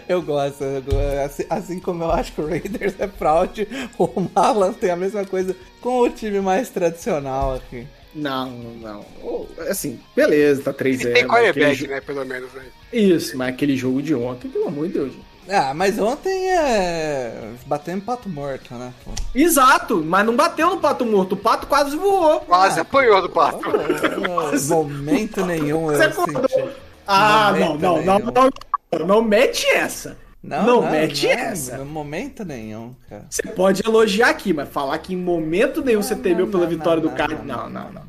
[0.08, 0.64] Eu gosto.
[0.64, 3.68] eu go- assim, assim como eu acho que o Raiders é fraude,
[4.00, 7.88] o Malan tem a mesma coisa com o time mais tradicional aqui.
[8.16, 9.06] Não, não.
[9.22, 12.02] Oh, Assim, beleza, tá 3 E 0 tem aquele quarterback, jo- né?
[12.02, 12.52] Pelo menos.
[12.54, 12.64] Né?
[12.92, 15.14] Isso, mas aquele jogo de ontem, pelo amor de Deus.
[15.14, 15.29] gente.
[15.52, 17.54] Ah, mas ontem é.
[17.66, 18.94] Batendo pato morto, né?
[19.04, 19.12] pô?
[19.34, 21.34] Exato, mas não bateu no pato morto.
[21.34, 22.42] O pato quase voou.
[22.42, 23.60] Quase apanhou do pato.
[24.70, 26.48] Momento nenhum Você eu acordou.
[26.50, 26.70] senti.
[27.08, 28.32] Ah, não, Momento não, não, nenhum.
[28.32, 30.18] não, não mete essa.
[30.42, 31.78] Não, Não, não, mete não, essa.
[31.80, 33.26] No momento nenhum, cara.
[33.30, 36.70] Você pode elogiar aqui, mas falar que em momento nenhum você temeu não, pela não,
[36.70, 37.36] vitória não, do cara.
[37.44, 38.09] não, Não, não, não.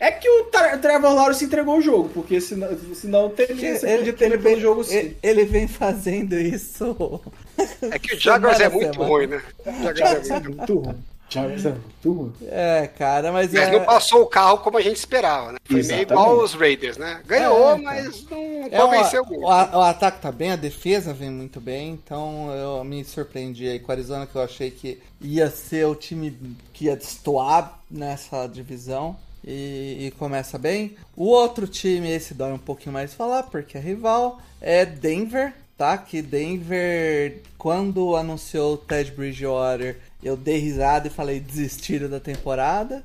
[0.00, 0.44] É que o
[0.80, 4.96] Trevor Lawrence entregou o jogo, porque senão, senão teria, você podia temer pelo jogo sim.
[4.96, 7.20] ele, ele vem fazendo isso.
[7.90, 9.10] É que o Jaguars é muito semana.
[9.10, 9.42] ruim, né?
[9.84, 11.04] O Jaguars é muito ruim.
[11.28, 12.32] Jaguars é muito ruim.
[12.42, 13.70] É, cara, mas, Mas é.
[13.70, 15.58] não passou o carro como a gente esperava, né?
[15.64, 16.10] Foi meio Exatamente.
[16.12, 17.22] igual os Raiders, né?
[17.26, 19.44] Ganhou, É, mas não é, convenceu o, muito.
[19.44, 23.68] o, a- o ataque tá bem, a defesa vem muito bem, então eu me surpreendi
[23.68, 27.78] aí com a Arizona, que eu achei que ia ser o time que ia destoar
[27.90, 29.16] nessa divisão.
[29.44, 30.96] E, e começa bem.
[31.16, 35.96] O outro time, esse dói um pouquinho mais falar, porque é rival, é Denver, tá?
[35.96, 43.02] Que Denver, quando anunciou o Ted Bridgewater, eu dei risada e falei desistiram da temporada.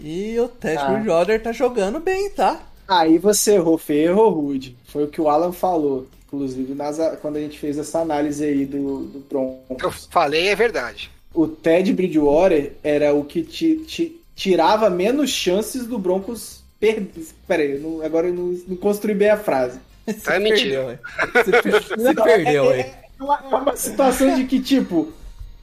[0.00, 0.90] E o Ted Ah.
[0.92, 2.62] Bridgewater tá jogando bem, tá?
[2.88, 4.76] Aí você errou feio, errou rude.
[4.86, 8.64] Foi o que o Alan falou, inclusive, nas, quando a gente fez essa análise aí
[8.66, 10.08] do, do que eu Broncos.
[10.10, 11.10] falei é verdade.
[11.34, 17.24] O Ted Bridgewater era o que te, te- tirava menos chances do Broncos perder.
[17.46, 19.78] Peraí, eu não- agora eu não, não construí bem a frase.
[20.04, 20.58] Você É mentira.
[20.58, 20.98] perdeu, hein?
[21.32, 22.86] Você, per- você Não, perdeu, é, hein?
[23.20, 25.12] é uma, é uma situação de que, tipo,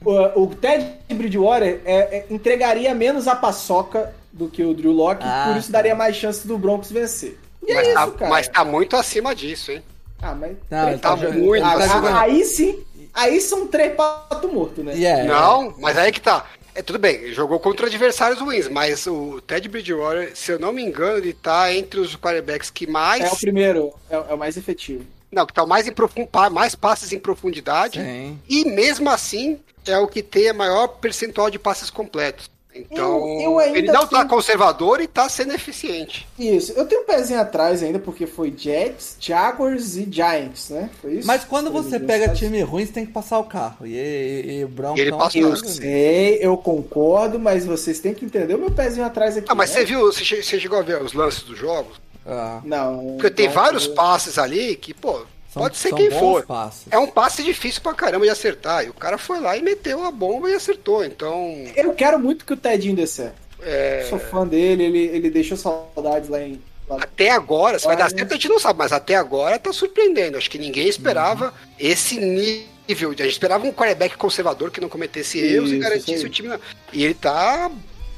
[0.02, 5.22] o, o Ted Bridgewater é, é, entregaria menos a paçoca do que o Drew Locke,
[5.26, 5.78] Ah, por isso tá.
[5.78, 7.38] daria mais chance do Broncos vencer.
[7.68, 8.30] E Mas, é tá, isso, cara.
[8.30, 9.82] mas tá muito acima disso, hein?
[10.22, 10.56] Ah, mas.
[10.70, 12.78] Não, tá jogando- muito, tá Ah, jogando- aí sim.
[13.12, 14.98] Aí são três pato morto, né?
[15.02, 16.46] É, Não, mas aí que tá.
[16.74, 20.82] É tudo bem, jogou contra adversários ruins, mas o Ted Bridgewater, se eu não me
[20.82, 23.24] engano, ele tá entre os quarterbacks que mais.
[23.24, 25.04] É o primeiro, é, é o mais efetivo.
[25.32, 26.28] Não, que tá mais em profund...
[26.50, 28.00] mais passes em profundidade.
[28.00, 28.38] Sim.
[28.48, 32.50] E mesmo assim, é o que tem a maior percentual de passes completos.
[32.74, 36.26] Então, Eu- eu ainda ele não tá tenho- conservador e tá sendo eficiente.
[36.38, 40.88] Isso, eu tenho um pezinho atrás ainda, porque foi Jets, Jaguars e Giants, né?
[41.02, 41.26] Foi isso?
[41.26, 42.38] Mas quando Foi você pega adversários.
[42.38, 43.84] time ruim, você tem que passar o carro.
[43.86, 45.40] E, e, e o Brown E ele tão passou.
[45.42, 49.46] Eu sei, eu concordo, mas vocês têm que entender o meu pezinho atrás aqui.
[49.50, 49.76] Ah, mas né?
[49.80, 52.00] você viu, você você chegou a ver os lances dos jogos?
[52.24, 53.14] Ah, Não.
[53.16, 56.18] Porque tem não, vários eu- passes ali que, pô, são- pode ser são quem bons
[56.18, 56.46] for.
[56.46, 56.86] passes.
[56.90, 58.84] É um passe difícil pra caramba de acertar.
[58.84, 61.04] E o cara foi lá e meteu a bomba e acertou.
[61.04, 63.34] Então, Eu quero muito que o Tedinho dê certo.
[63.62, 66.60] é, Sou fã dele, ele, ele deixou saudades lá em.
[66.88, 69.72] lá- até agora, se vai dar certo a gente não sabe, mas até agora tá
[69.72, 70.36] surpreendendo.
[70.38, 71.52] Acho que ninguém esperava Uhum.
[71.78, 73.10] esse nível.
[73.10, 76.48] A gente esperava um quarterback conservador que não cometesse erros e garantisse o time.
[76.92, 77.70] E ele tá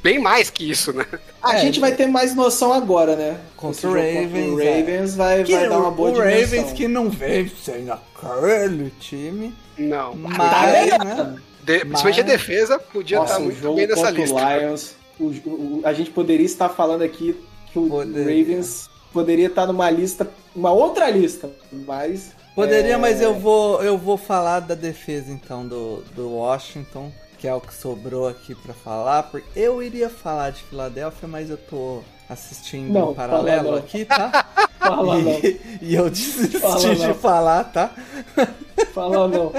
[0.03, 1.07] bem mais que isso, né?
[1.43, 3.39] A É, gente vai ter mais noção agora, né?
[3.57, 4.79] Contra o Ravens, Contra o é.
[4.81, 6.41] Ravens vai, Que vai dar uma boa o dimensão.
[6.41, 9.55] Ravens que não vence naquele time.
[9.79, 10.15] Não.
[10.15, 11.37] Mas, Tá né?
[11.63, 14.35] De, Principalmente a Mas- defesa podia Nossa, estar o muito jogo bem nessa lista.
[14.35, 14.95] o Lions.
[15.21, 17.37] o- o- a gente poderia estar falando aqui
[17.73, 18.25] que o Poderia.
[18.25, 21.49] Ravens poderia estar numa lista, uma outra lista,
[21.87, 22.33] mas.
[22.55, 27.11] Poderia, é, mas eu vou, eu vou falar da defesa então do, do Washington,
[27.43, 31.51] que é o que sobrou aqui pra falar, porque eu iria falar de Filadélfia, mas
[31.51, 32.01] eu tô
[32.31, 33.79] assistindo Não, em paralelo fala não.
[33.79, 34.47] aqui, tá?
[34.79, 37.15] Fala não, e, e eu desisti Fala de não.
[37.15, 37.91] falar, tá?
[38.95, 39.53] fala não.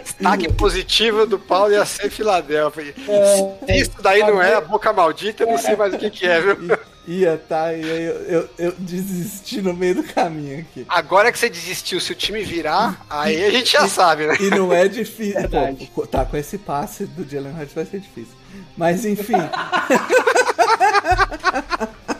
[0.00, 2.94] Destaque positivo do Paulo ia ser Filadélfia.
[3.08, 6.10] É, Se isso daí não é a boca maldita, eu não sei mais o que,
[6.10, 6.78] que é, viu?
[7.06, 7.72] Ia, tá?
[7.74, 10.86] E aí eu, eu, eu desisti no meio do caminho aqui.
[10.88, 14.36] Agora que você desistiu, se o time virar, aí a gente já sabe, né?
[14.40, 15.34] E não é difícil.
[15.40, 15.90] Verdade.
[15.94, 18.32] Pô, tá, com esse passe do Jalen Hurts vai ser difícil.
[18.76, 19.34] Mas enfim,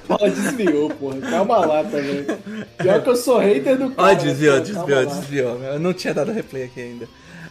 [0.08, 1.18] Ó, desviou, porra.
[1.20, 2.26] Calma lá também.
[2.78, 4.08] Pior que eu sou hater do cara.
[4.10, 4.60] ó, desviou, né?
[4.60, 5.04] desviou, Calma lá.
[5.20, 5.62] desviou.
[5.62, 7.08] Eu não tinha dado replay aqui ainda.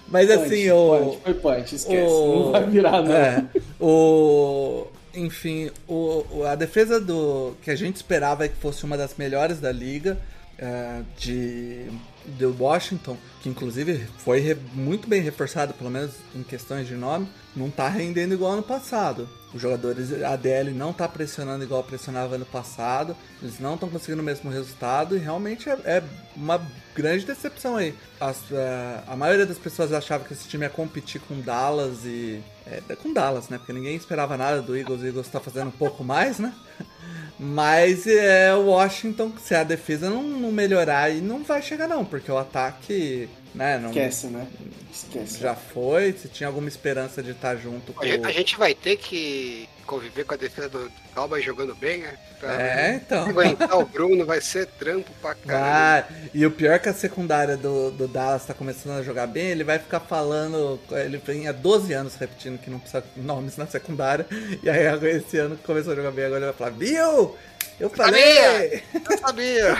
[0.07, 0.99] Mas Punch, assim, o.
[0.99, 2.11] punch, Foi punch, esquece.
[2.11, 3.11] o- Não vai virar, não.
[3.15, 3.43] É,
[3.79, 4.85] o.
[5.13, 7.55] Enfim, o, a defesa do.
[7.61, 10.17] que a gente esperava que fosse uma das melhores da liga.
[10.57, 11.87] é, de
[12.25, 17.27] do Washington, que inclusive foi re- muito bem reforçado, pelo menos em questões de nome,
[17.53, 19.27] não tá rendendo igual ano passado.
[19.53, 24.21] Os jogadores, a DL não tá pressionando igual pressionava ano passado, eles não estão conseguindo
[24.21, 26.03] o mesmo resultado e realmente é, é
[26.35, 26.59] uma
[26.95, 27.93] grande decepção aí.
[28.19, 32.41] As, é, a maioria das pessoas achava que esse time ia competir com Dallas e.
[32.65, 33.57] é, com Dallas, né?
[33.57, 36.53] Porque ninguém esperava nada do Eagles, o Eagles tá fazendo um pouco mais, né?
[37.39, 42.05] Mas é o Washington, se a defesa não, não melhorar aí, não vai chegar não,
[42.05, 44.47] porque o ataque, né, não, Esquece, né?
[44.91, 45.39] Esquece.
[45.39, 48.73] já foi, se tinha alguma esperança de estar junto com A gente, a gente vai
[48.75, 52.17] ter que conviver com a defesa do Cowboys jogando bem, né?
[52.39, 53.25] Pra É, então.
[53.29, 55.65] aguentar o Bruno vai ser trampo pra caramba.
[56.09, 59.27] Ah, e o pior é que a secundária do, do Dallas tá começando a jogar
[59.27, 60.79] bem, ele vai ficar falando.
[60.91, 64.25] Ele vem há 12 anos repetindo que não precisa de nomes na secundária.
[64.61, 67.35] E aí agora esse ano que começou a jogar bem, agora ele vai falar, viu?
[67.79, 68.35] Eu falei!
[68.35, 68.83] Sabia!
[69.09, 69.75] Eu sabia!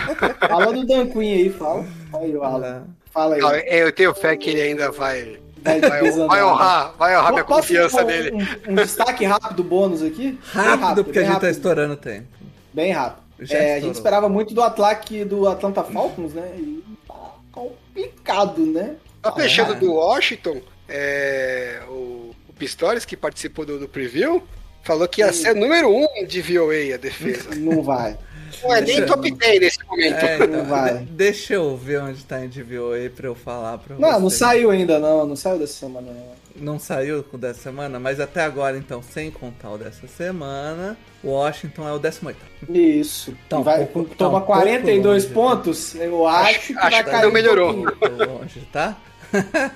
[0.48, 1.86] Fala do Dan Quinn aí, fala.
[2.10, 2.86] Fala aí, o Alan.
[3.14, 3.40] Fala aí.
[3.40, 5.38] Não, eu tenho fé que ele ainda vai.
[5.62, 8.32] Vai Vai, honrar, vai honrar minha Posso confiança um- nele.
[8.68, 10.38] Um, um destaque rápido bônus aqui?
[10.54, 11.50] Bem Rápido, porque a gente tá rápido.
[11.50, 12.26] estourando o tempo.
[12.72, 13.24] Bem rápido.
[13.48, 16.52] É, a gente esperava muito do ataque do Atlanta Falcons, né?
[16.58, 17.14] E tá
[17.50, 18.96] complicado, né?
[19.22, 19.76] Tá fechando Ah.
[19.76, 24.42] do Washington, é, o, o Pistorius, que participou do, do preview,
[24.82, 27.54] falou que ia ser número um de VOA a defesa.
[27.56, 28.18] Não vai.
[28.62, 30.14] Não é nem top 10 nesse momento.
[30.24, 30.98] É, então, Não vai.
[31.10, 34.98] Deixa eu ver onde tá em DVOA pra eu falar pra Não, não saiu ainda,
[34.98, 35.26] não.
[35.26, 36.44] Não saiu dessa semana, não.
[36.56, 40.96] Não saiu com o dessa semana, mas até agora, então, sem contar o dessa semana,
[41.24, 42.38] Washington é o 18.
[42.70, 43.34] Isso.
[43.48, 46.78] Tá um E vai, pouco- tá toma um pouco 42 longe, pontos, eu acho, que
[46.78, 47.74] acho vai que cair não um melhorou.
[47.74, 48.16] pouquinho.
[48.18, 48.96] Tô longe, tá?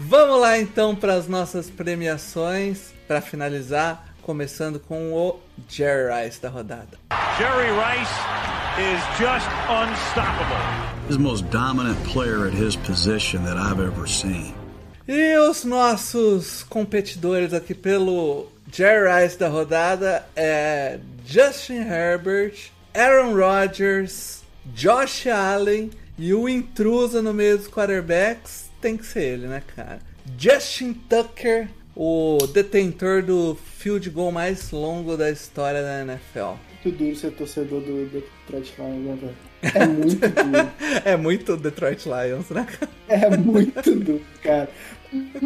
[0.00, 5.38] Vamos lá então para as nossas premiações para finalizar, começando com o
[5.68, 6.98] Jerry Rice da rodada.
[7.38, 8.10] Jerry Rice
[8.76, 10.58] is just unstoppable.
[11.06, 14.52] He's the most dominant player at his position that I've ever seen.
[15.06, 24.42] E os nossos competidores aqui pelo Jerry Rice da rodada é Justin Herbert, Aaron Rodgers,
[24.74, 30.00] Josh Allen e o intruso no meio dos quarterbacks tem que ser ele, né, cara?
[30.36, 36.58] Justin Tucker, o detentor do field goal mais longo da história da NFL.
[36.84, 39.36] Muito duro ser torcedor do Detroit Lions, né, velho?
[39.74, 40.70] É muito duro.
[41.04, 42.66] É muito Detroit Lions, né?
[43.08, 44.68] É muito duro, cara.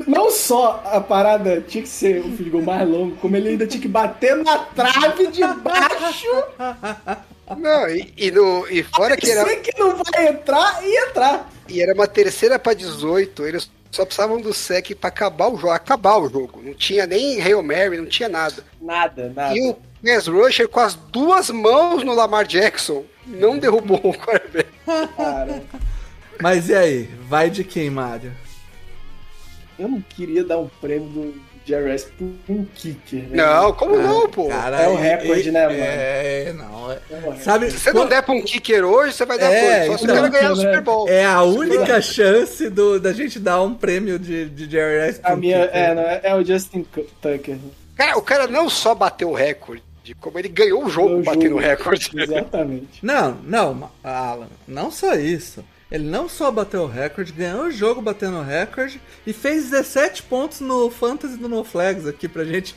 [0.07, 3.67] Não só a parada tinha que ser o field goal mais longo, como ele ainda
[3.67, 6.27] tinha que bater na trave de baixo.
[7.59, 11.51] Não, e, e, no, e fora que era, que não vai entrar e entrar.
[11.69, 15.73] e era uma terceira pra 18, eles só precisavam do sec pra acabar o jogo,
[15.73, 16.63] acabar o jogo.
[16.63, 18.65] Não tinha nem Hail Mary, não tinha nada.
[18.81, 19.57] Nada, nada.
[19.57, 24.69] E o Pass Rusher com as duas mãos no Lamar Jackson não derrubou o quarterback.
[26.41, 27.11] Mas e aí?
[27.29, 28.33] Vai de quem, Mário?
[29.81, 31.35] eu não queria dar um prêmio do
[31.67, 33.23] Rice por um kicker.
[33.29, 33.37] né?
[33.37, 34.49] Não, como não, pô?
[34.49, 35.79] Cara, É o recorde, né, mano?
[35.81, 36.91] É, não.
[36.91, 39.87] É, É sabe, Se você não der pra um kicker hoje, você vai dar É,
[39.87, 39.93] coisa.
[39.93, 40.63] Só se o então, cara ganhar o né?
[40.63, 41.09] Super Bowl.
[41.09, 45.29] é a única chance do, da gente dar um prêmio de, de Jerry Rice A
[45.31, 45.81] pro minha, kicker.
[45.81, 46.85] é, não, é, é o Justin
[47.23, 47.59] Tucker.
[47.97, 49.83] Cara, o cara não só bateu o recorde,
[50.21, 52.11] como ele ganhou o jogo batendo o recorde.
[52.17, 52.99] Exatamente.
[53.03, 55.63] Não, não, Alan, não só isso.
[55.91, 60.23] Ele não só bateu o recorde, ganhou o jogo batendo o recorde e fez 17
[60.25, 62.75] pontos no Fantasy do No Flags aqui pra gente.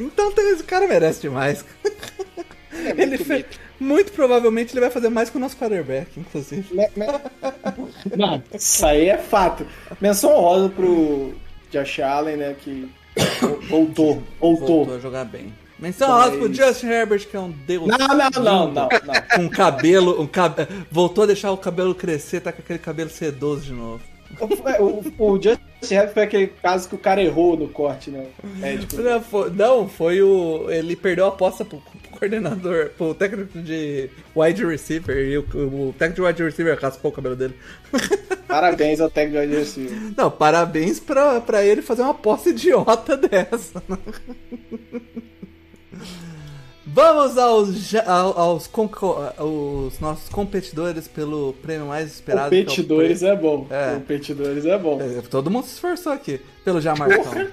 [0.00, 1.64] Então tem- esse cara merece demais.
[2.96, 3.44] ele muito fez,
[3.78, 6.66] muito provavelmente ele vai fazer mais que o nosso quarterback, inclusive.
[8.16, 9.64] Não, isso aí é fato.
[10.00, 11.34] Menção honrosa pro
[11.70, 12.56] Josh Allen, né?
[12.58, 12.90] Que
[13.68, 14.66] voltou, voltou.
[14.84, 15.52] Voltou a jogar bem.
[15.82, 17.88] Menção rosa pro Justin Herbert, que é um deus.
[17.88, 18.88] Não, não, não, não, não.
[19.34, 20.54] Com cabelo, um cab...
[20.88, 24.00] voltou a deixar o cabelo crescer, tá com aquele cabelo sedoso de novo.
[24.38, 28.28] O, o Justin Herbert foi aquele caso que o cara errou no corte, né?
[28.58, 29.02] Médico.
[29.02, 30.70] Não, foi, não, foi o.
[30.70, 35.94] Ele perdeu a aposta pro, pro coordenador, pro técnico de wide receiver, e o, o
[35.98, 37.56] técnico de wide receiver raspou o cabelo dele.
[38.46, 40.14] Parabéns ao técnico de Adversário.
[40.16, 43.82] Não, parabéns pra, pra ele fazer uma aposta idiota dessa.
[46.94, 48.64] Vamos aos, aos,
[49.38, 52.50] aos nossos competidores pelo prêmio mais esperado.
[52.50, 53.66] que é o Competidores prêmio- é bom.
[53.70, 53.94] É.
[53.94, 55.00] Competidores é bom.
[55.00, 57.46] É, Todo mundo se esforçou aqui, pelo Jamarcão.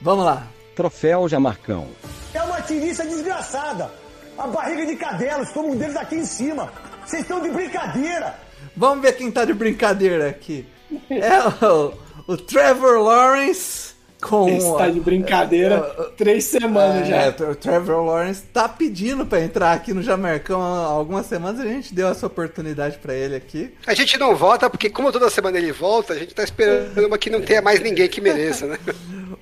[0.00, 0.46] Vamos lá.
[0.76, 1.88] Troféu Jamarcão.
[2.32, 3.90] É uma tiriça desgraçada.
[4.38, 6.72] A barriga de cadelos, como um deles aqui em cima.
[7.04, 8.36] Vocês estão de brincadeira.
[8.76, 10.66] Vamos ver quem tá de brincadeira aqui.
[11.10, 11.92] É o,
[12.28, 13.83] o Trevor Lawrence
[14.28, 14.48] com.
[14.48, 15.80] Esse tá de brincadeira
[16.16, 17.50] três semanas É, já.
[17.50, 21.94] o Trevor Lawrence tá pedindo pra entrar aqui no Jamarcão há algumas semanas a gente
[21.94, 23.72] deu essa oportunidade pra ele aqui.
[23.86, 27.18] A gente não vota, porque como toda semana ele volta, a gente tá esperando uma
[27.18, 28.78] que não tenha mais ninguém que mereça, né?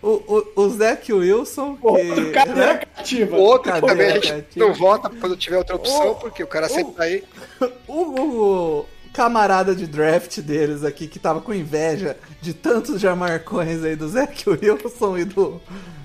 [0.03, 0.09] O,
[0.57, 1.87] o, o Zac Wilson, que.
[1.87, 3.37] Outro cadeira cativa.
[3.37, 4.67] Outro Cadê também a gente cativa?
[4.67, 7.23] não vota quando tiver outra opção, Ô, porque o cara sempre tá aí.
[7.87, 7.95] O,
[8.81, 14.09] o camarada de draft deles aqui, que tava com inveja de tantos Jamarcões aí do
[14.09, 15.61] Zac Wilson e do.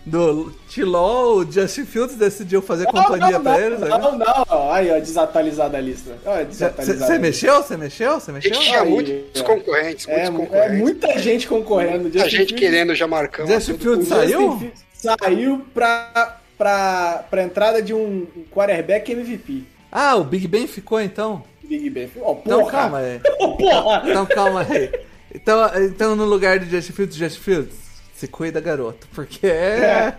[0.09, 3.79] Do Tilol, o Justin Fields decidiu fazer companhia não, pra não, eles.
[3.81, 3.89] né?
[3.89, 4.71] não, não.
[4.71, 6.11] Aí, ó, desatualizada a lista.
[6.49, 7.55] Você mexeu?
[7.61, 8.13] Você mexeu?
[8.17, 8.53] Você mexeu?
[8.53, 10.77] tinha Aí, muitos concorrentes, muitos É, é concorrentes.
[10.79, 12.01] muita gente concorrendo.
[12.03, 13.45] Muita Justin gente Fields- querendo já marcão.
[13.47, 14.57] Justin o Fields Justin saiu?
[14.59, 19.63] Fields Saiu pra, pra, pra entrada de um quarterback MVP.
[19.91, 21.43] Ah, o Big Ben ficou então?
[21.67, 22.09] Big Ben.
[22.21, 22.41] Ó, porra.
[22.45, 23.19] Então calma aí.
[23.39, 24.03] Ô, porra.
[24.09, 24.91] Então calma aí.
[25.33, 27.75] Então, então no lugar de Justin Fields, Justin Fields,
[28.15, 29.07] se cuida, garoto.
[29.13, 30.13] Porque é.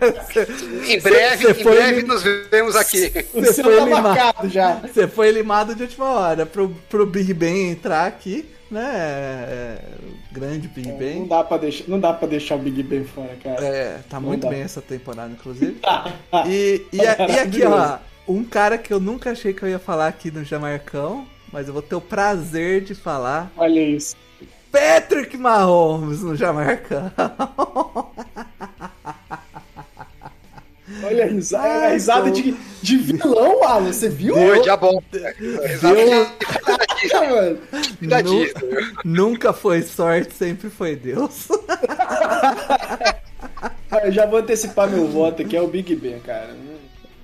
[0.87, 3.09] Em breve, Cê em foi breve nos vemos aqui.
[3.33, 4.49] Você foi tá limado.
[4.49, 4.73] já.
[4.75, 8.89] Você foi limado de última hora pro, pro Big Ben entrar aqui, né?
[8.93, 9.77] É,
[10.31, 11.27] grande Big Não Ben.
[11.27, 13.65] dá, pra deixar, não dá pra deixar o Big Ben fora, cara.
[13.65, 14.49] É, tá muito dá.
[14.49, 15.77] bem essa temporada, inclusive.
[16.47, 17.97] E, e, a- e aqui, ó,
[18.27, 21.73] um cara que eu nunca achei que eu ia falar aqui no Jamarcão, mas eu
[21.73, 23.51] vou ter o prazer de falar.
[23.57, 24.15] Olha isso.
[24.71, 27.11] Patrick Mahomes no Jamarcão.
[31.03, 33.93] Olha a risada, Ai, a risada de, de vilão, Alan.
[33.93, 34.35] Você viu?
[34.35, 35.03] Oi, diabo.
[37.21, 37.59] Mano,
[38.01, 38.91] Da Nu- Disney.
[39.05, 41.47] nunca foi sorte, sempre foi Deus.
[44.03, 46.55] Eu já vou antecipar meu voto aqui, é o Big Ben, cara.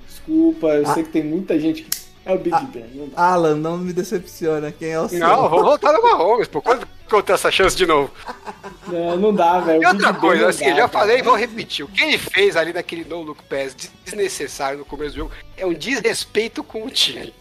[0.08, 2.05] Desculpa, eu sei que tem muita gente que.
[2.26, 3.22] É o Big Ben, não dá.
[3.22, 4.72] Alan, não me decepciona.
[4.72, 5.20] Quem é o seu?
[5.20, 6.60] Não, vou voltar no Mahomes, pô.
[6.62, 8.12] Quando que eu tenho essa chance de novo?
[8.88, 9.84] Não, não dá, velho.
[9.84, 11.00] E outra coisa, assim, dá, eu já cara.
[11.00, 11.86] falei e vou repetir.
[11.86, 15.66] O que ele fez ali naquele no look pass desnecessário no começo do jogo é
[15.68, 17.32] um desrespeito com o time.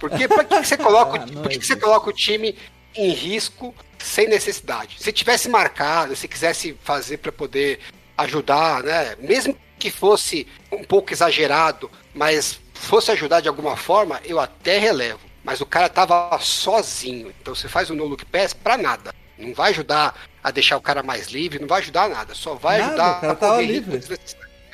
[0.00, 2.56] Porque pra que, que você coloca, Ah, o- por que, que você coloca o time
[2.96, 4.96] em risco sem necessidade?
[4.98, 7.80] Se tivesse marcado, se quisesse fazer pra poder
[8.16, 9.14] ajudar, né?
[9.20, 15.20] Mesmo que fosse um pouco exagerado, mas fosse ajudar de alguma forma, eu até relevo.
[15.44, 17.32] Mas o cara tava sozinho.
[17.40, 19.12] Então você faz o no look pass pra nada.
[19.36, 22.34] Não vai ajudar a deixar o cara mais livre, não vai ajudar a nada.
[22.34, 24.00] Só vai Nada, ajudar o cara a tava correr livre.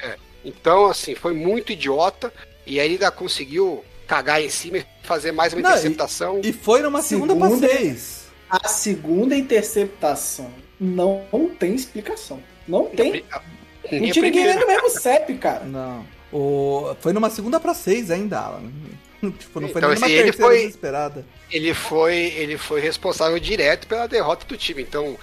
[0.03, 0.17] É.
[0.45, 2.33] Então, assim, foi muito idiota.
[2.67, 6.41] E aí ainda conseguiu cagar em cima e fazer mais uma Não, e- interceptação.
[6.45, 8.27] E foi numa segunda, Segunda- pra seis.
[8.51, 12.43] A segunda interceptação não, não tem explicação.
[12.67, 13.25] Não tem.
[13.31, 13.43] Não a
[13.91, 14.61] tinha ninguém primeira.
[14.61, 15.65] no mesmo CEP, cara.
[15.65, 16.05] Não.
[16.33, 16.95] O...
[17.01, 18.63] Foi numa segunda pra seis ainda, Alan.
[19.39, 21.27] Tipo, não foi Então, nem numa assim, ele foi- desesperada.
[21.51, 24.83] ele foi ele foi responsável direto pela derrota do time.
[24.83, 25.17] Então,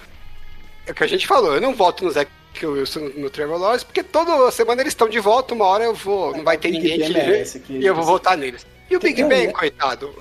[0.86, 2.30] é o que a gente falou, eu não voto no Zach
[2.62, 5.94] Wilson no, no Trevor Lawrence, porque toda semana eles estão de volta, uma hora eu
[5.94, 7.78] vou, não vai ter ninguém que merece aqui.
[7.78, 8.66] e eu vou votar neles.
[8.88, 10.14] E o Big Ben, coitado.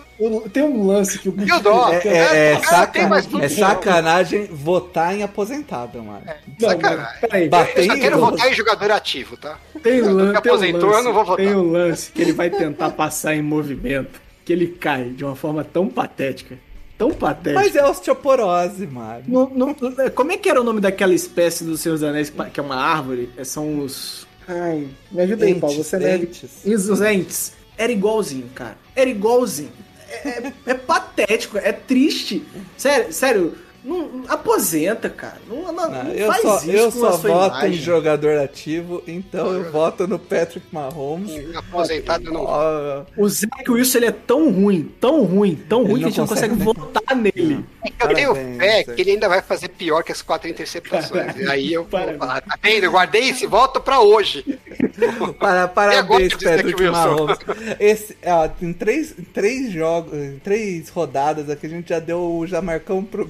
[0.52, 1.90] Tem um lance que o Big E o dó?
[1.94, 6.24] É, Ben- é, é é que sacanagem votar em aposentado, mano.
[6.60, 7.20] Não, sacanagem.
[7.22, 9.60] peraí, Eu só quero votar em jogador ativo, tá?
[9.84, 11.46] Tem um lance, que tem um aposentou, lance, eu não vou votar.
[11.46, 15.36] Tem um lance que ele vai tentar passar em movimento, que ele cai de uma
[15.36, 16.58] forma tão patética.
[16.98, 17.62] Tão patética.
[17.62, 19.24] Mas é osteoporose, mano.
[19.28, 19.76] Não- não-
[20.16, 23.30] como é que era o nome daquela espécie dos Seus Anéis, que é uma árvore?
[23.38, 24.26] É, São os.
[24.48, 25.76] Ai, me ajuda aí, Paulo.
[25.84, 26.30] Você deve.
[26.66, 27.54] Os entes.
[27.78, 28.78] Era igualzinho, cara.
[28.96, 29.72] Era igualzinho.
[30.10, 32.46] É, é- é patético, é triste.
[32.78, 33.58] Sério, sério.
[33.86, 35.38] Não, aposenta, cara.
[35.48, 37.60] Não, não, Não, não eu faz só, isso eu com só a sua voto em
[37.60, 37.74] imagem.
[37.82, 41.32] jogador ativo, então eu voto no Patrick Mahomes.
[41.32, 45.92] Em Aposentado eu não O Zach Wilson ele é tão ruim, tão ruim, tão Ele
[45.92, 47.64] ruim que a gente não consegue, consegue, votar nele.
[48.00, 48.96] Eu tenho Parabéns, fé Zé.
[48.96, 51.36] que ele ainda vai fazer pior que as quatro interceptações.
[51.36, 52.18] E aí eu vou Parabéns.
[52.18, 52.84] falar, tá vendo?
[52.86, 54.44] Eu guardei esse voto pra hoje.
[55.40, 56.84] Para, agora parabéns, que Patrick?
[56.90, 57.38] Mahomes.
[57.80, 62.20] Esse, ó, em, três, em três jogos, em três rodadas aqui, a gente já deu
[62.38, 63.30] o Jamarcão pro,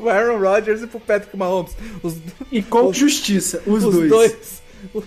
[0.00, 1.76] pro Aaron Rodgers e pro Patrick Mahomes.
[2.02, 2.16] Os,
[2.50, 4.08] E com os- justiça, os, os dois.
[4.10, 4.62] dois.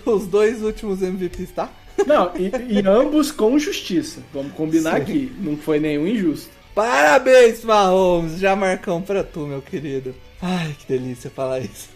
[0.06, 1.68] Os dois últimos MVPs, tá?
[2.06, 4.20] Não, e, e ambos com justiça.
[4.32, 5.02] Vamos combinar Sim.
[5.02, 5.32] aqui.
[5.38, 6.48] Não foi nenhum injusto.
[6.74, 8.38] Parabéns, Mahomes!
[8.38, 10.14] Jamarcão pra tu, meu querido.
[10.48, 11.88] Ai, que delícia falar isso.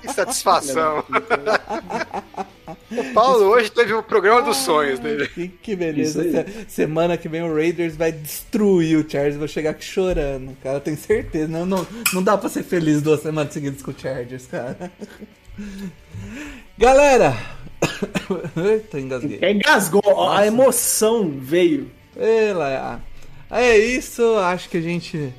[0.00, 1.04] Que satisfação.
[2.90, 5.28] o Paulo hoje teve o programa dos sonhos dele.
[5.28, 6.44] Que, que beleza.
[6.66, 9.36] Semana que vem o Raiders vai destruir o Chargers.
[9.36, 10.78] Vou chegar aqui chorando, cara.
[10.78, 11.46] Eu tenho certeza.
[11.46, 14.90] Não, não, não dá pra ser feliz duas semanas seguidas com o Chargers, cara.
[16.76, 17.36] Galera!
[18.58, 19.38] Eita, engasguei.
[19.40, 21.92] Engasgou, ó, a emoção veio.
[22.16, 22.52] Ei.
[23.50, 25.32] É isso, acho que a gente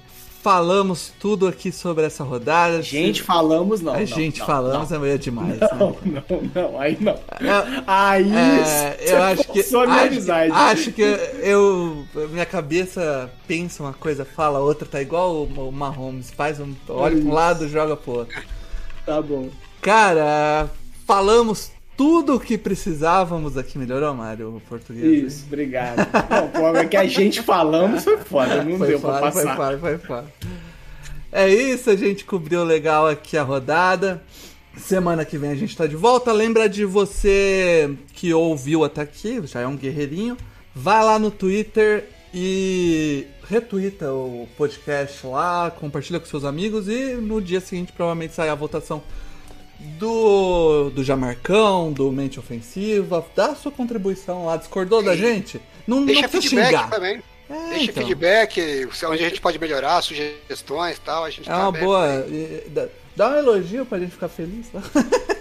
[0.45, 2.79] falamos tudo aqui sobre essa rodada.
[2.79, 3.95] Gente, falamos não.
[3.95, 4.97] a não, gente não, falamos não.
[4.97, 6.23] é meio demais, Não, né?
[6.29, 7.13] não, não, aí não.
[7.13, 9.59] É, Aí É, eu acho que.
[9.61, 10.51] Acho, amizade.
[10.51, 12.05] acho que eu.
[12.29, 16.29] Minha cabeça pensa uma coisa, fala outra, tá igual o, o Mahomes.
[16.29, 16.75] Faz um.
[16.89, 18.39] Olha pra um lado, joga pro outro.
[19.03, 19.49] Tá bom.
[19.81, 20.69] Cara,
[21.07, 23.77] falamos tudo o que precisávamos aqui.
[23.77, 25.33] Melhorou, Mário, o português?
[25.33, 26.05] Isso, obrigado.
[26.53, 29.79] Pô, é que a gente falamos foi foda, não Foi deu pra fácil, foi passar.
[29.79, 30.31] foi fácil.
[31.31, 34.21] É isso, a gente cobriu legal aqui a rodada.
[34.77, 36.31] Semana que vem a gente tá de volta.
[36.31, 40.37] Lembra de você que ouviu até aqui, já é um guerreirinho.
[40.73, 47.41] Vai lá no Twitter e retweeta o podcast lá, compartilha com seus amigos e no
[47.41, 49.01] dia seguinte provavelmente sai a votação
[49.79, 53.25] do, do Jamarcão, do Mente Ofensiva.
[53.35, 54.57] Dá a sua contribuição lá.
[54.57, 55.19] Discordou da Sim.
[55.19, 55.61] gente?
[55.87, 56.89] Não, não Deixa precisa feedback xingar.
[56.89, 57.21] também.
[57.49, 58.03] É, Deixa então.
[58.03, 61.23] feedback, onde a gente pode melhorar, sugestões e tal.
[61.25, 62.25] A gente É tá uma aberto boa.
[63.15, 64.67] dá- um elogio pra gente ficar feliz.
[64.69, 64.81] Tá?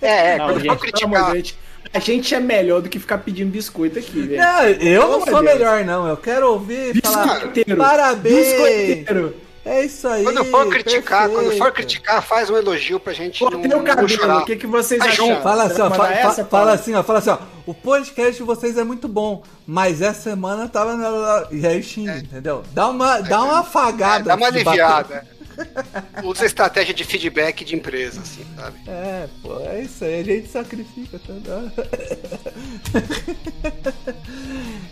[0.00, 1.32] É, é, Não, gente, criticar.
[1.32, 1.54] Deus,
[1.94, 4.40] a gente é melhor do que ficar pedindo biscoito aqui, velho.
[4.42, 5.42] Não, eu não sou Deus.
[5.44, 6.08] melhor, não.
[6.08, 7.34] Eu quero ouvir e falar.
[7.34, 7.76] Biscoiteiro.
[7.76, 8.34] Parabéns!
[8.34, 9.36] Biscoiteiro.
[9.64, 10.24] É isso aí.
[10.24, 11.72] Quando for criticar, quando for perfeito.
[11.74, 15.08] criticar, faz um elogio pra gente não, Cortei o cabelo, o que, que vocês Tá
[15.10, 15.40] junto.
[15.40, 17.38] Fala assim, ó, Vai fa- mandar fa- essa, fala assim, ó, fala assim, ó.
[17.64, 21.46] O podcast de vocês é muito bom, mas essa semana tava na...
[21.52, 22.64] E aí xinga, entendeu?
[22.72, 24.24] Dá uma, dá uma É, afagada.
[24.24, 25.24] dá uma aliviada.
[26.24, 28.78] Usa estratégia de feedback de empresa, assim, sabe?
[28.86, 31.72] É, pô, é isso aí, a gente sacrifica toda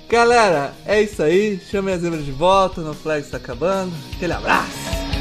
[0.08, 1.60] Galera, é isso aí.
[1.70, 3.92] Chame as zebras de volta, no flag está acabando.
[4.14, 5.19] Aquele abraço.